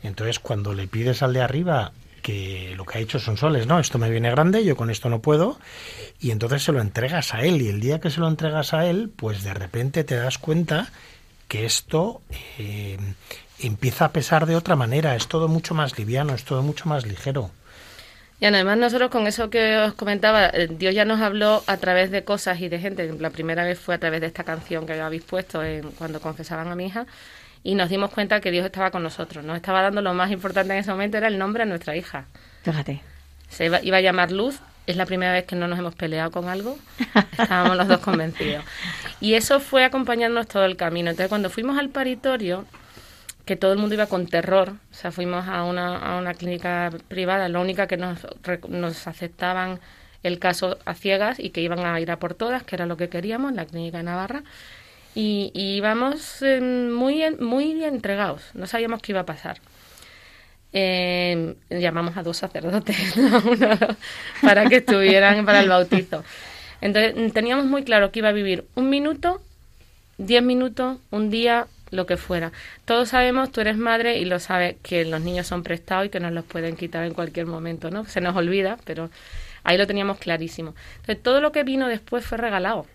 Entonces, 0.03 0.39
cuando 0.39 0.75
le 0.75 0.87
pides 0.89 1.23
al 1.23 1.33
de 1.33 1.43
arriba 1.43 1.93
que 2.23 2.75
lo 2.77 2.85
que 2.85 2.99
ha 2.99 3.01
hecho 3.01 3.19
Sonsoles, 3.19 3.67
no, 3.67 3.79
esto 3.79 3.99
me 3.99 4.11
viene 4.11 4.31
grande, 4.31 4.65
yo 4.65 4.77
con 4.77 4.91
esto 4.91 5.09
no 5.09 5.21
puedo, 5.21 5.59
y 6.21 6.31
entonces 6.31 6.63
se 6.63 6.73
lo 6.73 6.81
entregas 6.81 7.35
a 7.35 7.43
él, 7.43 7.61
y 7.61 7.69
el 7.69 7.81
día 7.81 8.01
que 8.01 8.11
se 8.11 8.21
lo 8.21 8.29
entregas 8.29 8.75
a 8.75 8.87
él, 8.87 9.11
pues 9.15 9.43
de 9.43 9.53
repente 9.53 10.05
te 10.05 10.15
das 10.15 10.39
cuenta 10.39 10.91
que 11.49 11.65
esto 11.65 12.23
eh, 12.59 12.97
empieza 13.59 14.07
a 14.07 14.13
pesar 14.13 14.47
de 14.47 14.57
otra 14.57 14.77
manera, 14.77 15.17
es 15.17 15.27
todo 15.27 15.49
mucho 15.49 15.75
más 15.75 15.99
liviano, 15.99 16.35
es 16.35 16.45
todo 16.45 16.63
mucho 16.63 16.89
más 16.89 17.05
ligero. 17.05 17.51
Y 18.41 18.45
además 18.47 18.77
nosotros 18.77 19.11
con 19.11 19.27
eso 19.29 19.51
que 19.51 19.79
os 19.79 19.95
comentaba, 19.95 20.49
eh, 20.49 20.69
Dios 20.69 20.95
ya 20.95 21.05
nos 21.05 21.21
habló 21.21 21.63
a 21.67 21.77
través 21.77 22.11
de 22.11 22.25
cosas 22.25 22.61
y 22.61 22.69
de 22.69 22.81
gente. 22.81 23.13
La 23.21 23.31
primera 23.31 23.63
vez 23.65 23.79
fue 23.79 23.95
a 23.95 23.99
través 23.99 24.21
de 24.21 24.27
esta 24.27 24.43
canción 24.43 24.85
que 24.85 25.01
habéis 25.01 25.23
puesto 25.23 25.63
en, 25.63 25.93
cuando 25.93 26.21
confesaban 26.21 26.67
a 26.67 26.75
mi 26.75 26.87
hija 26.87 27.07
y 27.63 27.75
nos 27.75 27.89
dimos 27.89 28.11
cuenta 28.11 28.41
que 28.41 28.51
Dios 28.51 28.67
estaba 28.67 28.91
con 28.91 29.03
nosotros. 29.03 29.45
Nos 29.45 29.57
estaba 29.57 29.83
dando 29.83 30.03
lo 30.03 30.15
más 30.15 30.31
importante 30.31 30.73
en 30.73 30.81
ese 30.81 30.91
momento, 30.91 31.17
era 31.17 31.29
el 31.29 31.39
nombre 31.39 31.65
de 31.65 31.71
nuestra 31.71 31.97
hija. 31.97 32.27
Fíjate. 32.63 33.01
Se 33.49 33.67
iba, 33.67 33.83
iba 33.83 33.99
a 33.99 34.01
llamar 34.01 34.33
Luz. 34.33 34.61
Es 34.87 34.97
la 34.97 35.07
primera 35.07 35.33
vez 35.33 35.45
que 35.45 35.55
no 35.55 35.69
nos 35.69 35.79
hemos 35.79 35.95
peleado 35.95 36.33
con 36.33 36.49
algo. 36.49 36.77
Estábamos 37.39 37.77
los 37.77 37.87
dos 37.87 38.01
convencidos. 38.01 38.65
Y 39.21 39.35
eso 39.35 39.61
fue 39.61 39.85
acompañarnos 39.85 40.49
todo 40.49 40.65
el 40.65 40.77
camino. 40.77 41.11
Entonces, 41.11 41.29
cuando 41.29 41.51
fuimos 41.51 41.79
al 41.79 41.91
paritorio, 41.91 42.65
que 43.45 43.57
todo 43.57 43.73
el 43.73 43.79
mundo 43.79 43.95
iba 43.95 44.07
con 44.07 44.27
terror, 44.27 44.71
o 44.91 44.95
sea, 44.95 45.13
fuimos 45.13 45.47
a 45.47 45.65
una, 45.65 45.99
a 45.99 46.19
una 46.19 46.35
clínica 46.35 46.91
privada, 47.09 47.49
la 47.49 47.61
única 47.61 47.87
que 47.87 47.97
nos, 47.97 48.27
nos 48.69 49.07
aceptaban 49.07 49.79
el 50.23 50.39
caso 50.39 50.79
a 50.85 50.95
ciegas 50.95 51.39
y 51.39 51.51
que 51.51 51.61
iban 51.61 51.81
a 51.81 52.01
ir 52.01 52.11
a 52.11 52.19
por 52.19 52.35
todas, 52.35 52.63
que 52.63 52.77
era 52.77 52.87
lo 52.87 52.97
que 52.97 53.09
queríamos, 53.09 53.53
la 53.53 53.67
clínica 53.67 53.99
de 53.99 54.05
Navarra. 54.05 54.43
Y, 55.15 55.51
y 55.55 55.77
íbamos 55.77 56.43
eh, 56.43 56.61
muy, 56.61 57.23
muy 57.39 57.85
entregados, 57.85 58.43
no 58.55 58.67
sabíamos 58.67 59.03
qué 59.03 59.13
iba 59.13 59.21
a 59.21 59.27
pasar. 59.27 59.61
eh, 60.73 61.55
llamamos 61.71 62.17
a 62.17 62.23
dos 62.23 62.39
sacerdotes 62.39 62.97
para 64.41 64.67
que 64.67 64.77
estuvieran 64.77 65.45
para 65.45 65.61
el 65.61 65.69
bautizo. 65.69 66.25
Entonces 66.81 67.33
teníamos 67.33 67.67
muy 67.67 67.85
claro 67.85 68.11
que 68.11 68.21
iba 68.21 68.29
a 68.31 68.33
vivir 68.33 68.67
un 68.75 68.91
minuto, 68.91 69.43
diez 70.19 70.43
minutos, 70.43 70.99
un 71.11 71.31
día, 71.31 71.69
lo 71.91 72.07
que 72.07 72.17
fuera. 72.17 72.53
Todos 72.87 73.11
sabemos, 73.11 73.53
tú 73.53 73.61
eres 73.61 73.77
madre 73.77 74.19
y 74.19 74.25
lo 74.25 74.41
sabes, 74.41 74.77
que 74.83 75.05
los 75.05 75.21
niños 75.21 75.47
son 75.47 75.63
prestados 75.63 76.07
y 76.07 76.11
que 76.11 76.21
nos 76.21 76.33
los 76.33 76.45
pueden 76.47 76.77
quitar 76.77 77.05
en 77.05 77.15
cualquier 77.15 77.47
momento, 77.47 77.91
¿no? 77.91 78.05
Se 78.07 78.21
nos 78.21 78.37
olvida, 78.37 78.79
pero 78.85 79.11
ahí 79.65 79.77
lo 79.79 79.87
teníamos 79.87 80.19
clarísimo. 80.19 80.75
Entonces 81.01 81.23
todo 81.23 81.41
lo 81.41 81.53
que 81.53 81.65
vino 81.65 81.89
después 81.89 82.25
fue 82.27 82.39
regalado. 82.39 82.87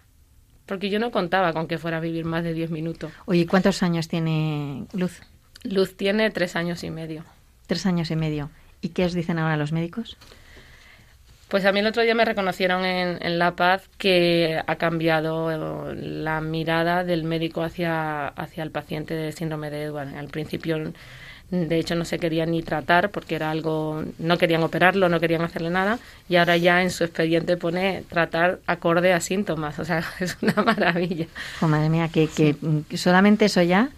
Porque 0.68 0.89
yo 0.89 0.99
no 0.99 1.09
contaba 1.09 1.53
con 1.53 1.68
que 1.68 1.80
fuera 1.80 1.97
a 1.97 1.99
vivir 1.99 2.26
más 2.26 2.43
de 2.43 2.53
diez 2.53 2.70
minutos. 2.70 3.11
Oye, 3.26 3.47
¿cuántos 3.47 3.82
años 3.82 4.07
tiene 4.07 4.86
Luz? 4.93 5.22
Luz 5.63 5.97
tiene 5.97 6.30
tres 6.30 6.55
años 6.55 6.84
y 6.84 6.91
medio. 6.91 7.24
Tres 7.65 7.86
años 7.88 8.11
y 8.11 8.15
medio. 8.15 8.51
¿Y 8.82 8.89
qué 8.89 9.05
os 9.05 9.13
dicen 9.13 9.39
ahora 9.39 9.57
los 9.57 9.72
médicos? 9.72 10.18
Pues 11.47 11.63
a 11.63 11.72
mí 11.72 11.80
el 11.80 11.88
otro 11.88 12.03
día 12.03 12.13
me 12.13 12.26
reconocieron 12.26 12.84
en, 12.84 13.26
en 13.26 13.39
La 13.39 13.55
Paz 13.55 13.89
que 13.97 14.61
ha 14.68 14.76
cambiado 14.76 15.93
la 15.93 16.41
mirada 16.41 17.05
del 17.05 17.24
médico 17.24 17.63
hacia, 17.63 18.28
hacia 18.28 18.63
el 18.63 18.72
paciente 18.72 19.13
de 19.13 19.32
síndrome 19.32 19.70
de 19.70 19.84
Edwards. 19.84 20.13
Al 20.13 20.28
principio, 20.28 20.91
de 21.50 21.80
hecho, 21.80 21.95
no 21.95 22.04
se 22.06 22.20
quería 22.20 22.45
ni 22.45 22.62
tratar 22.62 23.10
porque 23.12 23.36
era 23.36 23.52
algo, 23.52 24.04
no 24.20 24.38
querían 24.38 24.64
operarlo, 24.64 25.08
no 25.08 25.20
querían 25.20 25.41
hacerle 25.41 25.70
nada, 25.70 26.00
y 26.28 26.36
ahora 26.36 26.58
ya 26.58 26.82
en 26.82 26.91
su 26.91 27.06
expediente 27.06 27.56
pone 27.56 28.04
tratar 28.10 28.60
acorde 28.68 29.14
a 29.14 29.22
síntomas. 29.22 29.80
O 29.80 29.86
sea, 29.86 30.04
es 30.20 30.38
una 30.41 30.62
maravilla. 30.64 31.28
Oh, 31.62 31.68
madre 31.68 31.89
mía, 31.89 32.10
que, 32.10 32.28
que 32.28 32.98
solamente 32.98 33.45
eso 33.45 33.62
ya 33.62 33.89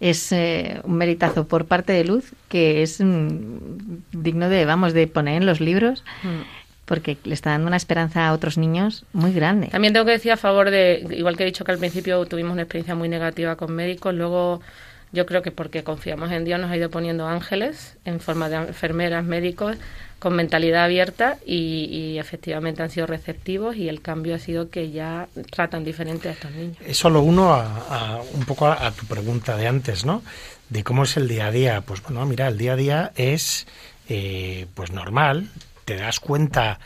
es 0.00 0.30
eh, 0.32 0.80
un 0.84 0.96
meritazo 0.96 1.46
por 1.46 1.66
parte 1.66 1.92
de 1.92 2.04
Luz 2.04 2.32
que 2.48 2.82
es 2.82 3.00
mm, 3.00 3.30
digno 4.12 4.48
de, 4.48 4.64
vamos, 4.64 4.92
de 4.92 5.06
poner 5.06 5.36
en 5.36 5.46
los 5.46 5.60
libros. 5.60 6.04
Porque 6.84 7.16
le 7.24 7.34
está 7.34 7.50
dando 7.50 7.66
una 7.66 7.76
esperanza 7.76 8.28
a 8.28 8.32
otros 8.32 8.58
niños 8.58 9.04
muy 9.12 9.32
grande. 9.32 9.68
También 9.68 9.92
tengo 9.92 10.06
que 10.06 10.12
decir 10.12 10.30
a 10.30 10.36
favor 10.36 10.70
de, 10.70 11.04
igual 11.10 11.36
que 11.36 11.42
he 11.42 11.46
dicho 11.46 11.64
que 11.64 11.72
al 11.72 11.78
principio 11.78 12.24
tuvimos 12.26 12.52
una 12.52 12.62
experiencia 12.62 12.94
muy 12.94 13.08
negativa 13.08 13.56
con 13.56 13.72
médicos, 13.72 14.14
luego 14.14 14.60
yo 15.12 15.24
creo 15.26 15.42
que 15.42 15.50
porque 15.50 15.82
confiamos 15.84 16.30
en 16.32 16.44
Dios 16.44 16.60
nos 16.60 16.70
ha 16.70 16.76
ido 16.76 16.90
poniendo 16.90 17.26
ángeles 17.26 17.96
en 18.04 18.20
forma 18.20 18.48
de 18.48 18.56
enfermeras, 18.56 19.24
médicos, 19.24 19.76
con 20.18 20.34
mentalidad 20.34 20.84
abierta 20.84 21.36
y, 21.46 22.16
efectivamente 22.18 22.82
han 22.82 22.90
sido 22.90 23.06
receptivos 23.06 23.76
y 23.76 23.88
el 23.88 24.00
cambio 24.00 24.34
ha 24.34 24.38
sido 24.38 24.70
que 24.70 24.90
ya 24.90 25.28
tratan 25.50 25.84
diferente 25.84 26.28
a 26.28 26.32
estos 26.32 26.50
niños. 26.52 26.78
Eso 26.86 27.10
lo 27.10 27.20
uno 27.20 27.52
a, 27.52 28.16
a- 28.16 28.22
un 28.34 28.44
poco 28.46 28.66
a, 28.66 28.86
a 28.86 28.92
tu 28.92 29.04
pregunta 29.06 29.56
de 29.56 29.66
antes, 29.68 30.04
¿no? 30.06 30.22
De 30.70 30.82
cómo 30.82 31.04
es 31.04 31.16
el 31.18 31.28
día 31.28 31.46
a 31.46 31.50
día. 31.50 31.80
Pues 31.82 32.02
bueno, 32.02 32.24
mira, 32.24 32.48
el 32.48 32.56
día 32.58 32.72
a 32.72 32.76
día 32.76 33.12
es 33.14 33.66
eh, 34.08 34.66
pues 34.74 34.90
normal, 34.90 35.50
te 35.84 35.96
das 35.96 36.18
cuenta, 36.18 36.80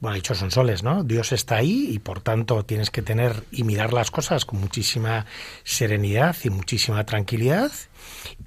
bueno, 0.00 0.14
dicho 0.14 0.34
son 0.34 0.50
soles, 0.50 0.82
¿no? 0.82 1.04
Dios 1.04 1.32
está 1.32 1.56
ahí 1.56 1.90
y 1.90 1.98
por 1.98 2.22
tanto 2.22 2.64
tienes 2.64 2.90
que 2.90 3.02
tener 3.02 3.44
y 3.52 3.64
mirar 3.64 3.92
las 3.92 4.10
cosas 4.10 4.46
con 4.46 4.58
muchísima 4.58 5.26
serenidad 5.62 6.34
y 6.42 6.48
muchísima 6.48 7.04
tranquilidad. 7.04 7.70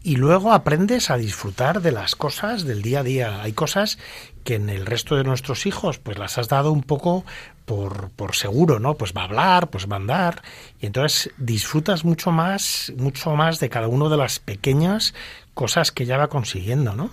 Y 0.02 0.16
luego 0.16 0.52
aprendes 0.52 1.12
a 1.12 1.18
disfrutar 1.18 1.82
de 1.82 1.92
las 1.92 2.16
cosas 2.16 2.64
del 2.66 2.82
día 2.82 3.02
a 3.02 3.04
día. 3.04 3.42
Hay 3.44 3.54
cosas 3.54 4.00
que 4.44 4.56
en 4.56 4.70
el 4.70 4.88
resto 4.88 5.16
de 5.16 5.24
nuestros 5.24 5.68
hijos 5.68 6.00
pues 6.00 6.18
las 6.18 6.40
has 6.40 6.50
dado 6.50 6.72
un 6.72 6.82
poco 6.82 7.24
por, 7.66 8.10
por 8.10 8.36
seguro, 8.36 8.80
¿no? 8.80 8.96
Pues 8.96 9.14
va 9.16 9.22
a 9.22 9.26
hablar, 9.26 9.70
pues 9.70 9.88
va 9.88 9.98
a 9.98 10.00
andar. 10.00 10.42
Y 10.82 10.88
entonces 10.88 11.32
disfrutas 11.38 12.04
mucho 12.04 12.32
más, 12.32 12.92
mucho 12.98 13.36
más 13.36 13.60
de 13.60 13.70
cada 13.70 13.88
una 13.88 14.10
de 14.10 14.18
las 14.18 14.40
pequeñas 14.40 15.14
cosas 15.54 15.92
que 15.92 16.08
ya 16.08 16.18
va 16.18 16.30
consiguiendo, 16.30 16.96
¿no? 16.96 17.12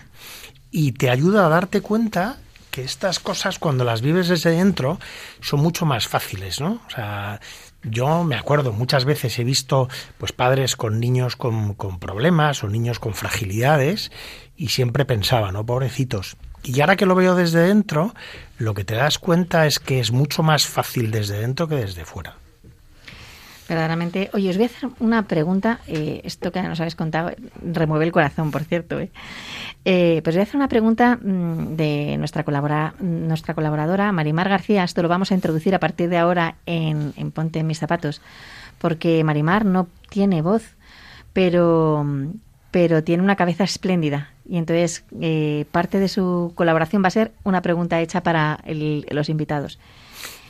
Y 0.71 0.93
te 0.93 1.11
ayuda 1.11 1.45
a 1.45 1.51
darte 1.51 1.83
cuenta 1.83 2.39
que 2.71 2.83
estas 2.83 3.19
cosas 3.19 3.59
cuando 3.59 3.85
las 3.85 4.01
vives 4.01 4.29
desde 4.29 4.51
dentro 4.51 4.99
son 5.41 5.61
mucho 5.61 5.87
más 5.87 6.09
fáciles, 6.09 6.61
¿no? 6.61 6.81
O 6.87 6.91
sea, 6.91 7.41
yo 7.83 8.25
me 8.25 8.37
acuerdo, 8.37 8.73
muchas 8.73 9.05
veces 9.05 9.39
he 9.39 9.45
visto 9.45 9.89
pues 10.19 10.33
padres 10.33 10.77
con 10.77 11.01
niños 11.01 11.37
con, 11.37 11.75
con 11.75 11.99
problemas 11.99 12.63
o 12.63 12.69
niños 12.69 12.99
con 12.99 13.15
fragilidades 13.15 14.11
y 14.57 14.69
siempre 14.69 15.05
pensaba, 15.05 15.53
¿no? 15.53 15.65
Pobrecitos. 15.65 16.37
Y 16.63 16.81
ahora 16.81 16.97
que 16.97 17.07
lo 17.07 17.15
veo 17.15 17.35
desde 17.35 17.61
dentro, 17.61 18.15
lo 18.59 18.75
que 18.75 18.85
te 18.85 18.95
das 18.95 19.19
cuenta 19.19 19.67
es 19.67 19.79
que 19.79 20.01
es 20.01 20.13
mucho 20.13 20.43
más 20.43 20.67
fácil 20.67 21.11
desde 21.11 21.41
dentro 21.41 21.69
que 21.69 21.77
desde 21.77 22.05
fuera. 22.05 22.40
Verdaderamente. 23.71 24.31
Oye, 24.33 24.51
os 24.51 24.57
voy 24.57 24.65
a 24.65 24.67
hacer 24.67 24.91
una 24.99 25.23
pregunta. 25.29 25.79
eh, 25.87 26.21
esto 26.25 26.51
que 26.51 26.61
nos 26.61 26.81
habéis 26.81 26.97
contado 26.97 27.31
remueve 27.63 28.05
el 28.05 28.11
corazón, 28.13 28.51
por 28.51 28.65
cierto. 28.65 28.99
¿eh? 28.99 29.11
Eh, 29.85 30.21
pues 30.25 30.35
voy 30.35 30.41
a 30.41 30.43
hacer 30.43 30.57
una 30.57 30.67
pregunta 30.69 31.17
mm, 31.23 31.77
de 31.77 32.17
nuestra, 32.19 32.43
colabora, 32.43 32.95
nuestra 32.99 33.55
colaboradora, 33.55 34.11
Marimar 34.11 34.49
García. 34.49 34.83
Esto 34.83 35.03
lo 35.03 35.09
vamos 35.09 35.31
a 35.31 35.35
introducir 35.37 35.73
a 35.75 35.79
partir 35.79 36.09
de 36.11 36.19
ahora 36.19 36.57
en, 36.67 37.13
en 37.17 37.31
Ponte 37.31 37.61
en 37.61 37.69
mis 37.69 37.79
zapatos. 37.79 38.21
Porque 38.79 39.23
Marimar 39.23 39.65
no 39.65 39.87
tiene 40.09 40.43
voz, 40.43 40.75
pero, 41.33 42.05
pero 42.73 43.05
tiene 43.05 43.23
una 43.23 43.37
cabeza 43.37 43.63
espléndida. 43.63 44.31
Y 44.49 44.57
entonces 44.59 45.05
eh, 45.21 45.65
parte 45.71 46.01
de 46.01 46.09
su 46.09 46.53
colaboración 46.57 47.05
va 47.05 47.09
a 47.09 47.13
ser 47.13 47.31
una 47.45 47.63
pregunta 47.63 48.01
hecha 48.01 48.23
para 48.25 48.59
el- 48.65 49.07
los 49.11 49.29
invitados. 49.29 49.79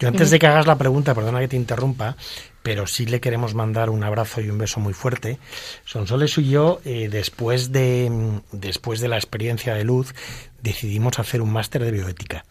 Yo 0.01 0.09
antes 0.09 0.31
de 0.31 0.39
que 0.39 0.47
hagas 0.47 0.67
la 0.67 0.79
pregunta, 0.79 1.15
perdona 1.15 1.41
que 1.41 1.49
te 1.49 1.57
interrumpa, 1.57 2.17
pero 2.63 2.87
sí 2.87 3.07
le 3.07 3.21
queremos 3.21 3.55
mandar 3.55 3.91
un 3.91 4.05
abrazo 4.05 4.41
y 4.41 4.51
un 4.51 4.59
beso 4.59 4.81
muy 4.81 4.93
fuerte. 4.93 5.39
Sonsoles 5.85 6.37
y 6.39 6.49
yo, 6.49 6.81
eh, 6.85 7.09
después, 7.11 7.73
de, 7.73 8.09
mm, 8.11 8.41
después 8.53 9.01
de 9.01 9.09
la 9.09 9.17
experiencia 9.17 9.75
de 9.75 9.85
Luz, 9.85 10.15
decidimos 10.63 11.19
hacer 11.19 11.43
un 11.43 11.53
máster 11.53 11.85
de 11.85 11.91
bioética. 11.91 12.45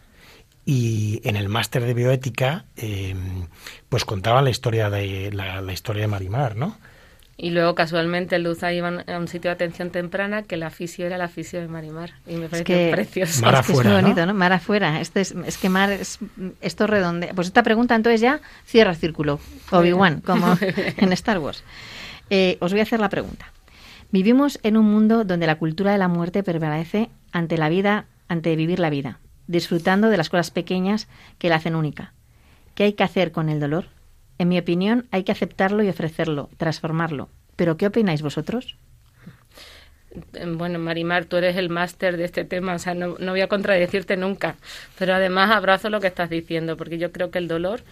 Y 0.66 1.20
en 1.24 1.36
el 1.36 1.48
máster 1.48 1.84
de 1.84 1.94
bioética, 1.94 2.66
eh, 2.76 3.14
pues 3.88 4.04
contaban 4.04 4.44
la 4.44 4.50
historia 4.50 4.90
de 4.90 5.32
la, 5.32 5.60
la 5.60 5.72
historia 5.72 6.02
de 6.02 6.08
Marimar, 6.08 6.56
¿no? 6.56 6.78
Y 7.42 7.50
luego 7.50 7.74
casualmente 7.74 8.38
Luz 8.38 8.58
iba 8.70 8.88
a 8.88 9.18
un 9.18 9.26
sitio 9.26 9.48
de 9.48 9.54
atención 9.54 9.88
temprana 9.88 10.42
que 10.42 10.58
la 10.58 10.68
fisio 10.68 11.06
era 11.06 11.16
la 11.16 11.26
fisio 11.26 11.58
de 11.58 11.68
Marimar. 11.68 12.12
Y 12.26 12.34
me 12.34 12.44
Es 12.44 12.50
pareció 12.50 12.76
que, 12.76 12.90
precioso. 12.92 13.40
Mar 13.40 13.54
es, 13.54 13.66
que 13.66 13.72
es 13.72 13.82
bonito, 13.82 14.26
¿no? 14.26 14.34
Mar 14.34 14.52
afuera. 14.52 15.00
Este 15.00 15.22
es, 15.22 15.34
es 15.46 15.56
que 15.56 15.70
mar 15.70 15.90
es, 15.90 16.18
esto 16.60 16.86
redondea. 16.86 17.32
Pues 17.32 17.46
esta 17.46 17.62
pregunta 17.62 17.94
entonces 17.94 18.20
ya 18.20 18.40
cierra 18.66 18.90
el 18.90 18.98
círculo. 18.98 19.40
Obi-Wan, 19.70 20.20
como 20.20 20.54
en 20.98 21.12
Star 21.14 21.38
Wars. 21.38 21.64
Eh, 22.28 22.58
os 22.60 22.72
voy 22.72 22.80
a 22.80 22.82
hacer 22.82 23.00
la 23.00 23.08
pregunta. 23.08 23.50
Vivimos 24.12 24.58
en 24.62 24.76
un 24.76 24.84
mundo 24.84 25.24
donde 25.24 25.46
la 25.46 25.56
cultura 25.56 25.92
de 25.92 25.98
la 25.98 26.08
muerte 26.08 26.42
prevalece 26.42 27.08
ante 27.32 27.56
la 27.56 27.70
vida, 27.70 28.04
ante 28.28 28.54
vivir 28.54 28.80
la 28.80 28.90
vida, 28.90 29.18
disfrutando 29.46 30.10
de 30.10 30.18
las 30.18 30.28
cosas 30.28 30.50
pequeñas 30.50 31.08
que 31.38 31.48
la 31.48 31.56
hacen 31.56 31.74
única. 31.74 32.12
¿Qué 32.74 32.84
hay 32.84 32.92
que 32.92 33.04
hacer 33.04 33.32
con 33.32 33.48
el 33.48 33.60
dolor? 33.60 33.86
En 34.40 34.48
mi 34.48 34.58
opinión, 34.58 35.06
hay 35.10 35.22
que 35.22 35.32
aceptarlo 35.32 35.82
y 35.82 35.90
ofrecerlo, 35.90 36.48
transformarlo. 36.56 37.28
¿Pero 37.56 37.76
qué 37.76 37.88
opináis 37.88 38.22
vosotros? 38.22 38.74
Bueno, 40.56 40.78
Marimar, 40.78 41.26
tú 41.26 41.36
eres 41.36 41.58
el 41.58 41.68
máster 41.68 42.16
de 42.16 42.24
este 42.24 42.46
tema, 42.46 42.72
o 42.72 42.78
sea, 42.78 42.94
no, 42.94 43.16
no 43.18 43.32
voy 43.32 43.42
a 43.42 43.48
contradecirte 43.48 44.16
nunca, 44.16 44.56
pero 44.98 45.12
además 45.12 45.50
abrazo 45.50 45.90
lo 45.90 46.00
que 46.00 46.06
estás 46.06 46.30
diciendo, 46.30 46.78
porque 46.78 46.96
yo 46.96 47.12
creo 47.12 47.30
que 47.30 47.36
el 47.36 47.48
dolor 47.48 47.82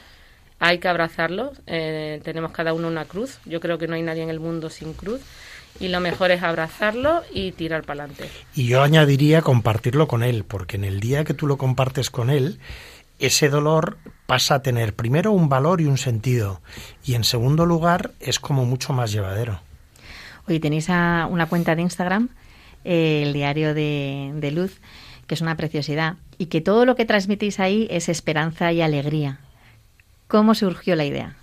hay 0.58 0.78
que 0.78 0.88
abrazarlo, 0.88 1.52
eh, 1.66 2.22
tenemos 2.24 2.52
cada 2.52 2.72
uno 2.72 2.88
una 2.88 3.04
cruz, 3.04 3.40
yo 3.44 3.60
creo 3.60 3.76
que 3.76 3.86
no 3.86 3.94
hay 3.94 4.02
nadie 4.02 4.22
en 4.22 4.30
el 4.30 4.40
mundo 4.40 4.70
sin 4.70 4.94
cruz, 4.94 5.20
y 5.80 5.88
lo 5.88 6.00
mejor 6.00 6.30
es 6.30 6.42
abrazarlo 6.42 7.22
y 7.30 7.52
tirar 7.52 7.84
para 7.84 8.04
adelante. 8.04 8.30
Y 8.54 8.68
yo 8.68 8.82
añadiría 8.82 9.42
compartirlo 9.42 10.08
con 10.08 10.22
él, 10.22 10.44
porque 10.44 10.76
en 10.76 10.84
el 10.84 10.98
día 10.98 11.24
que 11.24 11.34
tú 11.34 11.46
lo 11.46 11.58
compartes 11.58 12.10
con 12.10 12.30
él, 12.30 12.58
ese 13.18 13.48
dolor 13.48 13.98
pasa 14.26 14.56
a 14.56 14.62
tener 14.62 14.94
primero 14.94 15.32
un 15.32 15.48
valor 15.48 15.80
y 15.80 15.86
un 15.86 15.98
sentido, 15.98 16.60
y 17.04 17.14
en 17.14 17.24
segundo 17.24 17.66
lugar 17.66 18.12
es 18.20 18.38
como 18.38 18.64
mucho 18.64 18.92
más 18.92 19.10
llevadero. 19.12 19.60
Oye, 20.46 20.60
tenéis 20.60 20.88
a- 20.90 21.26
una 21.30 21.46
cuenta 21.46 21.74
de 21.74 21.82
Instagram, 21.82 22.28
eh, 22.84 23.22
el 23.26 23.32
diario 23.32 23.74
de, 23.74 24.32
de 24.34 24.50
Luz, 24.50 24.80
que 25.26 25.34
es 25.34 25.40
una 25.40 25.56
preciosidad, 25.56 26.16
y 26.38 26.46
que 26.46 26.60
todo 26.60 26.84
lo 26.86 26.94
que 26.96 27.04
transmitís 27.04 27.58
ahí 27.60 27.86
es 27.90 28.08
esperanza 28.08 28.72
y 28.72 28.80
alegría. 28.80 29.40
¿Cómo 30.26 30.54
surgió 30.54 30.94
la 30.96 31.04
idea? 31.04 31.36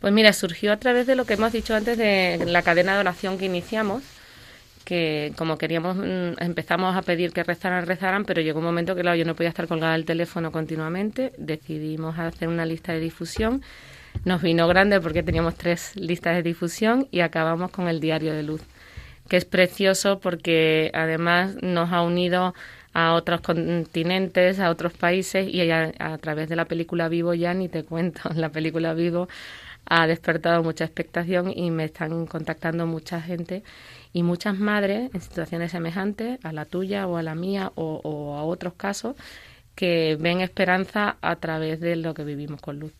Pues 0.00 0.12
mira, 0.12 0.32
surgió 0.32 0.72
a 0.72 0.78
través 0.78 1.06
de 1.06 1.14
lo 1.16 1.24
que 1.26 1.34
hemos 1.34 1.52
dicho 1.52 1.74
antes 1.74 1.96
de 1.98 2.42
la 2.46 2.62
cadena 2.62 2.94
de 2.94 3.00
oración 3.00 3.38
que 3.38 3.46
iniciamos, 3.46 4.02
que 4.84 5.32
como 5.36 5.58
queríamos, 5.58 5.96
mm, 5.96 6.40
empezamos 6.42 6.96
a 6.96 7.02
pedir 7.02 7.32
que 7.32 7.42
rezaran, 7.42 7.86
rezaran, 7.86 8.24
pero 8.24 8.40
llegó 8.42 8.58
un 8.58 8.64
momento 8.64 8.94
que, 8.94 9.02
claro, 9.02 9.16
yo 9.16 9.24
no 9.24 9.34
podía 9.34 9.48
estar 9.50 9.68
colgada 9.68 9.92
del 9.94 10.04
teléfono 10.04 10.52
continuamente, 10.52 11.32
decidimos 11.38 12.18
hacer 12.18 12.48
una 12.48 12.66
lista 12.66 12.92
de 12.92 13.00
difusión, 13.00 13.62
nos 14.24 14.42
vino 14.42 14.68
grande 14.68 15.00
porque 15.00 15.22
teníamos 15.22 15.54
tres 15.56 15.96
listas 15.96 16.36
de 16.36 16.42
difusión 16.42 17.08
y 17.10 17.20
acabamos 17.20 17.70
con 17.70 17.88
el 17.88 18.00
diario 18.00 18.32
de 18.32 18.42
luz, 18.42 18.62
que 19.28 19.36
es 19.36 19.44
precioso 19.44 20.20
porque 20.20 20.90
además 20.94 21.56
nos 21.62 21.92
ha 21.92 22.02
unido 22.02 22.54
a 22.94 23.14
otros 23.14 23.40
continentes, 23.40 24.60
a 24.60 24.70
otros 24.70 24.92
países 24.92 25.48
y 25.48 25.70
a, 25.70 25.92
a 25.98 26.18
través 26.18 26.48
de 26.48 26.56
la 26.56 26.66
película 26.66 27.08
Vivo 27.08 27.32
ya 27.34 27.54
ni 27.54 27.68
te 27.68 27.84
cuento, 27.84 28.28
la 28.34 28.50
película 28.50 28.94
Vivo 28.94 29.28
ha 29.86 30.06
despertado 30.06 30.62
mucha 30.62 30.84
expectación 30.84 31.52
y 31.54 31.70
me 31.70 31.84
están 31.84 32.26
contactando 32.26 32.86
mucha 32.86 33.20
gente 33.20 33.62
y 34.12 34.22
muchas 34.22 34.58
madres 34.58 35.10
en 35.14 35.20
situaciones 35.20 35.72
semejantes 35.72 36.38
a 36.44 36.52
la 36.52 36.64
tuya 36.64 37.06
o 37.06 37.16
a 37.16 37.22
la 37.22 37.34
mía 37.34 37.72
o, 37.74 38.00
o 38.04 38.36
a 38.36 38.42
otros 38.44 38.74
casos 38.74 39.16
que 39.74 40.16
ven 40.20 40.40
esperanza 40.40 41.16
a 41.22 41.36
través 41.36 41.80
de 41.80 41.96
lo 41.96 42.12
que 42.14 42.24
vivimos 42.24 42.60
con 42.60 42.78
luz. 42.78 42.92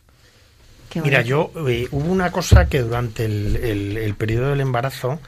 Mira, 1.04 1.22
yo 1.22 1.50
eh, 1.68 1.88
hubo 1.90 2.10
una 2.12 2.30
cosa 2.30 2.66
que 2.68 2.80
durante 2.80 3.24
el, 3.24 3.56
el- 3.56 3.96
el 3.96 4.14
periodo 4.14 4.50
del 4.50 4.60
embarazo 4.60 5.20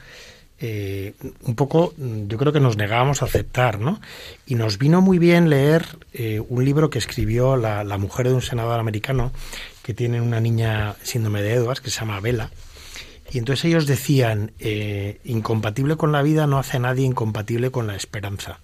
eh, 0.59 1.13
un 1.43 1.55
poco, 1.55 1.93
mm, 1.97 2.27
yo 2.27 2.37
creo 2.37 2.53
que 2.53 2.59
nos 2.59 2.77
negábamos 2.77 3.21
a 3.21 3.25
aceptar, 3.25 3.79
¿no? 3.79 3.99
Y 4.45 4.55
nos 4.55 4.77
vino 4.77 5.01
muy 5.01 5.19
bien 5.19 5.49
leer 5.49 5.85
eh, 6.13 6.39
un 6.47 6.63
libro 6.63 6.89
que 6.89 6.97
escribió 6.99 7.57
la, 7.57 7.83
la 7.83 7.97
mujer 7.97 8.27
de 8.27 8.33
un 8.35 8.41
senador 8.41 8.79
americano 8.79 9.31
que 9.83 9.93
tiene 9.93 10.21
una 10.21 10.39
niña 10.39 10.95
síndrome 11.03 11.41
de 11.41 11.53
Edwards 11.55 11.81
que 11.81 11.89
se 11.89 11.99
llama 11.99 12.19
Bella. 12.21 12.49
Y 13.31 13.39
entonces 13.39 13.65
ellos 13.65 13.87
decían, 13.87 14.51
eh, 14.59 15.19
incompatible 15.23 15.95
con 15.97 16.11
la 16.11 16.21
vida 16.21 16.47
no 16.47 16.59
hace 16.59 16.77
a 16.77 16.79
nadie 16.79 17.05
incompatible 17.05 17.71
con 17.71 17.87
la 17.87 17.95
esperanza. 17.95 18.59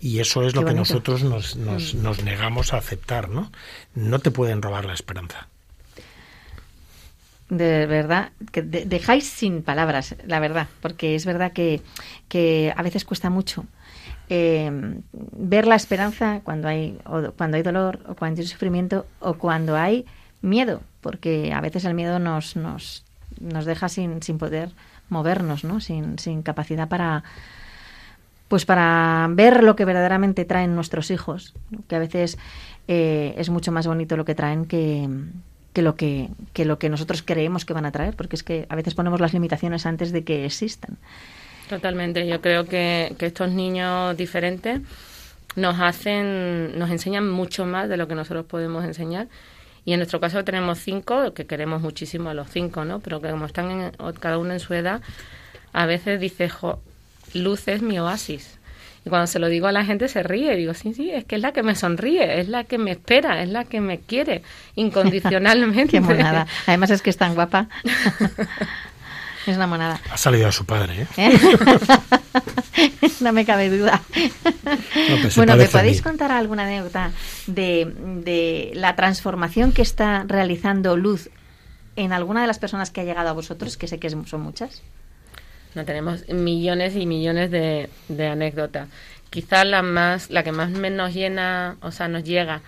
Y 0.00 0.20
eso 0.20 0.42
es 0.42 0.52
Qué 0.52 0.60
lo 0.60 0.66
que 0.66 0.74
nosotros 0.74 1.22
nos, 1.24 1.56
nos, 1.56 1.94
Mm. 1.94 2.02
nos 2.02 2.22
negamos 2.22 2.72
a 2.72 2.76
aceptar, 2.78 3.28
¿no? 3.28 3.50
No 3.94 4.18
te 4.18 4.30
pueden 4.30 4.62
robar 4.62 4.84
la 4.84 4.94
esperanza. 4.94 5.48
De 7.48 7.86
verdad, 7.86 8.32
que 8.50 8.62
de- 8.62 8.84
dejáis 8.86 9.24
sin 9.28 9.62
palabras, 9.62 10.16
la 10.26 10.40
verdad, 10.40 10.66
porque 10.82 11.14
es 11.14 11.24
verdad 11.24 11.52
que, 11.52 11.80
que 12.28 12.72
a 12.76 12.82
veces 12.82 13.04
cuesta 13.04 13.30
mucho 13.30 13.64
eh, 14.28 14.68
ver 15.12 15.68
la 15.68 15.76
esperanza 15.76 16.40
cuando 16.42 16.66
hay, 16.66 16.98
o 17.04 17.30
cuando 17.32 17.56
hay 17.56 17.62
dolor, 17.62 18.00
o 18.08 18.16
cuando 18.16 18.40
hay 18.40 18.46
sufrimiento, 18.48 19.06
o 19.20 19.34
cuando 19.34 19.76
hay 19.76 20.04
miedo, 20.42 20.82
porque 21.00 21.52
a 21.52 21.60
veces 21.60 21.84
el 21.84 21.94
miedo 21.94 22.18
nos, 22.18 22.56
nos, 22.56 23.04
nos 23.40 23.64
deja 23.64 23.88
sin, 23.88 24.22
sin 24.22 24.38
poder 24.38 24.70
movernos, 25.08 25.64
¿no? 25.64 25.80
sin, 25.80 26.18
sin 26.18 26.42
capacidad 26.42 26.88
para, 26.88 27.24
pues 28.48 28.64
para 28.64 29.28
ver 29.30 29.62
lo 29.62 29.76
que 29.76 29.84
verdaderamente 29.84 30.44
traen 30.44 30.74
nuestros 30.74 31.10
hijos, 31.10 31.54
que 31.88 31.96
a 31.96 31.98
veces 31.98 32.38
eh, 32.88 33.34
es 33.38 33.50
mucho 33.50 33.72
más 33.72 33.86
bonito 33.86 34.16
lo 34.16 34.24
que 34.24 34.34
traen 34.34 34.66
que, 34.66 35.08
que 35.72 35.82
lo 35.82 35.94
que, 35.94 36.28
que 36.52 36.64
lo 36.64 36.78
que 36.78 36.88
nosotros 36.88 37.22
creemos 37.22 37.64
que 37.64 37.72
van 37.72 37.86
a 37.86 37.92
traer, 37.92 38.14
porque 38.14 38.36
es 38.36 38.42
que 38.42 38.66
a 38.68 38.76
veces 38.76 38.94
ponemos 38.94 39.20
las 39.20 39.32
limitaciones 39.32 39.86
antes 39.86 40.12
de 40.12 40.24
que 40.24 40.44
existan. 40.44 40.96
Totalmente. 41.68 42.26
Yo 42.26 42.40
creo 42.40 42.64
que, 42.66 43.14
que 43.18 43.26
estos 43.26 43.50
niños 43.50 44.16
diferentes 44.16 44.80
nos 45.56 45.80
hacen, 45.80 46.78
nos 46.78 46.90
enseñan 46.90 47.28
mucho 47.28 47.66
más 47.66 47.88
de 47.88 47.96
lo 47.96 48.06
que 48.06 48.14
nosotros 48.14 48.46
podemos 48.46 48.84
enseñar. 48.84 49.26
Y 49.86 49.92
en 49.94 50.00
nuestro 50.00 50.20
caso 50.20 50.44
tenemos 50.44 50.78
cinco, 50.80 51.32
que 51.32 51.46
queremos 51.46 51.80
muchísimo 51.80 52.28
a 52.28 52.34
los 52.34 52.50
cinco, 52.50 52.84
¿no? 52.84 52.98
Pero 53.00 53.22
que 53.22 53.30
como 53.30 53.46
están 53.46 53.70
en- 53.70 53.92
cada 54.20 54.36
uno 54.36 54.52
en 54.52 54.60
su 54.60 54.74
edad, 54.74 55.00
a 55.72 55.86
veces 55.86 56.20
dice, 56.20 56.50
jo, 56.50 56.82
Luz 57.32 57.66
es 57.68 57.80
mi 57.82 57.98
oasis. 57.98 58.58
Y 59.04 59.08
cuando 59.08 59.28
se 59.28 59.38
lo 59.38 59.46
digo 59.48 59.68
a 59.68 59.72
la 59.72 59.84
gente 59.84 60.08
se 60.08 60.22
ríe. 60.24 60.56
Digo, 60.56 60.74
sí, 60.74 60.92
sí, 60.92 61.10
es 61.12 61.24
que 61.24 61.36
es 61.36 61.40
la 61.42 61.52
que 61.52 61.62
me 61.62 61.76
sonríe, 61.76 62.40
es 62.40 62.48
la 62.48 62.64
que 62.64 62.76
me 62.78 62.90
espera, 62.90 63.40
es 63.42 63.48
la 63.48 63.64
que 63.64 63.80
me 63.80 64.00
quiere 64.00 64.42
incondicionalmente. 64.74 65.86
Qué 65.92 66.00
monada. 66.00 66.46
Además 66.66 66.90
es 66.90 67.00
que 67.02 67.10
es 67.10 67.16
tan 67.16 67.34
guapa. 67.34 67.68
es 69.50 69.56
una 69.56 69.66
monada. 69.66 70.00
Ha 70.10 70.16
salido 70.16 70.48
a 70.48 70.52
su 70.52 70.64
padre, 70.64 71.02
¿eh? 71.02 71.06
¿Eh? 71.16 71.38
no 73.20 73.32
me 73.32 73.44
cabe 73.44 73.70
duda. 73.70 74.02
pues 75.22 75.36
bueno, 75.36 75.56
¿me 75.56 75.66
podéis 75.66 76.02
contar 76.02 76.32
alguna 76.32 76.64
anécdota 76.64 77.12
de, 77.46 77.92
de 78.24 78.72
la 78.74 78.96
transformación 78.96 79.72
que 79.72 79.82
está 79.82 80.24
realizando 80.26 80.96
Luz 80.96 81.30
en 81.96 82.12
alguna 82.12 82.42
de 82.42 82.46
las 82.46 82.58
personas 82.58 82.90
que 82.90 83.00
ha 83.00 83.04
llegado 83.04 83.28
a 83.28 83.32
vosotros, 83.32 83.76
que 83.76 83.88
sé 83.88 83.98
que 83.98 84.10
son 84.10 84.40
muchas? 84.40 84.82
No 85.74 85.84
tenemos 85.84 86.28
millones 86.28 86.96
y 86.96 87.06
millones 87.06 87.50
de, 87.50 87.90
de 88.08 88.26
anécdotas. 88.26 88.88
Quizás 89.30 89.66
la 89.66 89.82
más, 89.82 90.30
la 90.30 90.42
que 90.42 90.52
más 90.52 90.70
nos 90.70 91.12
llena, 91.12 91.76
o 91.82 91.90
sea, 91.90 92.08
nos 92.08 92.24
llega, 92.24 92.62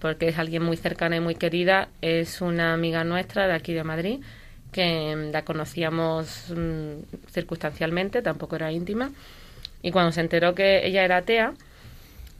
porque 0.00 0.28
es 0.28 0.38
alguien 0.38 0.62
muy 0.62 0.76
cercana 0.76 1.16
y 1.16 1.20
muy 1.20 1.34
querida, 1.34 1.88
es 2.00 2.40
una 2.40 2.72
amiga 2.72 3.04
nuestra 3.04 3.46
de 3.46 3.54
aquí 3.54 3.74
de 3.74 3.84
Madrid, 3.84 4.20
que 4.74 5.14
mm, 5.14 5.30
la 5.30 5.44
conocíamos 5.44 6.46
mm, 6.50 7.30
circunstancialmente, 7.30 8.20
tampoco 8.20 8.56
era 8.56 8.72
íntima, 8.72 9.12
y 9.82 9.92
cuando 9.92 10.10
se 10.10 10.20
enteró 10.20 10.54
que 10.54 10.84
ella 10.84 11.04
era 11.04 11.18
atea, 11.18 11.54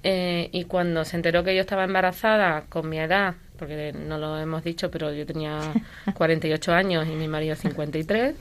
eh, 0.03 0.49
y 0.53 0.65
cuando 0.65 1.05
se 1.05 1.17
enteró 1.17 1.45
que 1.45 1.55
yo 1.55 1.61
estaba 1.61 1.85
embarazada 1.85 2.65
con 2.69 2.89
mi 2.89 2.99
edad, 2.99 3.35
porque 3.57 3.93
no 3.93 4.19
lo 4.19 4.37
hemos 4.39 4.65
dicho, 4.65 4.91
pero 4.91 5.13
yo 5.13 5.25
tenía 5.25 5.61
48 6.15 6.73
años 6.73 7.07
y 7.07 7.13
mi 7.13 7.29
marido 7.29 7.55
53, 7.55 8.35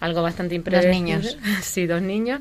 algo 0.00 0.22
bastante 0.22 0.54
impredecible. 0.54 0.94
niños. 0.94 1.36
Sí, 1.62 1.86
dos 1.86 2.00
niños. 2.00 2.40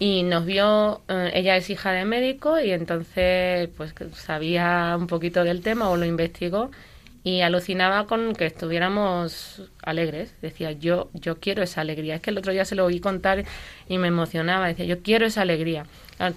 Y 0.00 0.22
nos 0.22 0.46
vio, 0.46 1.02
eh, 1.08 1.32
ella 1.34 1.56
es 1.56 1.68
hija 1.68 1.92
de 1.92 2.04
médico 2.04 2.58
y 2.58 2.70
entonces 2.70 3.68
pues 3.76 3.92
sabía 4.14 4.96
un 4.96 5.08
poquito 5.08 5.44
del 5.44 5.60
tema 5.60 5.90
o 5.90 5.96
lo 5.96 6.06
investigó 6.06 6.70
y 7.28 7.42
alucinaba 7.42 8.06
con 8.06 8.32
que 8.34 8.46
estuviéramos 8.46 9.62
alegres. 9.82 10.32
Decía, 10.40 10.72
yo, 10.72 11.10
yo 11.12 11.38
quiero 11.38 11.62
esa 11.62 11.80
alegría. 11.82 12.14
Es 12.16 12.20
que 12.22 12.30
el 12.30 12.38
otro 12.38 12.52
día 12.52 12.64
se 12.64 12.74
lo 12.74 12.84
oí 12.86 13.00
contar 13.00 13.44
y 13.88 13.98
me 13.98 14.08
emocionaba. 14.08 14.66
Decía, 14.68 14.86
yo 14.86 15.02
quiero 15.02 15.26
esa 15.26 15.42
alegría. 15.42 15.84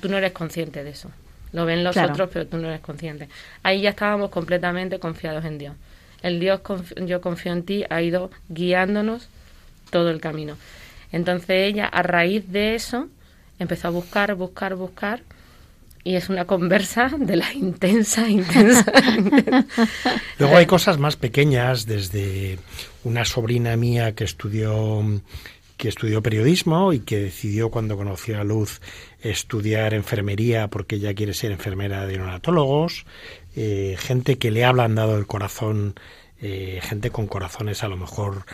Tú 0.01 0.09
no 0.09 0.17
eres 0.17 0.33
consciente 0.33 0.83
de 0.83 0.89
eso. 0.89 1.09
Lo 1.53 1.65
ven 1.65 1.83
los 1.83 1.93
Claro. 1.93 2.11
otros, 2.13 2.29
pero 2.33 2.47
tú 2.47 2.57
no 2.57 2.67
eres 2.67 2.81
consciente. 2.81 3.29
Ahí 3.63 3.81
ya 3.81 3.89
estábamos 3.91 4.29
completamente 4.31 4.99
confiados 4.99 5.45
en 5.45 5.57
Dios. 5.57 5.75
El 6.23 6.39
Dios, 6.39 6.61
conf- 6.61 7.05
yo 7.05 7.21
confío 7.21 7.51
en 7.53 7.63
ti, 7.63 7.83
ha 7.89 8.01
ido 8.01 8.29
guiándonos 8.49 9.27
todo 9.91 10.09
el 10.09 10.19
camino. 10.21 10.57
Entonces 11.11 11.49
ella, 11.49 11.85
a 11.87 12.03
raíz 12.03 12.51
de 12.51 12.75
eso, 12.75 13.07
empezó 13.59 13.87
a 13.87 13.91
buscar, 13.91 14.33
buscar, 14.35 14.75
buscar. 14.75 15.21
Y 16.03 16.15
es 16.15 16.29
una 16.29 16.45
conversa 16.45 17.11
de 17.17 17.35
la 17.35 17.53
intensa, 17.53 18.27
intensa. 18.29 18.91
Luego 20.39 20.57
hay 20.57 20.65
cosas 20.65 20.97
más 20.97 21.15
pequeñas, 21.15 21.85
desde 21.85 22.59
una 23.03 23.25
sobrina 23.25 23.75
mía 23.75 24.13
que 24.15 24.23
estudió 24.23 25.03
que 25.77 25.89
estudió 25.89 26.21
periodismo 26.21 26.93
y 26.93 26.99
que 26.99 27.17
decidió 27.17 27.71
cuando 27.71 27.97
conoció 27.97 28.39
a 28.39 28.43
Luz 28.43 28.81
estudiar 29.19 29.95
enfermería 29.95 30.67
porque 30.67 30.97
ella 30.97 31.15
quiere 31.15 31.33
ser 31.33 31.51
enfermera 31.51 32.05
de 32.05 32.19
neonatólogos, 32.19 33.07
eh, 33.55 33.95
gente 33.97 34.37
que 34.37 34.51
le 34.51 34.63
ha 34.63 34.69
ablandado 34.69 35.17
el 35.17 35.25
corazón, 35.25 35.95
eh, 36.39 36.81
gente 36.83 37.09
con 37.09 37.25
corazones 37.25 37.83
a 37.83 37.87
lo 37.87 37.97
mejor 37.97 38.45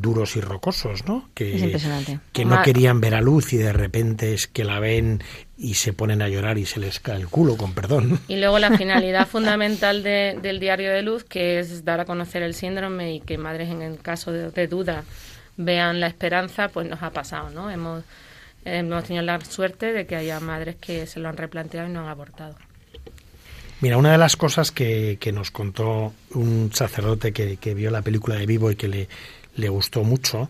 duros 0.00 0.36
y 0.36 0.40
rocosos, 0.40 1.04
¿no? 1.06 1.28
Que, 1.34 1.56
Es 1.56 1.62
impresionante. 1.62 2.18
que 2.32 2.44
no 2.44 2.56
Ma- 2.56 2.62
querían 2.62 3.00
ver 3.00 3.14
a 3.14 3.20
Luz 3.20 3.52
y 3.52 3.56
de 3.56 3.72
repente 3.72 4.34
es 4.34 4.46
que 4.46 4.64
la 4.64 4.80
ven 4.80 5.22
y 5.56 5.74
se 5.74 5.92
ponen 5.92 6.22
a 6.22 6.28
llorar 6.28 6.58
y 6.58 6.66
se 6.66 6.80
les 6.80 7.00
cae 7.00 7.16
el 7.20 7.28
culo, 7.28 7.56
con 7.56 7.72
perdón. 7.74 8.18
Y 8.28 8.36
luego 8.36 8.58
la 8.58 8.76
finalidad 8.76 9.26
fundamental 9.30 10.02
de- 10.02 10.38
del 10.42 10.60
diario 10.60 10.92
de 10.92 11.02
luz, 11.02 11.24
que 11.24 11.58
es 11.58 11.84
dar 11.84 12.00
a 12.00 12.04
conocer 12.04 12.42
el 12.42 12.54
síndrome 12.54 13.14
y 13.14 13.20
que 13.20 13.38
madres 13.38 13.70
en 13.70 13.82
el 13.82 13.98
caso 14.00 14.32
de, 14.32 14.50
de 14.50 14.66
duda 14.66 15.04
vean 15.56 16.00
la 16.00 16.08
esperanza, 16.08 16.68
pues 16.68 16.88
nos 16.88 17.02
ha 17.02 17.10
pasado, 17.10 17.50
¿no? 17.50 17.70
Hemos, 17.70 18.02
hemos 18.64 19.04
tenido 19.04 19.22
la 19.24 19.40
suerte 19.44 19.92
de 19.92 20.06
que 20.06 20.16
haya 20.16 20.40
madres 20.40 20.76
que 20.76 21.06
se 21.06 21.20
lo 21.20 21.28
han 21.28 21.36
replanteado 21.36 21.88
y 21.88 21.92
no 21.92 22.00
han 22.00 22.08
abortado. 22.08 22.56
Mira, 23.80 23.98
una 23.98 24.12
de 24.12 24.18
las 24.18 24.36
cosas 24.36 24.70
que, 24.70 25.18
que 25.20 25.30
nos 25.32 25.50
contó 25.50 26.12
un 26.32 26.70
sacerdote 26.72 27.32
que, 27.32 27.56
que 27.58 27.74
vio 27.74 27.90
la 27.90 28.02
película 28.02 28.36
de 28.36 28.46
Vivo 28.46 28.70
y 28.70 28.76
que 28.76 28.88
le, 28.88 29.08
le 29.56 29.68
gustó 29.68 30.04
mucho 30.04 30.48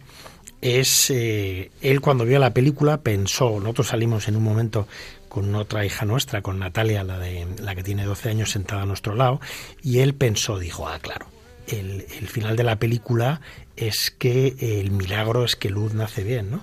es, 0.64 1.10
eh, 1.10 1.70
él 1.82 2.00
cuando 2.00 2.24
vio 2.24 2.38
la 2.38 2.54
película 2.54 3.02
pensó, 3.02 3.60
nosotros 3.60 3.88
salimos 3.88 4.28
en 4.28 4.36
un 4.36 4.42
momento 4.42 4.88
con 5.28 5.54
otra 5.54 5.84
hija 5.84 6.06
nuestra, 6.06 6.40
con 6.40 6.58
Natalia, 6.58 7.04
la, 7.04 7.18
de, 7.18 7.46
la 7.60 7.74
que 7.74 7.82
tiene 7.82 8.06
12 8.06 8.30
años 8.30 8.50
sentada 8.52 8.82
a 8.82 8.86
nuestro 8.86 9.14
lado, 9.14 9.42
y 9.82 9.98
él 9.98 10.14
pensó, 10.14 10.58
dijo, 10.58 10.88
ah, 10.88 10.98
claro, 11.00 11.26
el, 11.66 12.06
el 12.18 12.28
final 12.28 12.56
de 12.56 12.64
la 12.64 12.78
película 12.78 13.42
es 13.76 14.10
que 14.10 14.56
el 14.58 14.90
milagro 14.90 15.44
es 15.44 15.54
que 15.54 15.68
Luz 15.68 15.92
nace 15.92 16.24
bien, 16.24 16.50
¿no? 16.50 16.62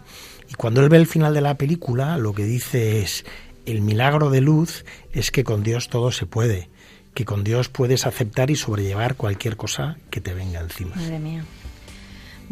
Y 0.49 0.55
cuando 0.55 0.81
él 0.81 0.89
ve 0.89 0.97
el 0.97 1.05
final 1.05 1.35
de 1.35 1.41
la 1.41 1.55
película, 1.55 2.17
lo 2.17 2.33
que 2.33 2.45
dice 2.45 3.03
es, 3.03 3.23
el 3.67 3.81
milagro 3.81 4.31
de 4.31 4.41
Luz 4.41 4.83
es 5.13 5.29
que 5.29 5.43
con 5.43 5.61
Dios 5.61 5.89
todo 5.89 6.11
se 6.11 6.25
puede, 6.25 6.69
que 7.13 7.23
con 7.23 7.43
Dios 7.43 7.69
puedes 7.69 8.07
aceptar 8.07 8.49
y 8.49 8.55
sobrellevar 8.55 9.15
cualquier 9.15 9.57
cosa 9.57 9.97
que 10.09 10.21
te 10.21 10.33
venga 10.33 10.59
encima. 10.59 10.95
Madre 10.95 11.19
mía. 11.19 11.45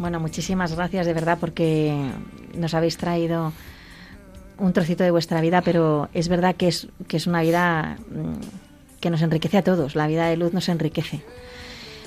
Bueno, 0.00 0.18
muchísimas 0.18 0.74
gracias 0.74 1.04
de 1.04 1.12
verdad 1.12 1.36
porque 1.38 1.94
nos 2.54 2.72
habéis 2.72 2.96
traído 2.96 3.52
un 4.56 4.72
trocito 4.72 5.04
de 5.04 5.10
vuestra 5.10 5.42
vida, 5.42 5.60
pero 5.60 6.08
es 6.14 6.28
verdad 6.28 6.56
que 6.56 6.68
es, 6.68 6.88
que 7.06 7.18
es 7.18 7.26
una 7.26 7.42
vida 7.42 7.98
mm, 8.08 8.98
que 8.98 9.10
nos 9.10 9.20
enriquece 9.20 9.58
a 9.58 9.62
todos. 9.62 9.96
La 9.96 10.06
vida 10.06 10.26
de 10.26 10.38
luz 10.38 10.54
nos 10.54 10.70
enriquece. 10.70 11.20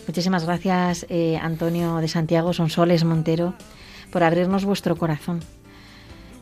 Muchísimas 0.08 0.44
gracias, 0.44 1.06
eh, 1.08 1.38
Antonio 1.40 1.98
de 1.98 2.08
Santiago, 2.08 2.52
Sonsoles 2.52 3.04
Montero, 3.04 3.54
por 4.12 4.24
abrirnos 4.24 4.66
vuestro 4.66 4.96
corazón. 4.96 5.42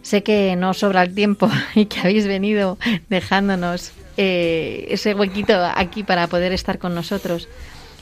Sé 0.04 0.24
que 0.24 0.56
no 0.56 0.74
sobra 0.74 1.04
el 1.04 1.14
tiempo 1.14 1.50
y 1.76 1.88
que 1.88 2.00
habéis 2.00 2.28
venido 2.28 2.78
dejándonos 3.10 3.92
eh, 4.16 4.86
ese 4.88 5.14
huequito 5.14 5.54
aquí 5.76 6.04
para 6.04 6.28
poder 6.28 6.54
estar 6.54 6.80
con 6.80 6.96
nosotros. 6.96 7.50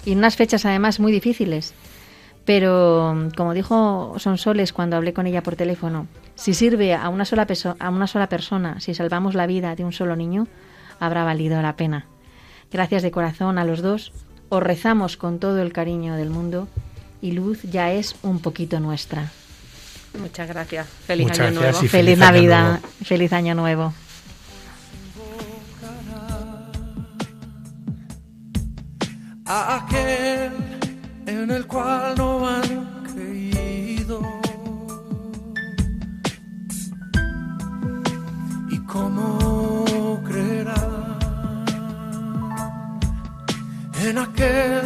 Y 0.05 0.11
en 0.11 0.19
unas 0.19 0.35
fechas 0.35 0.65
además 0.65 0.99
muy 0.99 1.11
difíciles 1.11 1.73
Pero, 2.49 3.29
como 3.37 3.53
dijo 3.53 4.15
Sonsoles 4.17 4.73
cuando 4.73 4.95
hablé 4.95 5.13
con 5.13 5.27
ella 5.27 5.43
por 5.43 5.55
teléfono, 5.55 6.07
si 6.33 6.55
sirve 6.55 6.95
a 6.95 7.07
una 7.09 7.23
sola, 7.23 7.45
peso- 7.45 7.75
a 7.79 7.91
una 7.91 8.07
sola 8.07 8.27
persona, 8.27 8.79
si 8.79 8.95
salvamos 8.95 9.35
la 9.35 9.45
vida 9.45 9.75
de 9.75 9.85
un 9.85 9.91
solo 9.93 10.15
niño, 10.15 10.47
habrá 10.99 11.23
valido 11.23 11.61
la 11.61 11.75
pena. 11.75 12.07
Gracias 12.71 13.03
de 13.03 13.11
corazón 13.11 13.59
a 13.59 13.65
los 13.65 13.83
dos. 13.83 14.11
Os 14.49 14.63
rezamos 14.63 15.15
con 15.15 15.37
todo 15.37 15.61
el 15.61 15.71
cariño 15.71 16.15
del 16.15 16.31
mundo 16.31 16.67
y 17.21 17.33
Luz 17.33 17.61
ya 17.61 17.91
es 17.91 18.15
un 18.23 18.39
poquito 18.39 18.79
nuestra. 18.79 19.29
Muchas 20.19 20.47
gracias. 20.47 20.87
Feliz 21.05 21.27
Muchas 21.27 21.49
año 21.51 21.59
gracias 21.61 21.83
nuevo. 21.83 21.91
Feliz, 21.91 22.17
año 22.19 22.31
Navidad, 22.31 22.69
nuevo. 22.79 22.87
feliz 23.05 23.31
año 23.33 23.53
nuevo. 23.53 23.93
a 29.45 29.75
aquel 29.77 30.51
en 31.29 31.51
el 31.51 31.67
cual 31.67 32.15
no 32.17 32.47
han 32.47 33.03
creído. 33.13 34.19
¿Y 38.71 38.77
cómo 38.79 40.21
creerán 40.25 41.19
en 44.03 44.17
aquel 44.17 44.85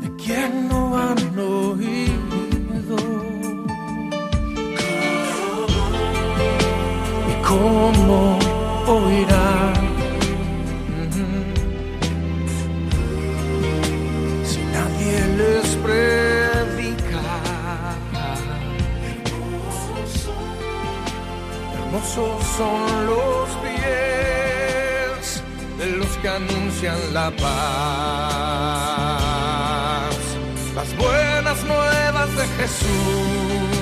de 0.00 0.08
quien 0.22 0.68
no 0.68 0.96
han 0.96 1.38
oído? 1.38 2.96
¿Y 7.30 7.34
cómo 7.46 8.38
oirán? 8.86 9.75
Son 22.56 23.06
los 23.06 23.48
pies 23.62 25.42
de 25.78 25.86
los 25.98 26.08
que 26.18 26.28
anuncian 26.28 26.96
la 27.12 27.30
paz, 27.30 27.46
las 30.74 30.96
buenas 30.96 31.62
nuevas 31.64 32.34
de 32.36 32.46
Jesús. 32.58 33.75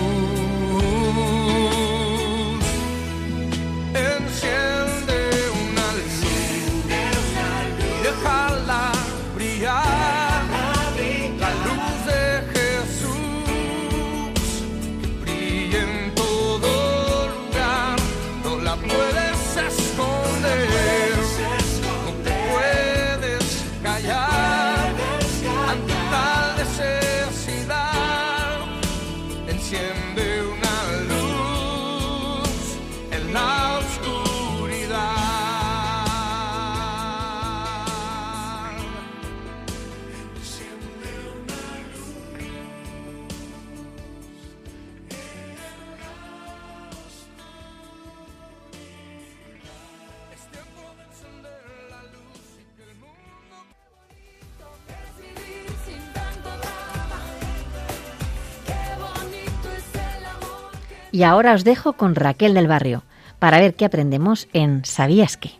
Y 61.15 61.23
ahora 61.23 61.55
os 61.55 61.63
dejo 61.63 61.93
con 61.93 62.17
Raquel 62.17 62.55
del 62.55 62.67
Barrio 62.67 63.05
para 63.39 63.61
ver 63.61 63.77
qué 63.77 63.85
aprendemos 63.85 64.49
en 64.53 64.85
¿Sabías 64.85 65.37
qué? 65.37 65.53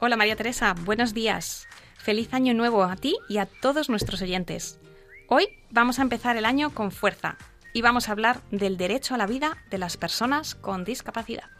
Hola 0.00 0.16
María 0.16 0.34
Teresa, 0.34 0.74
buenos 0.84 1.14
días. 1.14 1.68
Feliz 1.96 2.34
año 2.34 2.54
nuevo 2.54 2.82
a 2.82 2.96
ti 2.96 3.14
y 3.28 3.38
a 3.38 3.46
todos 3.46 3.88
nuestros 3.88 4.20
oyentes. 4.20 4.80
Hoy 5.28 5.46
vamos 5.70 6.00
a 6.00 6.02
empezar 6.02 6.36
el 6.36 6.44
año 6.44 6.74
con 6.74 6.90
fuerza 6.90 7.38
y 7.76 7.82
vamos 7.82 8.08
a 8.08 8.12
hablar 8.12 8.40
del 8.50 8.78
derecho 8.78 9.14
a 9.14 9.18
la 9.18 9.26
vida 9.26 9.58
de 9.68 9.76
las 9.76 9.98
personas 9.98 10.54
con 10.54 10.82
discapacidad. 10.82 11.50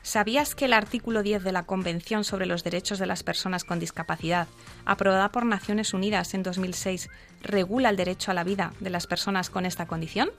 ¿Sabías 0.00 0.54
que 0.54 0.64
el 0.64 0.72
artículo 0.72 1.22
10 1.22 1.44
de 1.44 1.52
la 1.52 1.64
Convención 1.64 2.24
sobre 2.24 2.46
los 2.46 2.64
Derechos 2.64 2.98
de 2.98 3.04
las 3.04 3.22
Personas 3.22 3.64
con 3.64 3.78
Discapacidad, 3.78 4.48
aprobada 4.86 5.30
por 5.30 5.44
Naciones 5.44 5.92
Unidas 5.92 6.32
en 6.32 6.42
2006, 6.42 7.10
regula 7.42 7.90
el 7.90 7.96
derecho 7.96 8.30
a 8.30 8.34
la 8.34 8.42
vida 8.42 8.72
de 8.80 8.88
las 8.88 9.06
personas 9.06 9.50
con 9.50 9.66
esta 9.66 9.86
condición? 9.86 10.30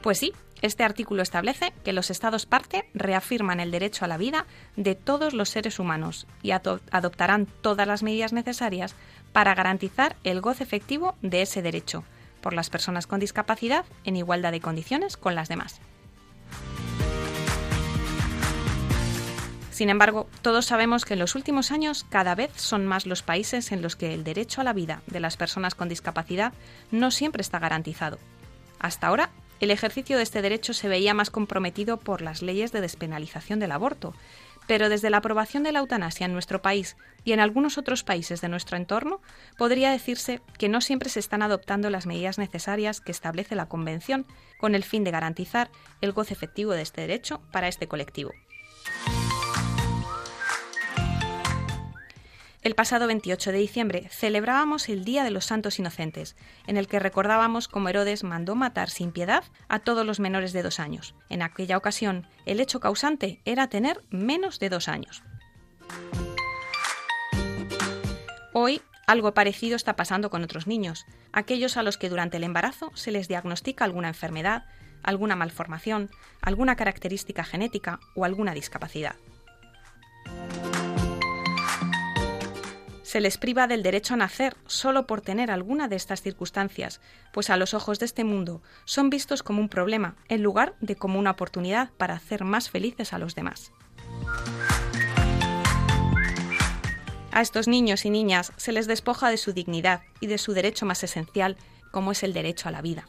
Pues 0.00 0.18
sí, 0.18 0.32
este 0.64 0.82
artículo 0.82 1.22
establece 1.22 1.72
que 1.84 1.92
los 1.92 2.10
Estados 2.10 2.46
parte 2.46 2.88
reafirman 2.94 3.60
el 3.60 3.70
derecho 3.70 4.04
a 4.04 4.08
la 4.08 4.16
vida 4.16 4.46
de 4.76 4.94
todos 4.94 5.34
los 5.34 5.50
seres 5.50 5.78
humanos 5.78 6.26
y 6.42 6.52
ado- 6.52 6.80
adoptarán 6.90 7.46
todas 7.46 7.86
las 7.86 8.02
medidas 8.02 8.32
necesarias 8.32 8.94
para 9.32 9.54
garantizar 9.54 10.16
el 10.24 10.40
goce 10.40 10.64
efectivo 10.64 11.16
de 11.20 11.42
ese 11.42 11.60
derecho 11.60 12.04
por 12.40 12.54
las 12.54 12.70
personas 12.70 13.06
con 13.06 13.20
discapacidad 13.20 13.84
en 14.04 14.16
igualdad 14.16 14.52
de 14.52 14.60
condiciones 14.60 15.16
con 15.18 15.34
las 15.34 15.48
demás. 15.48 15.80
Sin 19.70 19.90
embargo, 19.90 20.28
todos 20.40 20.66
sabemos 20.66 21.04
que 21.04 21.14
en 21.14 21.18
los 21.20 21.34
últimos 21.34 21.72
años 21.72 22.06
cada 22.08 22.34
vez 22.34 22.52
son 22.54 22.86
más 22.86 23.06
los 23.06 23.22
países 23.22 23.72
en 23.72 23.82
los 23.82 23.96
que 23.96 24.14
el 24.14 24.22
derecho 24.24 24.60
a 24.60 24.64
la 24.64 24.72
vida 24.72 25.02
de 25.08 25.20
las 25.20 25.36
personas 25.36 25.74
con 25.74 25.88
discapacidad 25.88 26.52
no 26.90 27.10
siempre 27.10 27.42
está 27.42 27.58
garantizado. 27.58 28.18
Hasta 28.78 29.08
ahora, 29.08 29.30
el 29.60 29.70
ejercicio 29.70 30.16
de 30.16 30.22
este 30.22 30.42
derecho 30.42 30.72
se 30.74 30.88
veía 30.88 31.14
más 31.14 31.30
comprometido 31.30 31.98
por 31.98 32.22
las 32.22 32.42
leyes 32.42 32.72
de 32.72 32.80
despenalización 32.80 33.60
del 33.60 33.72
aborto, 33.72 34.14
pero 34.66 34.88
desde 34.88 35.10
la 35.10 35.18
aprobación 35.18 35.62
de 35.62 35.72
la 35.72 35.80
eutanasia 35.80 36.26
en 36.26 36.32
nuestro 36.32 36.62
país 36.62 36.96
y 37.24 37.32
en 37.32 37.40
algunos 37.40 37.78
otros 37.78 38.02
países 38.02 38.40
de 38.40 38.48
nuestro 38.48 38.76
entorno, 38.76 39.20
podría 39.56 39.90
decirse 39.90 40.40
que 40.58 40.68
no 40.68 40.80
siempre 40.80 41.10
se 41.10 41.20
están 41.20 41.42
adoptando 41.42 41.90
las 41.90 42.06
medidas 42.06 42.38
necesarias 42.38 43.00
que 43.00 43.12
establece 43.12 43.54
la 43.54 43.66
Convención 43.66 44.26
con 44.58 44.74
el 44.74 44.84
fin 44.84 45.04
de 45.04 45.10
garantizar 45.10 45.70
el 46.00 46.12
goce 46.12 46.34
efectivo 46.34 46.72
de 46.72 46.82
este 46.82 47.02
derecho 47.02 47.40
para 47.50 47.68
este 47.68 47.88
colectivo. 47.88 48.32
El 52.64 52.74
pasado 52.74 53.06
28 53.06 53.52
de 53.52 53.58
diciembre 53.58 54.08
celebrábamos 54.08 54.88
el 54.88 55.04
Día 55.04 55.22
de 55.22 55.30
los 55.30 55.44
Santos 55.44 55.78
Inocentes, 55.78 56.34
en 56.66 56.78
el 56.78 56.88
que 56.88 56.98
recordábamos 56.98 57.68
cómo 57.68 57.90
Herodes 57.90 58.24
mandó 58.24 58.54
matar 58.54 58.88
sin 58.88 59.12
piedad 59.12 59.44
a 59.68 59.80
todos 59.80 60.06
los 60.06 60.18
menores 60.18 60.54
de 60.54 60.62
dos 60.62 60.80
años. 60.80 61.14
En 61.28 61.42
aquella 61.42 61.76
ocasión, 61.76 62.26
el 62.46 62.60
hecho 62.60 62.80
causante 62.80 63.42
era 63.44 63.68
tener 63.68 64.02
menos 64.08 64.60
de 64.60 64.70
dos 64.70 64.88
años. 64.88 65.22
Hoy, 68.54 68.80
algo 69.06 69.34
parecido 69.34 69.76
está 69.76 69.94
pasando 69.94 70.30
con 70.30 70.42
otros 70.42 70.66
niños, 70.66 71.04
aquellos 71.34 71.76
a 71.76 71.82
los 71.82 71.98
que 71.98 72.08
durante 72.08 72.38
el 72.38 72.44
embarazo 72.44 72.92
se 72.94 73.10
les 73.10 73.28
diagnostica 73.28 73.84
alguna 73.84 74.08
enfermedad, 74.08 74.64
alguna 75.02 75.36
malformación, 75.36 76.08
alguna 76.40 76.76
característica 76.76 77.44
genética 77.44 78.00
o 78.14 78.24
alguna 78.24 78.54
discapacidad. 78.54 79.16
Se 83.04 83.20
les 83.20 83.36
priva 83.36 83.66
del 83.66 83.82
derecho 83.82 84.14
a 84.14 84.16
nacer 84.16 84.56
solo 84.66 85.06
por 85.06 85.20
tener 85.20 85.50
alguna 85.50 85.88
de 85.88 85.96
estas 85.96 86.22
circunstancias, 86.22 87.02
pues 87.34 87.50
a 87.50 87.58
los 87.58 87.74
ojos 87.74 87.98
de 87.98 88.06
este 88.06 88.24
mundo 88.24 88.62
son 88.86 89.10
vistos 89.10 89.42
como 89.42 89.60
un 89.60 89.68
problema 89.68 90.16
en 90.30 90.42
lugar 90.42 90.74
de 90.80 90.96
como 90.96 91.18
una 91.18 91.32
oportunidad 91.32 91.90
para 91.98 92.14
hacer 92.14 92.44
más 92.44 92.70
felices 92.70 93.12
a 93.12 93.18
los 93.18 93.34
demás. 93.34 93.72
A 97.30 97.42
estos 97.42 97.68
niños 97.68 98.06
y 98.06 98.10
niñas 98.10 98.52
se 98.56 98.72
les 98.72 98.86
despoja 98.86 99.28
de 99.28 99.36
su 99.36 99.52
dignidad 99.52 100.00
y 100.20 100.26
de 100.26 100.38
su 100.38 100.54
derecho 100.54 100.86
más 100.86 101.04
esencial, 101.04 101.58
como 101.92 102.12
es 102.12 102.22
el 102.22 102.32
derecho 102.32 102.70
a 102.70 102.72
la 102.72 102.80
vida. 102.80 103.06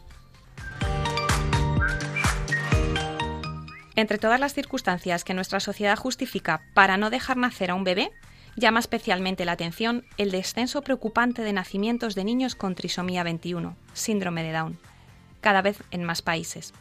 Entre 3.96 4.18
todas 4.18 4.41
las 4.41 4.54
circunstancias 4.54 5.24
que 5.24 5.34
nuestra 5.34 5.62
sociedad 5.62 5.96
justifica 5.96 6.64
para 6.74 6.98
no 6.98 7.10
dejar 7.10 7.38
nacer 7.38 7.72
a 7.72 7.76
un 7.76 7.86
bebé, 7.86 8.12
llama 8.56 8.80
especialmente 8.80 9.45
la 9.45 9.53
atención 9.53 10.06
el 10.18 10.32
descenso 10.32 10.82
preocupante 10.82 11.41
de 11.41 11.53
nacimientos 11.53 12.16
de 12.16 12.24
niños 12.24 12.56
con 12.56 12.76
trisomía 12.76 13.24
21, 13.24 13.76
síndrome 13.93 14.43
de 14.43 14.51
Down, 14.51 14.80
cada 15.41 15.62
vez 15.62 15.82
en 15.91 16.03
más 16.03 16.22
países. 16.22 16.74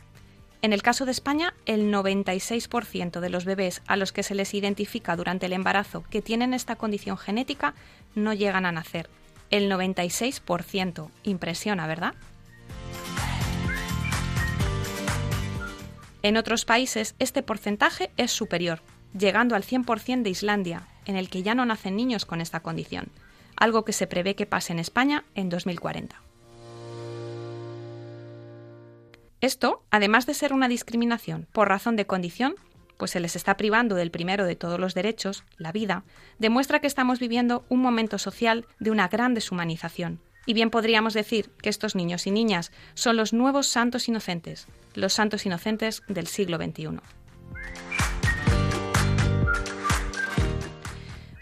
En 0.63 0.73
el 0.73 0.83
caso 0.83 1.05
de 1.05 1.13
España, 1.13 1.53
el 1.67 1.93
96% 1.93 3.21
de 3.21 3.29
los 3.29 3.45
bebés 3.45 3.83
a 3.87 3.97
los 3.97 4.13
que 4.13 4.23
se 4.23 4.35
les 4.35 4.55
identifica 4.55 5.15
durante 5.15 5.47
el 5.47 5.53
embarazo 5.53 6.05
que 6.09 6.23
tienen 6.23 6.55
esta 6.55 6.77
condición 6.77 7.19
genética 7.19 7.75
no 8.15 8.33
llegan 8.33 8.65
a 8.65 8.73
nacer. 8.73 9.11
El 9.51 9.71
96%. 9.71 11.11
Impresiona, 11.23 11.87
¿verdad? 11.87 12.15
En 16.23 16.39
otros 16.39 16.65
países 16.65 17.15
este 17.19 17.43
porcentaje 17.43 18.11
es 18.17 18.31
superior, 18.31 18.81
llegando 19.17 19.55
al 19.55 19.65
100% 19.65 20.23
de 20.23 20.31
Islandia, 20.31 20.89
en 21.07 21.17
el 21.17 21.31
que 21.31 21.43
ya 21.43 21.55
no 21.55 21.65
nacen 21.65 21.97
niños 21.97 22.27
con 22.27 22.41
esta 22.41 22.61
condición, 22.61 23.09
algo 23.57 23.85
que 23.85 23.93
se 23.93 24.07
prevé 24.07 24.35
que 24.35 24.47
pase 24.47 24.73
en 24.73 24.79
España 24.79 25.25
en 25.35 25.49
2040. 25.49 26.21
Esto, 29.41 29.83
además 29.91 30.27
de 30.27 30.35
ser 30.35 30.53
una 30.53 30.69
discriminación 30.69 31.47
por 31.53 31.69
razón 31.69 31.97
de 31.97 32.07
condición, 32.07 32.55
pues 32.97 33.11
se 33.11 33.21
les 33.21 33.37
está 33.37 33.57
privando 33.57 33.95
del 33.95 34.11
primero 34.11 34.47
de 34.47 34.57
todos 34.57 34.81
los 34.81 34.95
derechos, 34.95 35.45
la 35.59 35.73
vida, 35.73 36.05
demuestra 36.39 36.81
que 36.81 36.87
estamos 36.87 37.19
viviendo 37.19 37.65
un 37.69 37.81
momento 37.81 38.19
social 38.19 38.67
de 38.79 38.91
una 38.91 39.09
gran 39.09 39.35
deshumanización. 39.35 40.21
Y 40.47 40.55
bien 40.55 40.71
podríamos 40.71 41.15
decir 41.15 41.51
que 41.63 41.69
estos 41.69 41.95
niños 41.95 42.27
y 42.27 42.31
niñas 42.31 42.71
son 42.95 43.17
los 43.17 43.33
nuevos 43.33 43.67
santos 43.67 44.09
inocentes, 44.09 44.67
los 44.95 45.13
santos 45.13 45.47
inocentes 45.47 46.03
del 46.09 46.27
siglo 46.27 46.59
XXI. 46.59 47.01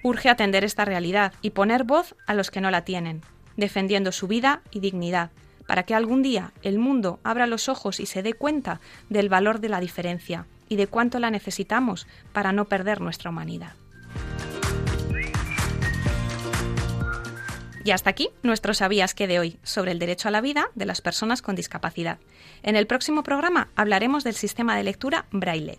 Urge 0.03 0.29
atender 0.29 0.65
esta 0.65 0.85
realidad 0.85 1.33
y 1.43 1.51
poner 1.51 1.85
voz 1.85 2.17
a 2.27 2.35
los 2.35 2.51
que 2.51 2.61
no 2.61 2.71
la 2.71 2.85
tienen, 2.85 3.23
defendiendo 3.57 4.13
su 4.13 4.27
vida 4.27 4.63
y 4.71 4.81
dignidad, 4.81 5.31
para 5.67 5.85
que 5.85 5.95
algún 5.95 6.23
día 6.23 6.53
el 6.63 6.79
mundo 6.79 7.21
abra 7.23 7.47
los 7.47 7.69
ojos 7.69 8.01
y 8.01 8.07
se 8.07 8.23
dé 8.23 8.35
cuenta 8.35 8.81
del 9.09 9.29
valor 9.29 9.61
de 9.61 9.69
la 9.69 9.81
diferencia 9.81 10.47
y 10.69 10.77
de 10.77 10.87
cuánto 10.87 11.19
la 11.19 11.31
necesitamos 11.31 12.07
para 12.33 12.53
no 12.53 12.65
perder 12.65 13.01
nuestra 13.01 13.31
humanidad. 13.31 13.75
Y 17.85 17.91
hasta 17.91 18.11
aquí 18.11 18.31
nuestro 18.43 18.75
Sabías 18.75 19.15
que 19.15 19.27
de 19.27 19.41
hoy 19.41 19.59
sobre 19.63 19.93
el 19.93 19.99
derecho 19.99 20.29
a 20.29 20.31
la 20.31 20.41
vida 20.41 20.69
de 20.75 20.87
las 20.87 21.01
personas 21.01 21.43
con 21.43 21.57
discapacidad. 21.57 22.19
En 22.63 22.77
el 22.77 22.87
próximo 22.87 23.23
programa 23.23 23.69
hablaremos 23.75 24.25
del 24.25 24.35
sistema 24.35 24.77
de 24.77 24.85
lectura 24.85 25.27
Braille. 25.33 25.79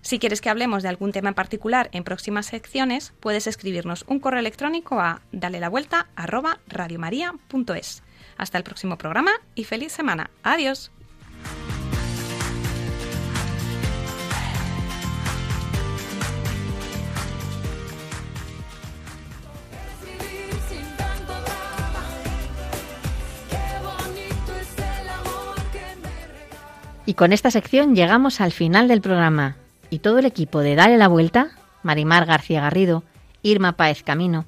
Si 0.00 0.18
quieres 0.18 0.40
que 0.40 0.48
hablemos 0.48 0.82
de 0.82 0.88
algún 0.88 1.12
tema 1.12 1.28
en 1.28 1.34
particular 1.34 1.90
en 1.92 2.04
próximas 2.04 2.46
secciones, 2.46 3.12
puedes 3.20 3.46
escribirnos 3.46 4.04
un 4.08 4.20
correo 4.20 4.40
electrónico 4.40 5.00
a 5.00 5.22
dale 5.32 5.60
la 5.60 5.68
vuelta 5.68 6.08
Hasta 8.36 8.58
el 8.58 8.64
próximo 8.64 8.96
programa 8.96 9.32
y 9.54 9.64
feliz 9.64 9.92
semana. 9.92 10.30
Adiós. 10.42 10.92
Y 27.04 27.14
con 27.14 27.32
esta 27.32 27.50
sección 27.50 27.94
llegamos 27.94 28.42
al 28.42 28.52
final 28.52 28.86
del 28.86 29.00
programa. 29.00 29.56
Y 29.90 30.00
todo 30.00 30.18
el 30.18 30.26
equipo 30.26 30.60
de 30.60 30.74
Dale 30.74 30.98
la 30.98 31.08
Vuelta, 31.08 31.50
Marimar 31.82 32.26
García 32.26 32.60
Garrido, 32.60 33.04
Irma 33.42 33.72
Páez 33.72 34.02
Camino, 34.02 34.44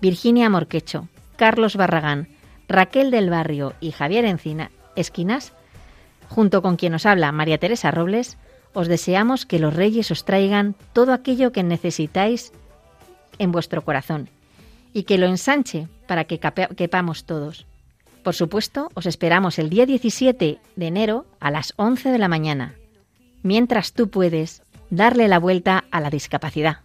Virginia 0.00 0.48
Morquecho, 0.50 1.08
Carlos 1.36 1.76
Barragán, 1.76 2.28
Raquel 2.68 3.10
del 3.10 3.30
Barrio 3.30 3.74
y 3.80 3.92
Javier 3.92 4.24
Encina 4.24 4.70
Esquinas, 4.96 5.52
junto 6.28 6.62
con 6.62 6.76
quien 6.76 6.94
os 6.94 7.06
habla 7.06 7.32
María 7.32 7.58
Teresa 7.58 7.90
Robles, 7.90 8.36
os 8.72 8.88
deseamos 8.88 9.46
que 9.46 9.58
los 9.58 9.74
reyes 9.74 10.10
os 10.10 10.24
traigan 10.24 10.74
todo 10.92 11.12
aquello 11.12 11.52
que 11.52 11.62
necesitáis 11.62 12.52
en 13.38 13.52
vuestro 13.52 13.82
corazón 13.82 14.28
y 14.92 15.04
que 15.04 15.18
lo 15.18 15.26
ensanche 15.26 15.88
para 16.06 16.24
que 16.24 16.38
quepamos 16.76 17.24
todos. 17.24 17.66
Por 18.22 18.34
supuesto, 18.34 18.90
os 18.94 19.06
esperamos 19.06 19.58
el 19.58 19.70
día 19.70 19.86
17 19.86 20.58
de 20.76 20.86
enero 20.86 21.26
a 21.40 21.50
las 21.50 21.72
11 21.76 22.10
de 22.10 22.18
la 22.18 22.28
mañana, 22.28 22.74
mientras 23.42 23.92
tú 23.92 24.10
puedes 24.10 24.62
darle 24.90 25.28
la 25.28 25.38
vuelta 25.38 25.84
a 25.90 26.00
la 26.00 26.10
discapacidad. 26.10 26.78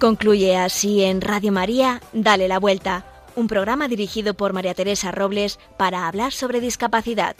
Concluye 0.00 0.56
así 0.56 1.04
en 1.04 1.20
Radio 1.20 1.52
María, 1.52 2.00
Dale 2.14 2.48
la 2.48 2.58
Vuelta, 2.58 3.04
un 3.36 3.46
programa 3.48 3.88
dirigido 3.88 4.34
por 4.34 4.52
María 4.52 4.74
Teresa 4.74 5.10
Robles 5.12 5.58
para 5.76 6.06
hablar 6.06 6.32
sobre 6.32 6.60
discapacidad. 6.60 7.36